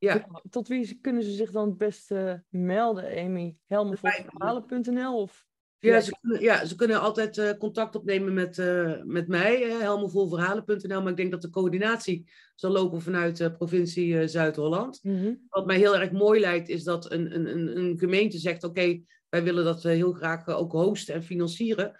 ja. 0.00 0.26
Tot 0.50 0.68
wie 0.68 0.98
kunnen 1.00 1.22
ze 1.22 1.30
zich 1.30 1.50
dan 1.50 1.68
het 1.68 1.78
beste 1.78 2.44
melden, 2.48 3.24
Amy? 3.24 3.56
Helmenvolverhalen.nl 3.66 5.20
of... 5.20 5.48
Ja 5.80 6.00
ze, 6.00 6.16
kunnen, 6.20 6.40
ja, 6.40 6.64
ze 6.64 6.74
kunnen 6.74 7.00
altijd 7.00 7.36
uh, 7.36 7.50
contact 7.50 7.96
opnemen 7.96 8.34
met, 8.34 8.58
uh, 8.58 9.02
met 9.02 9.28
mij, 9.28 9.66
uh, 9.66 9.80
helmenvolverhalen.nl. 9.80 11.02
Maar 11.02 11.10
ik 11.10 11.16
denk 11.16 11.30
dat 11.30 11.42
de 11.42 11.50
coördinatie 11.50 12.30
zal 12.54 12.70
lopen 12.70 13.02
vanuit 13.02 13.36
de 13.36 13.52
provincie 13.52 14.28
Zuid-Holland. 14.28 14.98
Mm 15.02 15.46
Wat 15.48 15.66
mij 15.66 15.76
heel 15.76 15.96
erg 15.96 16.10
mooi 16.10 16.40
lijkt, 16.40 16.68
is 16.68 16.84
dat 16.84 17.12
een, 17.12 17.34
een, 17.34 17.76
een 17.76 17.98
gemeente 17.98 18.38
zegt... 18.38 18.64
oké, 18.64 19.00
wij 19.28 19.42
willen 19.42 19.64
dat 19.64 19.82
heel 19.82 20.12
graag 20.12 20.48
ook 20.48 20.72
hosten 20.72 21.14
en 21.14 21.22
financieren. 21.22 21.98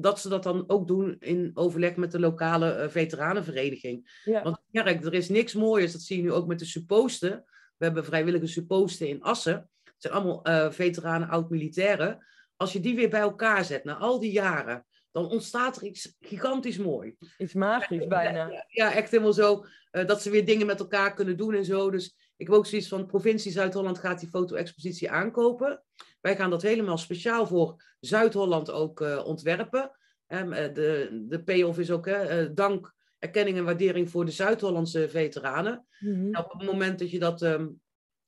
Dat 0.00 0.20
ze 0.20 0.28
dat 0.28 0.42
dan 0.42 0.64
ook 0.66 0.86
doen 0.86 1.16
in 1.18 1.50
overleg 1.54 1.96
met 1.96 2.12
de 2.12 2.20
lokale 2.20 2.86
veteranenvereniging. 2.90 4.20
Ja. 4.24 4.42
Want 4.42 4.58
er 4.72 5.14
is 5.14 5.28
niks 5.28 5.54
moois, 5.54 5.92
dat 5.92 6.00
zie 6.00 6.16
je 6.16 6.22
nu 6.22 6.32
ook 6.32 6.46
met 6.46 6.58
de 6.58 6.64
supposten. 6.64 7.44
We 7.76 7.84
hebben 7.84 8.04
vrijwillige 8.04 8.46
supposten 8.46 9.08
in 9.08 9.22
Assen. 9.22 9.70
Het 9.84 9.94
zijn 9.96 10.14
allemaal 10.14 10.72
veteranen, 10.72 11.28
oud-militairen. 11.28 12.26
Als 12.58 12.72
je 12.72 12.80
die 12.80 12.96
weer 12.96 13.10
bij 13.10 13.20
elkaar 13.20 13.64
zet, 13.64 13.84
na 13.84 13.96
al 13.96 14.20
die 14.20 14.32
jaren, 14.32 14.86
dan 15.12 15.28
ontstaat 15.28 15.76
er 15.76 15.82
iets 15.82 16.16
gigantisch 16.20 16.78
mooi. 16.78 17.16
Iets 17.38 17.54
magisch 17.54 18.06
bijna. 18.06 18.46
Ja, 18.46 18.64
ja, 18.68 18.92
echt 18.92 19.10
helemaal 19.10 19.32
zo. 19.32 19.64
dat 19.90 20.22
ze 20.22 20.30
weer 20.30 20.44
dingen 20.44 20.66
met 20.66 20.80
elkaar 20.80 21.14
kunnen 21.14 21.36
doen 21.36 21.54
en 21.54 21.64
zo. 21.64 21.90
Dus 21.90 22.16
ik 22.36 22.46
heb 22.46 22.56
ook 22.56 22.66
zoiets 22.66 22.88
van, 22.88 23.06
provincie 23.06 23.52
Zuid-Holland 23.52 23.98
gaat 23.98 24.20
die 24.20 24.28
foto-expositie 24.28 25.10
aankopen. 25.10 25.82
Wij 26.20 26.36
gaan 26.36 26.50
dat 26.50 26.62
helemaal 26.62 26.98
speciaal 26.98 27.46
voor 27.46 27.82
Zuid-Holland 28.00 28.70
ook 28.70 29.00
uh, 29.00 29.26
ontwerpen. 29.26 29.90
Um, 30.28 30.50
de, 30.50 31.24
de 31.28 31.42
payoff 31.42 31.78
is 31.78 31.90
ook 31.90 32.06
uh, 32.06 32.46
dank, 32.54 32.94
erkenning 33.18 33.56
en 33.56 33.64
waardering 33.64 34.10
voor 34.10 34.24
de 34.24 34.30
Zuid-Hollandse 34.30 35.08
veteranen. 35.08 35.86
Mm 35.98 36.36
op 36.36 36.52
het 36.52 36.62
moment 36.62 36.98
dat 36.98 37.10
je 37.10 37.18
dat 37.18 37.42
um, 37.42 37.80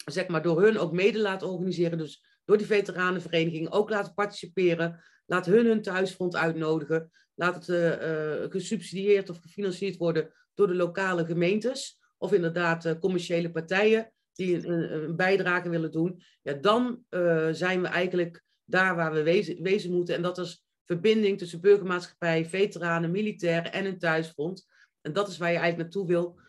zeg 0.05 0.29
maar 0.29 0.43
door 0.43 0.62
hun 0.62 0.79
ook 0.79 0.93
mede 0.93 1.19
laat 1.19 1.43
organiseren, 1.43 1.99
dus 1.99 2.25
door 2.51 2.59
die 2.59 2.67
veteranenvereniging 2.67 3.71
ook 3.71 3.91
laten 3.91 4.15
participeren, 4.15 5.01
laat 5.27 5.47
hun 5.47 5.67
hun 5.67 5.83
thuisfront 5.83 6.37
uitnodigen, 6.37 7.11
laat 7.35 7.55
het 7.55 7.69
uh, 7.69 8.51
gesubsidieerd 8.51 9.31
of 9.31 9.39
gefinancierd 9.39 9.97
worden 9.97 10.33
door 10.55 10.67
de 10.67 10.75
lokale 10.75 11.25
gemeentes 11.25 12.01
of 12.19 12.33
inderdaad 12.33 12.99
commerciële 12.99 13.51
partijen 13.51 14.13
die 14.33 14.67
een, 14.67 15.17
bijdrage 15.17 15.69
willen 15.69 15.91
doen, 15.91 16.23
ja, 16.43 16.53
dan 16.53 17.05
zijn 17.53 17.83
we 17.83 17.89
eigenlijk 17.89 18.43
daar 18.65 18.97
waar 18.97 19.13
we 19.13 19.23
wezen, 19.63 19.93
moeten. 19.93 20.15
En 20.15 20.23
dat 20.23 20.39
is 20.39 20.65
verbinding 20.85 21.39
tussen 21.39 21.61
burgermaatschappij, 21.61 22.47
veteranen, 22.47 23.11
militairen 23.11 23.73
en 23.73 23.87
een 23.87 23.99
thuisfront. 23.99 24.67
En 25.01 25.13
dat 25.13 25.29
is 25.29 25.39
waar 25.39 25.53
je 25.53 25.59
eigenlijk 25.59 25.83
naartoe 25.83 26.07
wil. 26.07 26.41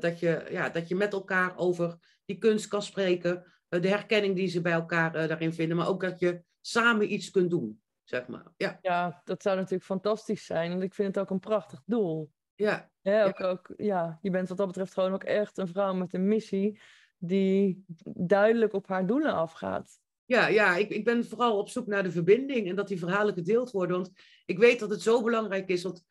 Dat, 0.00 0.20
je, 0.20 0.46
ja, 0.50 0.68
dat 0.68 0.88
je 0.88 0.94
met 0.94 1.12
elkaar 1.12 1.56
over 1.56 1.96
die 2.24 2.38
kunst 2.38 2.68
kan 2.68 2.82
spreken. 2.82 3.44
Uh, 3.70 3.82
de 3.82 3.88
herkenning 3.88 4.36
die 4.36 4.48
ze 4.48 4.60
bij 4.60 4.72
elkaar 4.72 5.12
daarin 5.12 5.52
vinden. 5.52 5.76
Maar 5.76 5.88
ook 5.88 6.00
dat 6.00 6.20
je 6.20 6.42
samen 6.60 7.12
iets 7.12 7.30
kunt 7.30 7.50
doen. 7.50 7.80
Zeg 8.04 8.26
maar. 8.26 8.52
ja. 8.56 8.78
ja, 8.82 9.22
dat 9.24 9.42
zou 9.42 9.56
natuurlijk 9.56 9.84
fantastisch 9.84 10.44
zijn. 10.44 10.70
En 10.70 10.82
ik 10.82 10.94
vind 10.94 11.14
het 11.14 11.24
ook 11.24 11.30
een 11.30 11.38
prachtig 11.38 11.82
doel. 11.84 12.30
Ja. 12.54 12.90
Ja, 13.00 13.24
ook, 13.24 13.38
ja. 13.38 13.46
Ook, 13.46 13.72
ja, 13.76 14.18
je 14.22 14.30
bent 14.30 14.48
wat 14.48 14.56
dat 14.56 14.66
betreft 14.66 14.92
gewoon 14.92 15.12
ook 15.12 15.24
echt 15.24 15.58
een 15.58 15.68
vrouw 15.68 15.94
met 15.94 16.14
een 16.14 16.28
missie 16.28 16.80
die 17.18 17.84
duidelijk 18.14 18.72
op 18.72 18.88
haar 18.88 19.06
doelen 19.06 19.34
afgaat. 19.34 19.98
Ja, 20.24 20.46
ja 20.46 20.76
ik, 20.76 20.90
ik 20.90 21.04
ben 21.04 21.24
vooral 21.24 21.58
op 21.58 21.68
zoek 21.68 21.86
naar 21.86 22.02
de 22.02 22.10
verbinding 22.10 22.68
en 22.68 22.76
dat 22.76 22.88
die 22.88 22.98
verhalen 22.98 23.34
gedeeld 23.34 23.70
worden. 23.70 23.96
Want 23.96 24.10
ik 24.46 24.58
weet 24.58 24.80
dat 24.80 24.90
het 24.90 25.02
zo 25.02 25.22
belangrijk 25.22 25.68
is, 25.68 25.82
want 25.82 26.04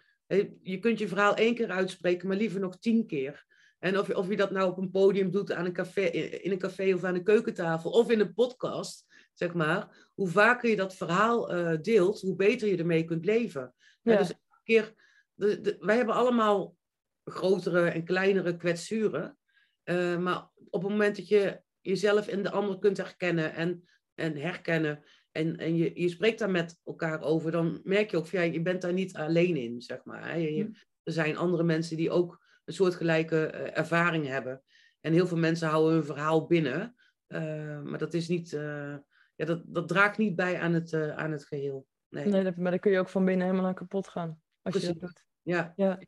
je 0.62 0.80
kunt 0.80 1.00
je 1.00 1.08
verhaal 1.08 1.36
één 1.36 1.56
keer 1.56 1.70
uitspreken, 1.70 2.28
maar 2.28 2.38
liever 2.38 2.60
nog 2.60 2.78
tien 2.80 3.06
keer. 3.06 3.46
En 3.80 4.00
of, 4.00 4.10
of 4.10 4.30
je 4.30 4.36
dat 4.36 4.52
nou 4.52 4.70
op 4.70 4.78
een 4.78 4.92
podium 4.92 5.32
doet, 5.32 5.52
aan 5.52 5.66
een 5.66 5.74
café, 5.74 6.02
in 6.02 6.52
een 6.52 6.58
café 6.58 6.94
of 6.94 7.04
aan 7.04 7.16
een 7.16 7.24
keukentafel 7.24 7.92
of 7.92 8.10
in 8.10 8.20
een 8.20 8.34
podcast, 8.34 9.06
zeg 9.34 9.54
maar. 9.54 10.10
Hoe 10.13 10.28
vaker 10.28 10.70
je 10.70 10.76
dat 10.76 10.96
verhaal 10.96 11.56
uh, 11.56 11.78
deelt, 11.82 12.22
hoe 12.22 12.36
beter 12.36 12.68
je 12.68 12.78
ermee 12.78 13.06
kunt 13.06 13.26
leven. 13.26 13.74
Ja. 14.02 14.18
dus 14.18 14.30
een 14.30 14.38
keer, 14.63 14.94
de, 15.34 15.62
de, 15.62 15.76
wij 15.80 15.96
hebben 15.96 16.16
allemaal 16.16 16.76
grotere 17.24 17.90
en 17.90 18.04
kleinere 18.04 18.58
kwetsuren. 18.58 19.38
Uh, 19.84 20.18
maar 20.18 20.50
op 20.70 20.82
het 20.82 20.92
moment 20.92 21.16
dat 21.16 21.28
je 21.28 21.62
jezelf 21.82 22.28
in 22.28 22.44
de 22.44 22.52
ander 22.52 22.80
kunt 22.80 22.98
herkennen 22.98 23.54
en, 23.54 23.88
en 24.16 24.36
herkennen. 24.36 25.04
En, 25.32 25.58
en 25.58 25.76
je, 25.76 26.02
je 26.02 26.10
spreekt 26.10 26.40
daar 26.40 26.52
met 26.52 26.80
elkaar 26.84 27.22
over, 27.22 27.52
dan 27.52 27.80
merk 27.84 28.12
je 28.12 28.18
ook 28.18 28.28
van 28.28 28.40
ja, 28.40 28.54
je 28.54 28.62
bent 28.62 28.82
daar 28.82 28.94
niet 28.94 29.16
alleen 29.16 29.56
in, 29.56 29.82
zeg 29.82 30.04
maar. 30.04 30.30
Hè. 30.30 30.36
Je, 30.36 30.63
hm. 30.63 30.72
er 31.04 31.13
zijn 31.13 31.38
andere 31.38 31.63
mensen 31.63 31.98
die 31.98 32.12
ook 32.12 32.46
een 32.68 32.74
soortgelijke 32.74 33.52
uh, 33.54 33.78
ervaring 33.78 34.28
hebben. 34.28 34.62
En 35.02 35.14
heel 35.14 35.28
veel 35.28 35.38
mensen 35.38 35.68
houden 35.68 35.94
hun 35.94 36.06
verhaal 36.06 36.46
binnen. 36.46 36.96
Uh, 37.28 37.82
maar 37.82 38.00
dat 38.00 38.14
is 38.14 38.28
niet, 38.28 38.52
uh, 38.52 38.96
ja, 39.36 39.46
dat, 39.46 39.62
dat 39.66 39.88
draagt 39.88 40.18
niet 40.18 40.36
bij 40.36 40.60
aan 40.60 40.74
het, 40.74 40.94
aan 40.94 41.32
het 41.32 41.46
geheel. 41.46 41.88
Nee, 42.10 42.26
nee 42.26 42.54
maar 42.56 42.72
dan 42.72 42.80
kun 42.80 42.92
je 42.92 43.00
ook 43.00 43.10
van 43.10 43.26
binnen 43.26 43.46
helemaal 43.46 43.68
aan 43.68 43.76
kapot 43.76 44.08
gaan. 44.08 44.42
Als 44.62 44.76
Precies. 44.76 44.88
je 44.88 44.94
dat 44.94 45.10
doet. 45.10 45.26
Ja. 45.42 45.74
ja. 45.76 46.00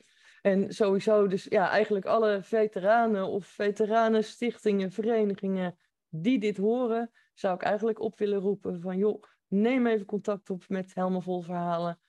En 0.41 0.73
sowieso 0.73 1.27
dus 1.27 1.43
ja, 1.43 1.69
eigenlijk 1.69 2.05
alle 2.05 2.43
veteranen 2.43 3.27
of 3.27 3.45
veteranenstichtingen, 3.45 4.91
verenigingen 4.91 5.77
die 6.09 6.39
dit 6.39 6.57
horen, 6.57 7.11
zou 7.33 7.55
ik 7.55 7.61
eigenlijk 7.61 7.99
op 7.99 8.19
willen 8.19 8.39
roepen 8.39 8.81
van 8.81 8.97
joh, 8.97 9.23
neem 9.47 9.87
even 9.87 10.05
contact 10.05 10.49
op 10.49 10.63
met 10.67 10.93
Helemaal 10.93 11.21
Vol 11.21 11.41
Verhalen. 11.41 11.99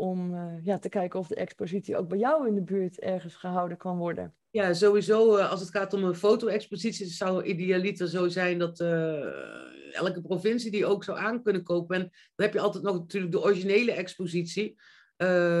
Om 0.00 0.34
uh, 0.34 0.64
ja, 0.64 0.78
te 0.78 0.88
kijken 0.88 1.18
of 1.18 1.26
de 1.26 1.34
expositie 1.34 1.96
ook 1.96 2.08
bij 2.08 2.18
jou 2.18 2.48
in 2.48 2.54
de 2.54 2.62
buurt 2.62 3.00
ergens 3.00 3.34
gehouden 3.34 3.76
kan 3.76 3.96
worden. 3.96 4.34
Ja, 4.50 4.72
sowieso 4.72 5.36
uh, 5.36 5.50
als 5.50 5.60
het 5.60 5.70
gaat 5.70 5.92
om 5.92 6.04
een 6.04 6.14
foto-expositie 6.14 7.06
zou 7.06 7.44
idealiter 7.44 8.08
zo 8.08 8.28
zijn 8.28 8.58
dat 8.58 8.80
uh, 8.80 9.94
elke 9.94 10.20
provincie 10.20 10.70
die 10.70 10.86
ook 10.86 11.04
zou 11.04 11.18
aan 11.18 11.42
kunnen 11.42 11.62
kopen. 11.62 11.96
En 11.96 12.02
dan 12.02 12.46
heb 12.46 12.52
je 12.52 12.60
altijd 12.60 12.84
nog 12.84 12.98
natuurlijk 12.98 13.32
de 13.32 13.42
originele 13.42 13.92
expositie. 13.92 14.76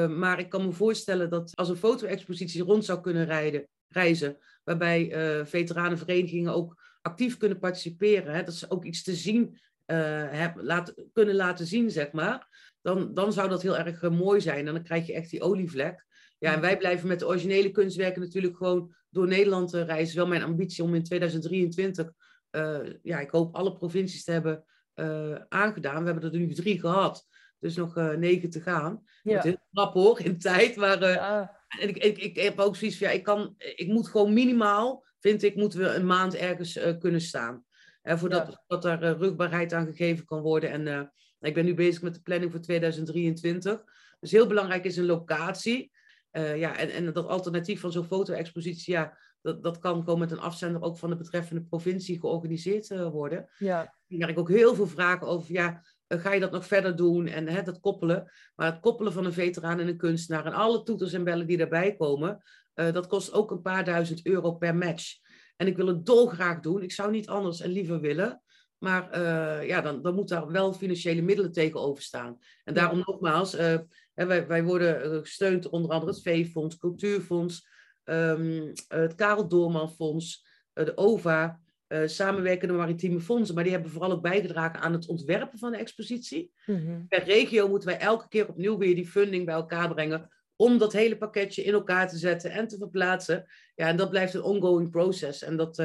Maar 0.08 0.38
ik 0.38 0.48
kan 0.48 0.64
me 0.64 0.72
voorstellen 0.72 1.30
dat 1.30 1.52
als 1.56 1.68
een 1.68 1.76
foto-expositie 1.76 2.62
rond 2.62 2.84
zou 2.84 3.00
kunnen 3.00 3.24
rijden, 3.24 3.68
reizen, 3.88 4.36
waarbij 4.64 5.12
veteranenverenigingen 5.46 6.54
ook 6.54 6.82
actief 7.02 7.36
kunnen 7.36 7.58
participeren, 7.58 8.34
hè, 8.34 8.42
dat 8.42 8.54
ze 8.54 8.70
ook 8.70 8.84
iets 8.84 9.02
te 9.02 9.14
zien 9.14 9.58
uh, 9.86 10.84
kunnen 11.12 11.34
laten 11.34 11.66
zien, 11.66 11.90
zeg 11.90 12.12
maar, 12.12 12.69
dan, 12.82 13.14
dan 13.14 13.32
zou 13.32 13.48
dat 13.48 13.62
heel 13.62 13.76
erg 13.76 14.10
mooi 14.10 14.40
zijn. 14.40 14.66
En 14.66 14.74
dan 14.74 14.82
krijg 14.82 15.06
je 15.06 15.12
echt 15.12 15.30
die 15.30 15.42
olievlek. 15.42 16.06
Ja, 16.38 16.54
en 16.54 16.60
wij 16.60 16.76
blijven 16.76 17.08
met 17.08 17.18
de 17.18 17.26
originele 17.26 17.70
kunstwerken 17.70 18.20
natuurlijk 18.20 18.56
gewoon 18.56 18.94
door 19.10 19.26
Nederland 19.26 19.72
reizen. 19.72 20.16
Wel 20.16 20.26
mijn 20.26 20.42
ambitie 20.42 20.84
om 20.84 20.94
in 20.94 21.02
2023, 21.02 22.12
ja, 23.02 23.20
ik 23.20 23.30
hoop 23.30 23.54
alle 23.54 23.72
provincies 23.72 24.24
te 24.24 24.32
hebben 24.32 24.64
aangedaan. 25.48 26.04
We 26.04 26.10
hebben 26.10 26.32
er 26.32 26.38
nu 26.38 26.52
drie 26.52 26.80
gehad. 26.80 27.28
Dus 27.58 27.76
nog 27.76 27.94
negen 27.94 28.50
te 28.50 28.60
gaan. 28.60 29.02
Ja. 29.22 29.36
Het 29.36 29.44
is 29.44 29.56
knap 29.72 29.94
hoor, 29.94 30.20
in 30.20 30.38
tijd. 30.38 30.76
Maar 30.76 31.00
ja. 31.08 31.56
en 31.80 31.88
ik, 31.88 31.96
ik, 31.96 32.18
ik 32.18 32.36
heb 32.36 32.58
ook 32.58 32.76
zoiets 32.76 32.98
van, 32.98 33.06
ja, 33.06 33.12
ik, 33.12 33.22
kan, 33.22 33.54
ik 33.56 33.86
moet 33.86 34.08
gewoon 34.08 34.32
minimaal, 34.32 35.04
vind 35.18 35.42
ik, 35.42 35.56
moeten 35.56 35.78
we 35.78 35.86
een 35.86 36.06
maand 36.06 36.34
ergens 36.34 36.80
kunnen 36.98 37.20
staan. 37.20 37.64
Uh, 38.02 38.16
voordat 38.16 38.46
ja. 38.46 38.62
dat 38.66 38.84
er 38.84 39.18
rugbaarheid 39.18 39.72
aan 39.72 39.86
gegeven 39.86 40.24
kan 40.24 40.40
worden. 40.40 40.70
En 40.70 41.12
ik 41.40 41.54
ben 41.54 41.64
nu 41.64 41.74
bezig 41.74 42.02
met 42.02 42.14
de 42.14 42.20
planning 42.20 42.50
voor 42.50 42.60
2023. 42.60 43.84
Dus 44.20 44.30
heel 44.30 44.46
belangrijk 44.46 44.84
is 44.84 44.96
een 44.96 45.06
locatie. 45.06 45.90
ja, 46.32 46.76
en, 46.76 46.90
en 46.90 47.12
dat 47.12 47.26
alternatief 47.26 47.80
van 47.80 47.92
zo'n 47.92 48.04
foto-expositie, 48.04 48.92
ja, 48.92 49.18
dat, 49.40 49.62
dat 49.62 49.78
kan 49.78 50.04
gewoon 50.04 50.18
met 50.18 50.30
een 50.30 50.40
afzender 50.40 50.82
ook 50.82 50.98
van 50.98 51.10
de 51.10 51.16
betreffende 51.16 51.62
provincie 51.62 52.20
georganiseerd 52.20 52.88
worden. 52.88 53.48
Ja. 53.58 53.76
Daar 53.76 54.18
krijg 54.18 54.30
ik 54.30 54.38
ook 54.38 54.48
heel 54.48 54.74
veel 54.74 54.86
vragen 54.86 55.26
over, 55.26 55.52
ja, 55.52 55.82
eh, 56.06 56.20
ga 56.20 56.32
je 56.32 56.40
dat 56.40 56.52
nog 56.52 56.66
verder 56.66 56.96
doen 56.96 57.26
en 57.26 57.48
hè, 57.48 57.62
dat 57.62 57.80
koppelen. 57.80 58.30
Maar 58.54 58.72
het 58.72 58.80
koppelen 58.80 59.12
van 59.12 59.24
een 59.24 59.32
veteraan 59.32 59.80
en 59.80 59.88
een 59.88 59.96
kunstenaar 59.96 60.46
en 60.46 60.52
alle 60.52 60.82
toeters 60.82 61.12
en 61.12 61.24
bellen 61.24 61.46
die 61.46 61.56
daarbij 61.56 61.96
komen, 61.96 62.42
dat 62.74 63.06
kost 63.06 63.32
ook 63.32 63.50
een 63.50 63.62
paar 63.62 63.84
duizend 63.84 64.26
euro 64.26 64.52
per 64.52 64.76
match. 64.76 65.18
En 65.56 65.66
ik 65.66 65.76
wil 65.76 65.86
het 65.86 66.06
dolgraag 66.06 66.60
doen. 66.60 66.82
Ik 66.82 66.92
zou 66.92 67.10
niet 67.10 67.28
anders 67.28 67.60
en 67.60 67.70
liever 67.70 68.00
willen. 68.00 68.42
Maar 68.80 69.18
uh, 69.18 69.68
ja, 69.68 69.80
dan, 69.80 70.02
dan 70.02 70.14
moet 70.14 70.28
daar 70.28 70.50
wel 70.50 70.72
financiële 70.72 71.22
middelen 71.22 71.52
tegenover 71.52 72.02
staan. 72.02 72.38
En 72.64 72.74
daarom 72.74 73.02
nogmaals, 73.06 73.54
uh, 73.54 73.78
wij, 74.14 74.46
wij 74.46 74.64
worden 74.64 75.20
gesteund 75.20 75.68
onder 75.68 75.90
andere 75.90 76.12
het 76.12 76.22
V-fonds, 76.22 76.76
Cultuurfonds, 76.76 77.68
um, 78.04 78.72
het 78.88 79.14
Karel 79.14 79.48
Doorman 79.48 79.90
Fonds, 79.90 80.46
de 80.72 80.96
OVA, 80.96 81.60
samenwerkende 82.04 82.74
maritieme 82.74 83.20
fondsen. 83.20 83.54
Maar 83.54 83.64
die 83.64 83.72
hebben 83.72 83.90
vooral 83.90 84.12
ook 84.12 84.22
bijgedragen 84.22 84.80
aan 84.80 84.92
het 84.92 85.06
ontwerpen 85.06 85.58
van 85.58 85.70
de 85.70 85.78
expositie. 85.78 86.52
Mm 86.66 87.08
Per 87.08 87.24
regio 87.24 87.68
moeten 87.68 87.88
wij 87.88 87.98
elke 87.98 88.28
keer 88.28 88.48
opnieuw 88.48 88.78
weer 88.78 88.94
die 88.94 89.06
funding 89.06 89.44
bij 89.44 89.54
elkaar 89.54 89.94
brengen 89.94 90.28
om 90.56 90.78
dat 90.78 90.92
hele 90.92 91.16
pakketje 91.16 91.62
in 91.62 91.72
elkaar 91.72 92.08
te 92.08 92.16
zetten 92.16 92.50
en 92.50 92.68
te 92.68 92.76
verplaatsen. 92.76 93.46
Ja, 93.74 93.86
en 93.86 93.96
dat 93.96 94.10
blijft 94.10 94.34
een 94.34 94.42
ongoing 94.42 94.90
process. 94.90 95.42
En 95.42 95.56
dat, 95.56 95.78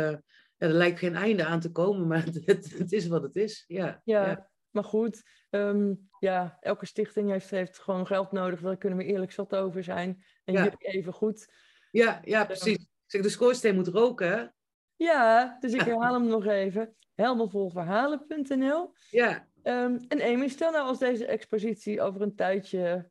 ja, 0.57 0.67
er 0.67 0.73
lijkt 0.73 0.99
geen 0.99 1.15
einde 1.15 1.45
aan 1.45 1.59
te 1.59 1.71
komen, 1.71 2.07
maar 2.07 2.25
het, 2.45 2.77
het 2.77 2.91
is 2.91 3.07
wat 3.07 3.23
het 3.23 3.35
is. 3.35 3.63
Ja, 3.67 4.01
ja, 4.03 4.49
maar 4.69 4.83
goed. 4.83 5.23
Um, 5.49 6.09
ja, 6.19 6.57
elke 6.59 6.85
stichting 6.85 7.29
heeft, 7.29 7.49
heeft 7.49 7.79
gewoon 7.79 8.07
geld 8.07 8.31
nodig. 8.31 8.61
Daar 8.61 8.77
kunnen 8.77 8.97
we 8.97 9.05
eerlijk 9.05 9.31
zat 9.31 9.55
over 9.55 9.83
zijn. 9.83 10.23
En 10.43 10.53
ja. 10.53 10.63
jullie 10.63 10.77
even 10.77 11.13
goed. 11.13 11.47
Ja, 11.91 12.21
ja 12.23 12.45
precies. 12.45 12.77
Um, 12.77 12.87
zeg, 13.05 13.21
de 13.21 13.29
schoorsteen 13.29 13.75
moet 13.75 13.87
roken, 13.87 14.55
Ja, 14.95 15.57
dus 15.59 15.73
ik 15.73 15.81
herhaal 15.81 16.13
hem 16.13 16.27
nog 16.27 16.45
even. 16.45 16.95
Helmelvolverhalen.nl 17.13 18.93
Ja. 19.09 19.47
Um, 19.63 20.05
en 20.07 20.21
Amy, 20.21 20.47
stel 20.47 20.71
nou 20.71 20.87
als 20.87 20.99
deze 20.99 21.25
expositie 21.25 22.01
over 22.01 22.21
een 22.21 22.35
tijdje 22.35 23.09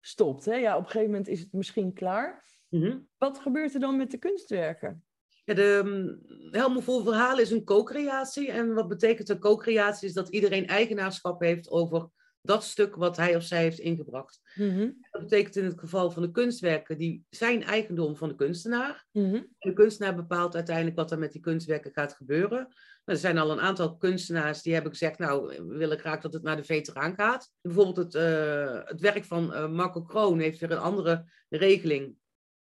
stopt. 0.00 0.44
Hè? 0.44 0.54
Ja, 0.54 0.76
op 0.76 0.84
een 0.84 0.90
gegeven 0.90 1.10
moment 1.10 1.28
is 1.28 1.40
het 1.40 1.52
misschien 1.52 1.92
klaar. 1.92 2.44
Mm 2.68 3.08
Wat 3.18 3.38
gebeurt 3.38 3.74
er 3.74 3.80
dan 3.80 3.96
met 3.96 4.10
de 4.10 4.18
kunstwerken? 4.18 5.04
Ja, 5.44 5.54
de 5.54 5.82
um, 5.84 6.20
Helemaal 6.50 6.80
Vol 6.80 7.02
Verhaal 7.02 7.38
is 7.38 7.50
een 7.50 7.64
co-creatie. 7.64 8.50
En 8.50 8.74
wat 8.74 8.88
betekent 8.88 9.28
een 9.28 9.38
co-creatie? 9.38 10.08
Is 10.08 10.14
dat 10.14 10.28
iedereen 10.28 10.66
eigenaarschap 10.66 11.40
heeft 11.40 11.70
over 11.70 12.10
dat 12.42 12.64
stuk 12.64 12.96
wat 12.96 13.16
hij 13.16 13.36
of 13.36 13.42
zij 13.42 13.62
heeft 13.62 13.78
ingebracht. 13.78 14.40
Mm-hmm. 14.54 14.96
Dat 15.10 15.22
betekent 15.22 15.56
in 15.56 15.64
het 15.64 15.78
geval 15.78 16.10
van 16.10 16.22
de 16.22 16.30
kunstwerken, 16.30 16.98
die 16.98 17.24
zijn 17.30 17.62
eigendom 17.62 18.16
van 18.16 18.28
de 18.28 18.34
kunstenaar. 18.34 19.06
Mm-hmm. 19.12 19.46
De 19.58 19.72
kunstenaar 19.72 20.14
bepaalt 20.14 20.54
uiteindelijk 20.54 20.96
wat 20.96 21.10
er 21.10 21.18
met 21.18 21.32
die 21.32 21.40
kunstwerken 21.40 21.92
gaat 21.92 22.12
gebeuren. 22.12 22.68
Er 23.04 23.16
zijn 23.16 23.38
al 23.38 23.50
een 23.50 23.60
aantal 23.60 23.96
kunstenaars 23.96 24.62
die 24.62 24.72
hebben 24.72 24.92
gezegd, 24.92 25.18
nou, 25.18 25.46
we 25.66 25.76
willen 25.76 25.98
graag 25.98 26.20
dat 26.20 26.32
het 26.32 26.42
naar 26.42 26.56
de 26.56 26.64
veteraan 26.64 27.14
gaat. 27.14 27.50
Bijvoorbeeld 27.60 27.96
het, 27.96 28.14
uh, 28.14 28.80
het 28.84 29.00
werk 29.00 29.24
van 29.24 29.52
uh, 29.52 29.68
Marco 29.68 30.02
Kroon 30.02 30.38
heeft 30.38 30.60
weer 30.60 30.70
een 30.70 30.78
andere 30.78 31.24
regeling. 31.48 32.16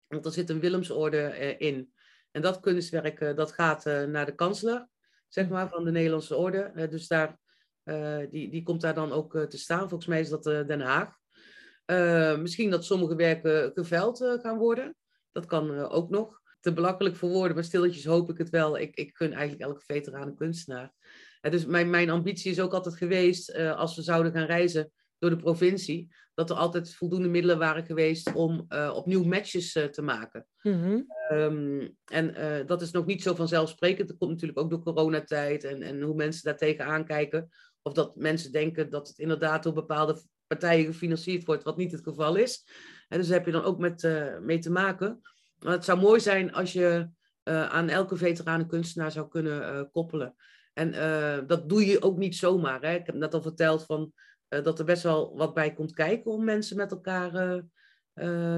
Want 0.07 0.25
er 0.25 0.31
zit 0.31 0.49
een 0.49 0.59
Willemsorde 0.59 1.35
uh, 1.39 1.67
in. 1.67 1.93
En 2.35 2.41
dat 2.41 2.59
kunstwerk, 2.59 3.35
dat 3.35 3.51
gaat 3.51 3.85
naar 3.85 4.25
de 4.25 4.35
kansler, 4.35 4.87
zeg 5.27 5.49
maar, 5.49 5.69
van 5.69 5.83
de 5.83 5.91
Nederlandse 5.91 6.35
orde. 6.35 6.87
dus 6.89 7.07
daar, 7.07 7.39
die, 8.29 8.49
die 8.49 8.63
komt 8.63 8.81
daar 8.81 8.93
dan 8.93 9.11
ook 9.11 9.45
te 9.49 9.57
staan. 9.57 9.89
Volgens 9.89 10.05
mij 10.05 10.19
is 10.19 10.29
dat 10.29 10.43
Den 10.43 10.81
Haag. 10.81 11.17
misschien 12.39 12.69
dat 12.69 12.85
sommige 12.85 13.15
werken 13.15 13.71
geveld 13.73 14.17
gaan 14.17 14.57
worden. 14.57 14.95
Dat 15.31 15.45
kan 15.45 15.79
ook 15.79 16.09
nog 16.09 16.41
te 16.59 16.73
belachelijk 16.73 17.15
voor 17.15 17.29
woorden, 17.29 17.55
maar 17.55 17.63
stilletjes 17.63 18.05
hoop 18.05 18.29
ik 18.29 18.37
het 18.37 18.49
wel. 18.49 18.77
Ik, 18.77 18.95
ik 18.95 19.15
gun 19.15 19.33
eigenlijk 19.33 19.69
elke 19.69 19.83
veteraan 19.85 20.27
een 20.27 20.35
kunstenaar. 20.35 20.93
En 21.41 21.51
dus 21.51 21.65
mijn, 21.65 21.89
mijn 21.89 22.09
ambitie 22.09 22.51
is 22.51 22.59
ook 22.59 22.73
altijd 22.73 22.95
geweest, 22.95 23.55
als 23.55 23.95
we 23.95 24.01
zouden 24.01 24.31
gaan 24.31 24.45
reizen 24.45 24.91
door 25.19 25.29
de 25.29 25.35
provincie, 25.35 26.13
dat 26.33 26.49
er 26.49 26.55
altijd 26.55 26.95
voldoende 26.95 27.27
middelen 27.27 27.57
waren 27.57 27.85
geweest 27.85 28.33
om 28.33 28.65
uh, 28.69 28.91
opnieuw 28.95 29.23
matches 29.23 29.75
uh, 29.75 29.83
te 29.83 30.01
maken. 30.01 30.47
Mm-hmm. 30.61 31.05
Um, 31.31 31.97
en 32.05 32.33
dat 32.65 32.81
is 32.81 32.91
nog 32.91 33.05
niet 33.05 33.21
zo 33.21 33.35
vanzelfsprekend. 33.35 34.07
Dat 34.07 34.17
komt 34.17 34.31
natuurlijk 34.31 34.59
ook 34.59 34.69
door 34.69 34.83
coronatijd 34.83 35.63
en, 35.63 35.81
en 35.81 36.01
hoe 36.01 36.15
mensen 36.15 36.43
daar 36.43 36.57
tegenaan 36.57 37.05
kijken. 37.05 37.49
Of 37.81 37.93
dat 37.93 38.15
mensen 38.15 38.51
denken 38.51 38.89
dat 38.89 39.07
het 39.07 39.17
inderdaad 39.17 39.63
door 39.63 39.73
bepaalde 39.73 40.21
partijen 40.47 40.85
gefinancierd 40.85 41.45
wordt, 41.45 41.63
wat 41.63 41.77
niet 41.77 41.91
het 41.91 42.03
geval 42.03 42.35
is. 42.35 42.67
En 43.07 43.17
dus 43.17 43.27
daar 43.27 43.37
heb 43.37 43.45
je 43.45 43.51
dan 43.51 43.63
ook 43.63 43.79
met, 43.79 44.09
mee 44.41 44.59
te 44.59 44.71
maken. 44.71 45.21
Maar 45.59 45.73
het 45.73 45.85
zou 45.85 45.99
mooi 45.99 46.19
zijn 46.19 46.53
als 46.53 46.73
je 46.73 47.09
aan 47.43 47.89
elke 47.89 48.17
veteranen 48.17 48.67
kunstenaar 48.67 49.11
zou 49.11 49.27
kunnen 49.27 49.89
koppelen. 49.91 50.35
En 50.73 50.91
dat 51.47 51.69
doe 51.69 51.85
je 51.85 52.01
ook 52.01 52.17
niet 52.17 52.35
zomaar. 52.35 52.81
Hè? 52.81 52.95
Ik 52.95 53.05
heb 53.05 53.15
net 53.15 53.33
al 53.33 53.41
verteld 53.41 53.85
van, 53.85 54.13
dat 54.63 54.79
er 54.79 54.85
best 54.85 55.03
wel 55.03 55.37
wat 55.37 55.53
bij 55.53 55.73
komt 55.73 55.93
kijken 55.93 56.31
om 56.31 56.43
mensen 56.43 56.77
met 56.77 56.91
elkaar 56.91 57.63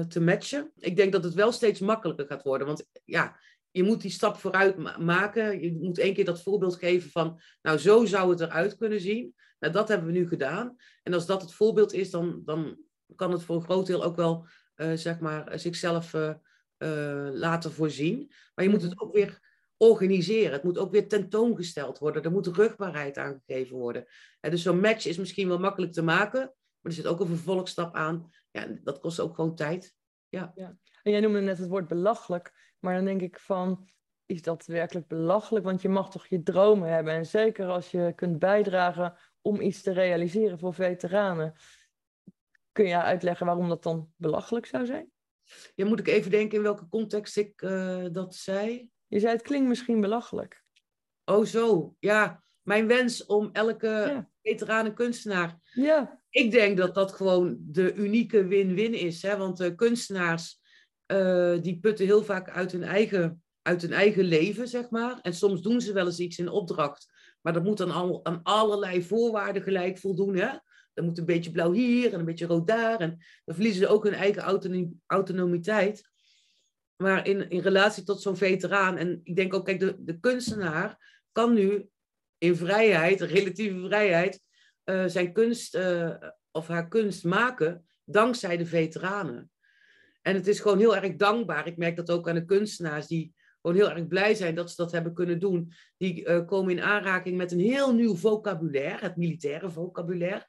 te 0.08 0.20
matchen. 0.20 0.72
Ik 0.76 0.96
denk 0.96 1.12
dat 1.12 1.24
het 1.24 1.34
wel 1.34 1.52
steeds 1.52 1.80
makkelijker 1.80 2.26
gaat 2.26 2.42
worden. 2.42 2.66
Want 2.66 2.86
ja, 3.04 3.36
je 3.70 3.82
moet 3.82 4.00
die 4.00 4.10
stap 4.10 4.36
vooruit 4.36 4.76
ma 4.76 4.98
maken. 4.98 5.60
Je 5.60 5.78
moet 5.80 5.98
één 5.98 6.14
keer 6.14 6.24
dat 6.24 6.42
voorbeeld 6.42 6.76
geven 6.76 7.10
van, 7.10 7.40
nou 7.62 7.78
zo 7.78 8.04
zou 8.04 8.30
het 8.30 8.40
eruit 8.40 8.76
kunnen 8.76 9.00
zien. 9.00 9.34
Nou, 9.58 9.72
dat 9.72 9.88
hebben 9.88 10.06
we 10.06 10.12
nu 10.12 10.28
gedaan. 10.28 10.76
En 11.02 11.14
als 11.14 11.26
dat 11.26 11.42
het 11.42 11.54
voorbeeld 11.54 11.92
is, 11.92 12.10
dan, 12.10 12.42
dan 12.44 12.78
kan 13.14 13.32
het 13.32 13.42
voor 13.42 13.56
een 13.56 13.62
groot 13.62 13.86
deel 13.86 14.04
ook 14.04 14.16
wel, 14.16 14.46
zeg 14.94 15.18
maar, 15.18 15.58
zichzelf 15.58 16.14
laten 17.32 17.72
voorzien. 17.72 18.32
Maar 18.54 18.64
je 18.64 18.70
moet 18.70 18.82
het 18.82 19.00
ook 19.00 19.14
weer 19.14 19.47
organiseren. 19.78 20.52
Het 20.52 20.62
moet 20.62 20.78
ook 20.78 20.92
weer 20.92 21.08
tentoongesteld 21.08 21.98
worden. 21.98 22.22
Er 22.22 22.30
moet 22.30 22.46
rugbaarheid 22.46 23.16
aangegeven 23.16 23.76
worden. 23.76 24.06
En 24.40 24.50
dus 24.50 24.62
zo'n 24.62 24.80
match 24.80 25.06
is 25.06 25.18
misschien 25.18 25.48
wel 25.48 25.58
makkelijk 25.58 25.92
te 25.92 26.02
maken, 26.02 26.40
maar 26.40 26.92
er 26.92 26.92
zit 26.92 27.06
ook 27.06 27.20
een 27.20 27.26
vervolgstap 27.26 27.94
aan. 27.94 28.30
Ja, 28.50 28.66
dat 28.82 29.00
kost 29.00 29.20
ook 29.20 29.34
gewoon 29.34 29.54
tijd. 29.54 29.96
Ja. 30.28 30.52
ja. 30.54 30.76
En 31.02 31.12
jij 31.12 31.20
noemde 31.20 31.40
net 31.40 31.58
het 31.58 31.68
woord 31.68 31.88
belachelijk, 31.88 32.74
maar 32.78 32.94
dan 32.94 33.04
denk 33.04 33.20
ik 33.20 33.38
van, 33.38 33.88
is 34.26 34.42
dat 34.42 34.66
werkelijk 34.66 35.06
belachelijk? 35.06 35.64
Want 35.64 35.82
je 35.82 35.88
mag 35.88 36.10
toch 36.10 36.26
je 36.26 36.42
dromen 36.42 36.88
hebben. 36.88 37.12
En 37.12 37.26
zeker 37.26 37.66
als 37.66 37.90
je 37.90 38.12
kunt 38.16 38.38
bijdragen 38.38 39.16
om 39.40 39.60
iets 39.60 39.82
te 39.82 39.92
realiseren 39.92 40.58
voor 40.58 40.74
veteranen. 40.74 41.54
Kun 42.72 42.86
je 42.86 43.02
uitleggen 43.02 43.46
waarom 43.46 43.68
dat 43.68 43.82
dan 43.82 44.12
belachelijk 44.16 44.66
zou 44.66 44.86
zijn? 44.86 45.10
Ja, 45.74 45.86
moet 45.86 45.98
ik 45.98 46.08
even 46.08 46.30
denken 46.30 46.56
in 46.56 46.62
welke 46.62 46.88
context 46.88 47.36
ik 47.36 47.62
uh, 47.62 48.06
dat 48.12 48.34
zei? 48.34 48.90
Je 49.08 49.20
zei 49.20 49.32
het 49.32 49.42
klinkt 49.42 49.68
misschien 49.68 50.00
belachelijk. 50.00 50.62
Oh 51.24 51.44
zo, 51.44 51.94
ja. 51.98 52.42
Mijn 52.62 52.86
wens 52.86 53.26
om 53.26 53.48
elke 53.52 53.86
ja. 53.86 54.28
veterane 54.42 54.92
kunstenaar. 54.92 55.58
Ja. 55.72 56.20
Ik 56.30 56.50
denk 56.50 56.76
dat 56.76 56.94
dat 56.94 57.12
gewoon 57.12 57.56
de 57.60 57.94
unieke 57.94 58.46
win-win 58.46 58.94
is. 58.94 59.22
Hè? 59.22 59.36
Want 59.36 59.56
de 59.56 59.74
kunstenaars 59.74 60.60
uh, 61.12 61.56
die 61.60 61.78
putten 61.78 62.06
heel 62.06 62.22
vaak 62.22 62.50
uit 62.50 62.72
hun, 62.72 62.82
eigen, 62.82 63.42
uit 63.62 63.82
hun 63.82 63.92
eigen 63.92 64.24
leven, 64.24 64.68
zeg 64.68 64.90
maar. 64.90 65.18
En 65.20 65.34
soms 65.34 65.62
doen 65.62 65.80
ze 65.80 65.92
wel 65.92 66.06
eens 66.06 66.18
iets 66.18 66.38
in 66.38 66.48
opdracht. 66.48 67.12
Maar 67.40 67.52
dat 67.52 67.64
moet 67.64 67.76
dan 67.76 67.90
al 67.90 68.24
aan 68.24 68.40
allerlei 68.42 69.02
voorwaarden 69.02 69.62
gelijk 69.62 69.98
voldoen. 69.98 70.36
Hè? 70.36 70.48
Dan 70.94 71.04
moet 71.04 71.18
een 71.18 71.24
beetje 71.24 71.50
blauw 71.50 71.72
hier 71.72 72.12
en 72.12 72.18
een 72.18 72.24
beetje 72.24 72.46
rood 72.46 72.66
daar. 72.66 73.00
En 73.00 73.18
dan 73.44 73.54
verliezen 73.54 73.80
ze 73.82 73.88
ook 73.88 74.04
hun 74.04 74.14
eigen 74.14 74.42
autonomie, 74.42 75.00
autonomiteit. 75.06 76.07
Maar 77.02 77.26
in, 77.26 77.50
in 77.50 77.60
relatie 77.60 78.04
tot 78.04 78.22
zo'n 78.22 78.36
veteraan, 78.36 78.96
en 78.96 79.20
ik 79.22 79.36
denk 79.36 79.54
ook, 79.54 79.64
kijk, 79.64 79.80
de, 79.80 79.96
de 79.98 80.20
kunstenaar 80.20 81.22
kan 81.32 81.54
nu 81.54 81.88
in 82.38 82.56
vrijheid, 82.56 83.20
relatieve 83.20 83.86
vrijheid, 83.86 84.42
uh, 84.84 85.04
zijn 85.06 85.32
kunst 85.32 85.76
uh, 85.76 86.14
of 86.50 86.66
haar 86.66 86.88
kunst 86.88 87.24
maken 87.24 87.86
dankzij 88.04 88.56
de 88.56 88.66
veteranen. 88.66 89.50
En 90.22 90.34
het 90.34 90.46
is 90.46 90.60
gewoon 90.60 90.78
heel 90.78 90.96
erg 90.96 91.16
dankbaar. 91.16 91.66
Ik 91.66 91.76
merk 91.76 91.96
dat 91.96 92.10
ook 92.10 92.28
aan 92.28 92.34
de 92.34 92.44
kunstenaars 92.44 93.06
die 93.06 93.34
gewoon 93.62 93.76
heel 93.76 93.90
erg 93.90 94.06
blij 94.06 94.34
zijn 94.34 94.54
dat 94.54 94.70
ze 94.70 94.76
dat 94.76 94.92
hebben 94.92 95.14
kunnen 95.14 95.38
doen. 95.38 95.72
Die 95.96 96.24
uh, 96.24 96.46
komen 96.46 96.70
in 96.70 96.82
aanraking 96.82 97.36
met 97.36 97.52
een 97.52 97.60
heel 97.60 97.94
nieuw 97.94 98.16
vocabulaire, 98.16 99.04
het 99.04 99.16
militaire 99.16 99.70
vocabulaire. 99.70 100.46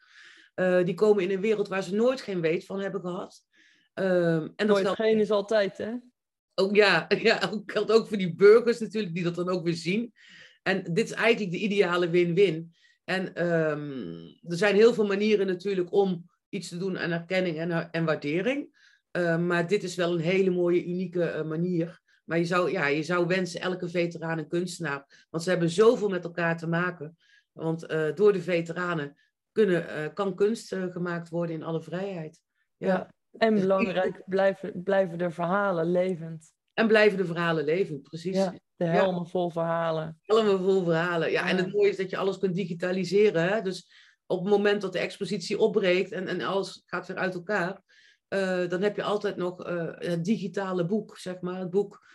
Die 0.83 0.93
komen 0.93 1.23
in 1.23 1.31
een 1.31 1.41
wereld 1.41 1.67
waar 1.67 1.83
ze 1.83 1.95
nooit 1.95 2.21
geen 2.21 2.41
weet 2.41 2.65
van 2.65 2.79
hebben 2.79 3.01
gehad. 3.01 3.43
Uh, 3.95 4.35
en 4.35 4.67
nooit 4.67 4.85
dat 4.85 4.95
geen 4.95 5.19
is 5.19 5.31
altijd, 5.31 5.77
hè? 5.77 5.93
Ook, 6.59 6.75
ja, 6.75 7.05
ja, 7.29 7.51
geldt 7.65 7.91
ook 7.91 8.07
voor 8.07 8.17
die 8.17 8.35
burgers 8.35 8.79
natuurlijk, 8.79 9.13
die 9.13 9.23
dat 9.23 9.35
dan 9.35 9.49
ook 9.49 9.63
weer 9.63 9.73
zien. 9.73 10.13
En 10.63 10.83
dit 10.93 11.05
is 11.05 11.11
eigenlijk 11.11 11.51
de 11.51 11.59
ideale 11.59 12.09
win-win. 12.09 12.73
En 13.03 13.49
um, 13.49 14.37
er 14.47 14.57
zijn 14.57 14.75
heel 14.75 14.93
veel 14.93 15.07
manieren 15.07 15.47
natuurlijk 15.47 15.93
om 15.93 16.29
iets 16.49 16.69
te 16.69 16.77
doen 16.77 16.97
aan 16.97 17.11
erkenning 17.11 17.57
en, 17.57 17.91
en 17.91 18.05
waardering. 18.05 18.77
Uh, 19.11 19.37
maar 19.37 19.67
dit 19.67 19.83
is 19.83 19.95
wel 19.95 20.13
een 20.13 20.19
hele 20.19 20.49
mooie, 20.49 20.85
unieke 20.85 21.33
uh, 21.35 21.43
manier. 21.43 22.01
Maar 22.25 22.37
je 22.37 22.45
zou, 22.45 22.71
ja, 22.71 22.87
je 22.87 23.03
zou 23.03 23.27
wensen, 23.27 23.61
elke 23.61 23.89
veteraan 23.89 24.37
en 24.37 24.47
kunstenaar. 24.47 25.27
Want 25.29 25.43
ze 25.43 25.49
hebben 25.49 25.69
zoveel 25.69 26.09
met 26.09 26.23
elkaar 26.23 26.57
te 26.57 26.67
maken. 26.67 27.17
Want 27.51 27.91
uh, 27.91 28.15
door 28.15 28.33
de 28.33 28.41
veteranen 28.41 29.17
kunnen, 29.51 29.83
uh, 29.83 30.13
kan 30.13 30.35
kunst 30.35 30.75
gemaakt 30.89 31.29
worden 31.29 31.55
in 31.55 31.63
alle 31.63 31.81
vrijheid. 31.81 32.41
Ja. 32.77 33.09
En 33.37 33.53
belangrijk, 33.53 34.23
blijven, 34.25 34.83
blijven 34.83 35.17
de 35.17 35.31
verhalen 35.31 35.91
levend. 35.91 36.53
En 36.73 36.87
blijven 36.87 37.17
de 37.17 37.25
verhalen 37.25 37.63
levend, 37.63 38.01
precies. 38.01 38.35
Ja, 38.35 38.53
de 38.75 38.85
helmen 38.85 39.23
ja. 39.23 39.29
vol 39.29 39.49
verhalen. 39.49 40.19
Helmen 40.21 40.59
vol 40.59 40.83
verhalen, 40.83 41.31
ja. 41.31 41.49
En 41.49 41.57
het 41.57 41.73
mooie 41.73 41.89
is 41.89 41.97
dat 41.97 42.09
je 42.09 42.17
alles 42.17 42.37
kunt 42.37 42.55
digitaliseren. 42.55 43.49
Hè? 43.49 43.61
Dus 43.61 43.91
op 44.25 44.39
het 44.39 44.49
moment 44.49 44.81
dat 44.81 44.93
de 44.93 44.99
expositie 44.99 45.59
opbreekt 45.59 46.11
en, 46.11 46.27
en 46.27 46.41
alles 46.41 46.83
gaat 46.85 47.07
weer 47.07 47.17
uit 47.17 47.33
elkaar, 47.33 47.81
uh, 48.29 48.67
dan 48.67 48.81
heb 48.81 48.95
je 48.95 49.03
altijd 49.03 49.35
nog 49.35 49.63
het 49.97 50.23
digitale 50.23 50.85
boek, 50.85 51.17
zeg 51.17 51.41
maar. 51.41 51.59
Het 51.59 51.69
boek 51.69 52.07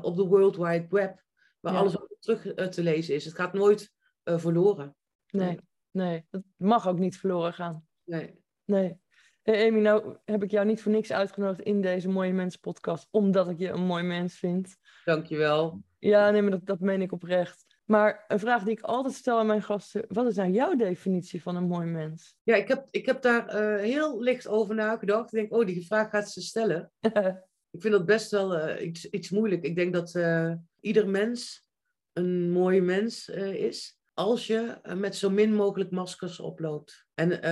op 0.00 0.16
de 0.16 0.26
World 0.28 0.56
Wide 0.56 0.86
Web. 0.88 1.22
waar 1.60 1.76
alles 1.76 1.96
op 1.96 2.16
terug 2.20 2.68
te 2.68 2.82
lezen 2.82 3.14
is. 3.14 3.24
Het 3.24 3.34
gaat 3.34 3.52
nooit 3.52 3.92
verloren. 4.24 4.96
Nee, 5.30 5.58
nee, 5.90 6.26
dat 6.30 6.42
mag 6.56 6.88
ook 6.88 6.98
niet 6.98 7.18
verloren 7.18 7.54
gaan. 7.54 7.86
Nee. 8.04 8.38
Nee. 8.64 8.99
Hey 9.42 9.68
Amy, 9.68 9.80
nou 9.80 10.16
heb 10.24 10.42
ik 10.42 10.50
jou 10.50 10.66
niet 10.66 10.82
voor 10.82 10.92
niks 10.92 11.12
uitgenodigd 11.12 11.60
in 11.60 11.80
deze 11.80 12.08
Mooie 12.08 12.32
Mensen 12.32 12.60
podcast, 12.60 13.08
omdat 13.10 13.48
ik 13.48 13.58
je 13.58 13.68
een 13.68 13.84
mooi 13.84 14.02
mens 14.02 14.38
vind. 14.38 14.76
Dankjewel. 15.04 15.82
Ja, 15.98 16.30
nee, 16.30 16.42
maar 16.42 16.50
dat, 16.50 16.66
dat 16.66 16.80
meen 16.80 17.02
ik 17.02 17.12
oprecht. 17.12 17.66
Maar 17.84 18.24
een 18.28 18.38
vraag 18.38 18.62
die 18.62 18.72
ik 18.72 18.80
altijd 18.80 19.14
stel 19.14 19.38
aan 19.38 19.46
mijn 19.46 19.62
gasten: 19.62 20.04
wat 20.08 20.26
is 20.26 20.36
nou 20.36 20.50
jouw 20.50 20.76
definitie 20.76 21.42
van 21.42 21.56
een 21.56 21.66
mooi 21.66 21.86
mens? 21.86 22.36
Ja, 22.42 22.54
ik 22.54 22.68
heb, 22.68 22.86
ik 22.90 23.06
heb 23.06 23.22
daar 23.22 23.54
uh, 23.54 23.82
heel 23.82 24.20
licht 24.20 24.48
over 24.48 24.74
nagedacht. 24.74 25.32
Ik 25.32 25.38
denk, 25.40 25.52
oh, 25.52 25.66
die 25.66 25.86
vraag 25.86 26.10
gaat 26.10 26.30
ze 26.30 26.40
stellen. 26.40 26.92
ik 27.70 27.80
vind 27.80 27.92
dat 27.92 28.06
best 28.06 28.30
wel 28.30 28.68
uh, 28.68 28.86
iets, 28.86 29.06
iets 29.06 29.30
moeilijk. 29.30 29.62
Ik 29.62 29.76
denk 29.76 29.92
dat 29.92 30.14
uh, 30.14 30.52
ieder 30.80 31.08
mens 31.08 31.66
een 32.12 32.50
mooi 32.50 32.80
mens 32.80 33.28
is 33.28 33.99
als 34.20 34.46
je 34.46 34.80
met 34.94 35.16
zo 35.16 35.30
min 35.30 35.54
mogelijk 35.54 35.90
maskers 35.90 36.40
oploopt. 36.40 37.06
En 37.14 37.42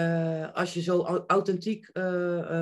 als 0.52 0.74
je 0.74 0.80
zo 0.80 1.04
authentiek 1.26 1.90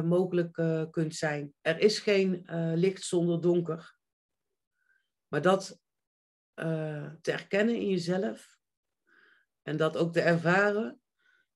mogelijk 0.04 0.52
kunt 0.90 1.14
zijn. 1.14 1.54
Er 1.60 1.78
is 1.78 1.98
geen 1.98 2.46
licht 2.74 3.02
zonder 3.02 3.40
donker. 3.40 3.96
Maar 5.28 5.42
dat 5.42 5.80
te 7.20 7.32
erkennen 7.32 7.74
in 7.74 7.88
jezelf. 7.88 8.58
En 9.62 9.76
dat 9.76 9.96
ook 9.96 10.12
te 10.12 10.20
ervaren. 10.20 11.00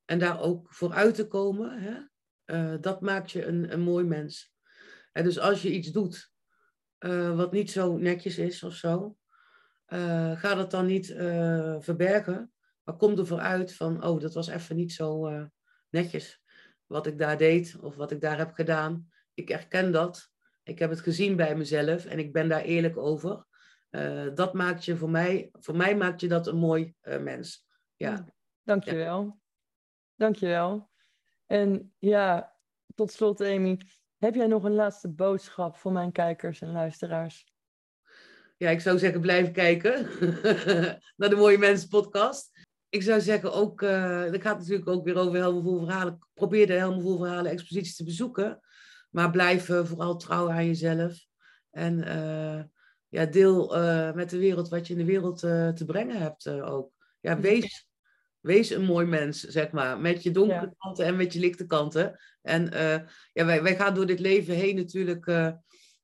En 0.04 0.18
daar 0.18 0.40
ook 0.40 0.74
vooruit 0.74 1.14
te 1.14 1.26
komen. 1.26 1.80
Hè? 1.80 2.78
Dat 2.78 3.00
maakt 3.00 3.30
je 3.30 3.44
een, 3.44 3.72
een 3.72 3.80
mooi 3.80 4.04
mens. 4.04 4.52
En 5.12 5.24
dus 5.24 5.38
als 5.38 5.62
je 5.62 5.72
iets 5.72 5.88
doet 5.88 6.32
wat 7.34 7.52
niet 7.52 7.70
zo 7.70 7.96
netjes 7.96 8.38
is 8.38 8.62
of 8.62 8.74
zo. 8.74 9.16
Ga 10.36 10.54
dat 10.54 10.70
dan 10.70 10.86
niet 10.86 11.06
verbergen. 11.78 12.52
Maar 12.82 12.96
kom 12.96 13.18
er 13.18 13.26
vooruit 13.26 13.74
van, 13.74 14.04
oh, 14.04 14.20
dat 14.20 14.34
was 14.34 14.48
even 14.48 14.76
niet 14.76 14.92
zo 14.92 15.30
netjes. 15.88 16.42
Wat 16.86 17.06
ik 17.06 17.18
daar 17.18 17.36
deed 17.38 17.76
of 17.80 17.96
wat 17.96 18.10
ik 18.10 18.20
daar 18.20 18.38
heb 18.38 18.52
gedaan. 18.52 19.08
Ik 19.34 19.50
erken 19.50 19.92
dat. 19.92 20.30
Ik 20.62 20.78
heb 20.78 20.90
het 20.90 21.00
gezien 21.00 21.36
bij 21.36 21.56
mezelf 21.56 22.04
en 22.04 22.18
ik 22.18 22.32
ben 22.32 22.48
daar 22.48 22.62
eerlijk 22.62 22.96
over. 22.96 23.46
Dat 24.34 24.54
maakt 24.54 24.84
je 24.84 24.96
voor 24.96 25.10
mij, 25.10 25.48
voor 25.52 25.76
mij 25.76 25.96
maakt 25.96 26.20
je 26.20 26.28
dat 26.28 26.46
een 26.46 26.56
mooi 26.56 26.94
mens. 27.02 27.66
Ja. 27.96 28.34
Dankjewel. 28.62 29.22
Ja. 29.22 29.36
Dankjewel. 30.16 30.90
En 31.46 31.94
ja, 31.98 32.56
tot 32.94 33.12
slot 33.12 33.40
Amy, 33.40 33.80
heb 34.18 34.34
jij 34.34 34.46
nog 34.46 34.64
een 34.64 34.74
laatste 34.74 35.08
boodschap 35.08 35.76
voor 35.76 35.92
mijn 35.92 36.12
kijkers 36.12 36.60
en 36.60 36.72
luisteraars? 36.72 37.49
Ja, 38.60 38.70
ik 38.70 38.80
zou 38.80 38.98
zeggen 38.98 39.20
blijf 39.20 39.50
kijken 39.50 40.06
naar 41.16 41.28
de 41.28 41.36
Mooie 41.36 41.58
Mensen 41.58 41.88
podcast. 41.88 42.50
Ik 42.88 43.02
zou 43.02 43.20
zeggen 43.20 43.52
ook, 43.52 43.82
uh, 43.82 44.30
dat 44.30 44.42
gaat 44.42 44.58
natuurlijk 44.58 44.88
ook 44.88 45.04
weer 45.04 45.16
over 45.16 45.34
helemaal 45.34 45.78
verhalen. 45.78 46.18
Probeer 46.34 46.66
de 46.66 46.72
helemaal 46.72 47.16
verhalen 47.16 47.50
exposities 47.50 47.96
te 47.96 48.04
bezoeken. 48.04 48.60
Maar 49.10 49.30
blijf 49.30 49.64
vooral 49.64 50.16
trouw 50.16 50.50
aan 50.50 50.66
jezelf. 50.66 51.26
En 51.70 51.98
ja, 53.08 53.26
deel 53.26 53.76
met 54.14 54.30
de 54.30 54.38
wereld 54.38 54.68
wat 54.68 54.86
je 54.86 54.92
in 54.92 54.98
de 54.98 55.04
wereld 55.04 55.38
te 55.38 55.84
brengen 55.86 56.16
hebt 56.16 56.48
ook. 56.48 56.92
Ja, 57.20 57.40
wees, 57.40 57.88
wees 58.40 58.70
een 58.70 58.84
mooi 58.84 59.06
mens, 59.06 59.40
zeg 59.40 59.70
maar. 59.70 60.00
Met 60.00 60.22
je 60.22 60.30
donkere 60.30 60.60
ja. 60.60 60.74
kanten 60.78 61.04
en 61.04 61.16
met 61.16 61.32
je 61.32 61.40
lichte 61.40 61.66
kanten. 61.66 62.20
En 62.42 62.64
ja, 63.32 63.44
wij, 63.44 63.62
wij 63.62 63.76
gaan 63.76 63.94
door 63.94 64.06
dit 64.06 64.20
leven 64.20 64.54
heen 64.54 64.76
natuurlijk 64.76 65.26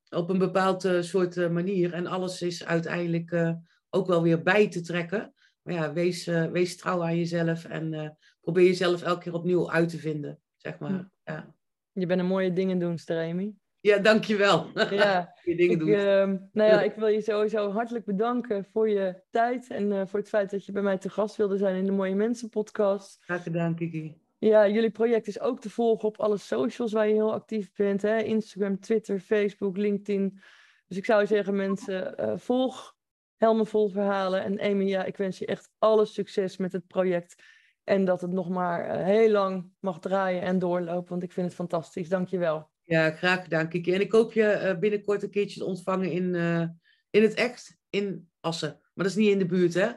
op 0.09 0.29
een 0.29 0.37
bepaald 0.37 0.87
soort 0.99 1.51
manier. 1.51 1.93
En 1.93 2.07
alles 2.07 2.41
is 2.41 2.65
uiteindelijk 2.65 3.55
ook 3.89 4.07
wel 4.07 4.21
weer 4.21 4.43
bij 4.43 4.69
te 4.69 4.81
trekken. 4.81 5.33
Maar 5.61 5.73
ja, 5.73 5.93
wees, 5.93 6.25
wees 6.25 6.77
trouw 6.77 7.03
aan 7.03 7.17
jezelf 7.17 7.65
en 7.65 8.17
probeer 8.41 8.65
jezelf 8.65 9.01
elke 9.01 9.23
keer 9.23 9.33
opnieuw 9.33 9.71
uit 9.71 9.89
te 9.89 9.97
vinden, 9.97 10.39
zeg 10.55 10.79
maar. 10.79 11.09
Ja. 11.23 11.55
Je 11.91 12.05
bent 12.05 12.19
een 12.19 12.25
mooie 12.25 12.53
dingen 12.53 12.79
doen, 12.79 12.99
Remy. 13.05 13.55
Ja, 13.79 13.97
dankjewel. 13.97 14.71
Ja, 14.89 15.33
je 15.43 15.55
dingen 15.55 15.79
ik, 15.79 15.87
uh, 15.87 16.39
nou 16.51 16.69
ja, 16.69 16.81
ik 16.81 16.93
wil 16.95 17.07
je 17.07 17.21
sowieso 17.21 17.71
hartelijk 17.71 18.05
bedanken 18.05 18.65
voor 18.71 18.89
je 18.89 19.21
tijd 19.29 19.69
en 19.69 19.91
uh, 19.91 20.01
voor 20.05 20.19
het 20.19 20.29
feit 20.29 20.51
dat 20.51 20.65
je 20.65 20.71
bij 20.71 20.81
mij 20.81 20.97
te 20.97 21.09
gast 21.09 21.35
wilde 21.35 21.57
zijn 21.57 21.75
in 21.75 21.85
de 21.85 21.91
Mooie 21.91 22.15
Mensen 22.15 22.49
podcast. 22.49 23.23
Graag 23.23 23.43
gedaan, 23.43 23.75
Kiki. 23.75 24.26
Ja, 24.39 24.67
jullie 24.67 24.91
project 24.91 25.27
is 25.27 25.39
ook 25.39 25.59
te 25.59 25.69
volgen 25.69 26.07
op 26.07 26.19
alle 26.19 26.37
socials 26.37 26.91
waar 26.91 27.07
je 27.07 27.13
heel 27.13 27.33
actief 27.33 27.73
bent. 27.73 28.01
Hè? 28.01 28.17
Instagram, 28.17 28.79
Twitter, 28.79 29.19
Facebook, 29.19 29.77
LinkedIn. 29.77 30.39
Dus 30.87 30.97
ik 30.97 31.05
zou 31.05 31.27
zeggen, 31.27 31.55
mensen, 31.55 32.15
uh, 32.19 32.37
volg 32.37 32.95
Helmen 33.35 33.67
Vol 33.67 33.89
Verhalen. 33.89 34.43
En 34.43 34.59
Amy, 34.59 34.87
ja, 34.87 35.03
ik 35.03 35.17
wens 35.17 35.37
je 35.37 35.45
echt 35.45 35.69
alle 35.77 36.05
succes 36.05 36.57
met 36.57 36.71
het 36.71 36.87
project. 36.87 37.43
En 37.83 38.05
dat 38.05 38.21
het 38.21 38.31
nog 38.31 38.49
maar 38.49 38.85
eh, 38.85 39.03
heel 39.03 39.29
lang 39.29 39.71
mag 39.79 39.99
draaien 39.99 40.41
en 40.41 40.59
doorlopen, 40.59 41.09
want 41.09 41.23
ik 41.23 41.31
vind 41.31 41.45
het 41.45 41.55
fantastisch. 41.55 42.09
Dank 42.09 42.27
je 42.27 42.37
wel. 42.37 42.69
Ja, 42.83 43.11
graag 43.11 43.43
gedaan, 43.43 43.69
Kiki. 43.69 43.93
En 43.93 44.01
ik 44.01 44.11
hoop 44.11 44.33
je 44.33 44.61
uh, 44.73 44.79
binnenkort 44.79 45.23
een 45.23 45.29
keertje 45.29 45.59
te 45.59 45.65
ontvangen 45.65 46.11
in, 46.11 46.35
in 47.09 47.21
het 47.21 47.33
echt 47.33 47.77
in 47.89 48.29
Assen. 48.39 48.69
Maar 48.69 49.05
dat 49.05 49.05
is 49.05 49.15
niet 49.15 49.31
in 49.31 49.39
de 49.39 49.45
buurt, 49.45 49.73
hè? 49.73 49.89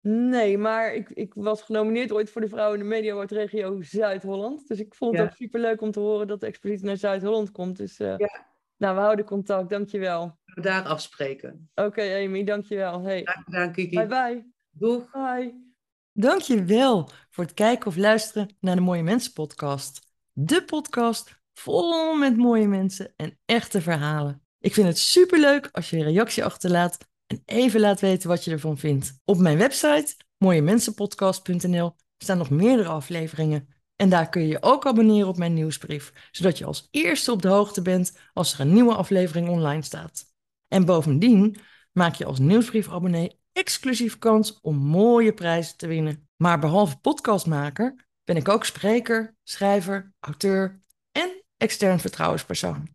Nee, 0.00 0.58
maar 0.58 0.94
ik, 0.94 1.10
ik 1.10 1.34
was 1.34 1.62
genomineerd 1.62 2.12
ooit 2.12 2.30
voor 2.30 2.40
de 2.40 2.48
Vrouwen 2.48 2.78
in 2.78 2.84
de 2.84 2.94
Media 2.94 3.12
Award 3.12 3.30
Regio 3.30 3.82
Zuid-Holland. 3.82 4.68
Dus 4.68 4.78
ik 4.78 4.94
vond 4.94 5.12
het 5.12 5.20
ja. 5.20 5.26
ook 5.26 5.36
superleuk 5.36 5.80
om 5.80 5.90
te 5.90 6.00
horen 6.00 6.26
dat 6.26 6.40
de 6.40 6.46
expositie 6.46 6.86
naar 6.86 6.96
Zuid-Holland 6.96 7.50
komt. 7.50 7.76
Dus 7.76 8.00
uh, 8.00 8.16
ja. 8.16 8.46
nou, 8.76 8.94
we 8.94 9.00
houden 9.00 9.24
contact. 9.24 9.70
Dankjewel. 9.70 10.38
We 10.44 10.60
daar 10.60 10.84
afspreken. 10.84 11.70
Oké, 11.74 11.86
okay, 11.86 12.24
Amy, 12.26 12.44
dankjewel. 12.44 13.02
Hey. 13.02 13.22
Graag 13.22 13.44
gedaan, 13.44 13.72
Kiki. 13.72 13.96
Bye 13.96 14.06
bye. 14.06 14.52
Doeg. 14.70 15.10
Bye. 15.10 15.66
Dankjewel 16.12 17.10
voor 17.30 17.44
het 17.44 17.54
kijken 17.54 17.86
of 17.86 17.96
luisteren 17.96 18.56
naar 18.60 18.74
de 18.74 18.80
Mooie 18.80 19.02
Mensen 19.02 19.32
podcast. 19.32 20.00
De 20.32 20.64
podcast 20.64 21.40
vol 21.54 22.14
met 22.14 22.36
mooie 22.36 22.68
mensen 22.68 23.12
en 23.16 23.38
echte 23.44 23.82
verhalen. 23.82 24.42
Ik 24.60 24.74
vind 24.74 24.86
het 24.86 24.98
superleuk 24.98 25.68
als 25.72 25.90
je 25.90 25.96
een 25.96 26.04
reactie 26.04 26.44
achterlaat 26.44 27.07
en 27.28 27.42
even 27.44 27.80
laat 27.80 28.00
weten 28.00 28.28
wat 28.28 28.44
je 28.44 28.50
ervan 28.50 28.78
vindt. 28.78 29.20
Op 29.24 29.38
mijn 29.38 29.58
website 29.58 30.16
mooiemensenpodcast.nl 30.38 31.94
staan 32.18 32.38
nog 32.38 32.50
meerdere 32.50 32.88
afleveringen. 32.88 33.68
En 33.96 34.08
daar 34.08 34.28
kun 34.28 34.42
je 34.42 34.48
je 34.48 34.62
ook 34.62 34.86
abonneren 34.86 35.28
op 35.28 35.36
mijn 35.36 35.54
nieuwsbrief, 35.54 36.12
zodat 36.30 36.58
je 36.58 36.64
als 36.64 36.88
eerste 36.90 37.32
op 37.32 37.42
de 37.42 37.48
hoogte 37.48 37.82
bent 37.82 38.18
als 38.32 38.52
er 38.52 38.60
een 38.60 38.72
nieuwe 38.72 38.94
aflevering 38.94 39.48
online 39.48 39.82
staat. 39.82 40.24
En 40.68 40.84
bovendien 40.84 41.56
maak 41.92 42.14
je 42.14 42.24
als 42.24 42.38
nieuwsbriefabonnee 42.38 43.40
exclusief 43.52 44.18
kans 44.18 44.60
om 44.60 44.76
mooie 44.76 45.32
prijzen 45.32 45.76
te 45.76 45.86
winnen. 45.86 46.28
Maar 46.36 46.58
behalve 46.58 46.98
podcastmaker 47.00 48.06
ben 48.24 48.36
ik 48.36 48.48
ook 48.48 48.64
spreker, 48.64 49.36
schrijver, 49.42 50.12
auteur 50.20 50.82
en 51.12 51.44
extern 51.56 52.00
vertrouwenspersoon. 52.00 52.88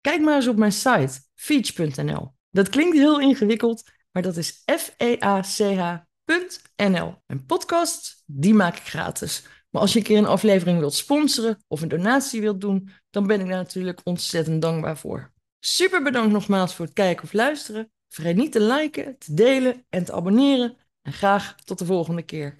Kijk 0.00 0.20
maar 0.20 0.36
eens 0.36 0.48
op 0.48 0.56
mijn 0.56 0.72
site, 0.72 1.20
feach.nl. 1.34 2.35
Dat 2.50 2.68
klinkt 2.68 2.96
heel 2.96 3.20
ingewikkeld, 3.20 3.90
maar 4.10 4.22
dat 4.22 4.36
is 4.36 4.62
F-E-A-C-H.nl. 4.64 6.04
En 7.26 7.46
podcasts, 7.46 8.22
die 8.26 8.54
maak 8.54 8.76
ik 8.76 8.82
gratis. 8.82 9.46
Maar 9.70 9.82
als 9.82 9.92
je 9.92 9.98
een 9.98 10.04
keer 10.04 10.18
een 10.18 10.26
aflevering 10.26 10.78
wilt 10.78 10.94
sponsoren 10.94 11.64
of 11.68 11.82
een 11.82 11.88
donatie 11.88 12.40
wilt 12.40 12.60
doen, 12.60 12.90
dan 13.10 13.26
ben 13.26 13.40
ik 13.40 13.46
daar 13.46 13.56
natuurlijk 13.56 14.00
ontzettend 14.04 14.62
dankbaar 14.62 14.98
voor. 14.98 15.32
Super 15.60 16.02
bedankt 16.02 16.32
nogmaals 16.32 16.74
voor 16.74 16.84
het 16.84 16.94
kijken 16.94 17.24
of 17.24 17.32
luisteren. 17.32 17.90
Vergeet 18.08 18.36
niet 18.36 18.52
te 18.52 18.60
liken, 18.60 19.18
te 19.18 19.34
delen 19.34 19.84
en 19.88 20.04
te 20.04 20.12
abonneren. 20.12 20.76
En 21.02 21.12
graag 21.12 21.54
tot 21.64 21.78
de 21.78 21.86
volgende 21.86 22.22
keer. 22.22 22.56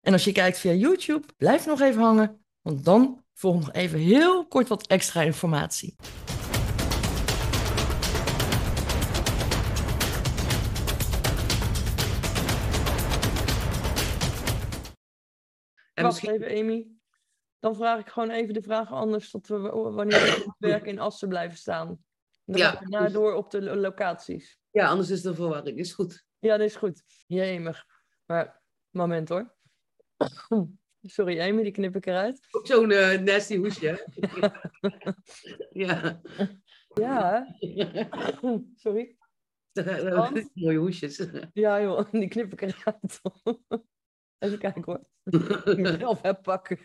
En 0.00 0.12
als 0.12 0.24
je 0.24 0.32
kijkt 0.32 0.58
via 0.58 0.72
YouTube, 0.72 1.26
blijf 1.36 1.66
nog 1.66 1.80
even 1.80 2.02
hangen, 2.02 2.44
want 2.60 2.84
dan 2.84 3.24
volgt 3.34 3.58
nog 3.58 3.72
even 3.72 3.98
heel 3.98 4.46
kort 4.46 4.68
wat 4.68 4.86
extra 4.86 5.22
informatie. 5.22 5.96
En 16.00 16.06
Wacht 16.06 16.22
misschien... 16.22 16.42
even, 16.42 16.60
Amy. 16.60 16.88
Dan 17.58 17.74
vraag 17.74 18.00
ik 18.00 18.08
gewoon 18.08 18.30
even 18.30 18.54
de 18.54 18.62
vraag 18.62 18.92
anders 18.92 19.30
tot 19.30 19.46
we 19.46 19.58
wanneer 19.70 20.20
we 20.20 20.30
het 20.30 20.54
werk 20.58 20.86
in 20.86 20.98
Assen 20.98 21.28
blijven 21.28 21.58
staan. 21.58 22.04
Dan 22.44 22.58
ja. 22.58 22.80
ik 22.80 23.12
door 23.12 23.34
op 23.34 23.50
de 23.50 23.76
locaties. 23.76 24.58
Ja, 24.70 24.88
anders 24.88 25.10
is 25.10 25.22
de 25.22 25.34
verwarring. 25.34 25.78
Is 25.78 25.92
goed. 25.92 26.24
Ja, 26.38 26.56
dat 26.56 26.66
is 26.66 26.76
goed. 26.76 27.02
Jemig. 27.26 27.84
Maar, 28.26 28.62
moment 28.90 29.28
hoor. 29.28 29.54
Sorry, 31.02 31.40
Amy, 31.40 31.62
die 31.62 31.72
knip 31.72 31.96
ik 31.96 32.06
eruit. 32.06 32.46
Ook 32.50 32.66
zo'n 32.66 32.90
uh, 32.90 33.18
nasty 33.18 33.56
hoesje. 33.56 34.06
ja. 35.84 36.20
Ja. 36.94 37.46
Sorry. 38.82 39.16
Mooie 40.54 40.78
hoesjes. 40.78 41.26
Ja, 41.52 41.80
joh, 41.82 42.10
die 42.10 42.28
knip 42.28 42.52
ik 42.52 42.60
eruit. 42.60 43.20
Even 44.40 44.58
kijken 44.58 44.82
hoor. 44.84 45.00
Ik 45.78 46.18
heb 46.22 46.42
pakken. 46.42 46.78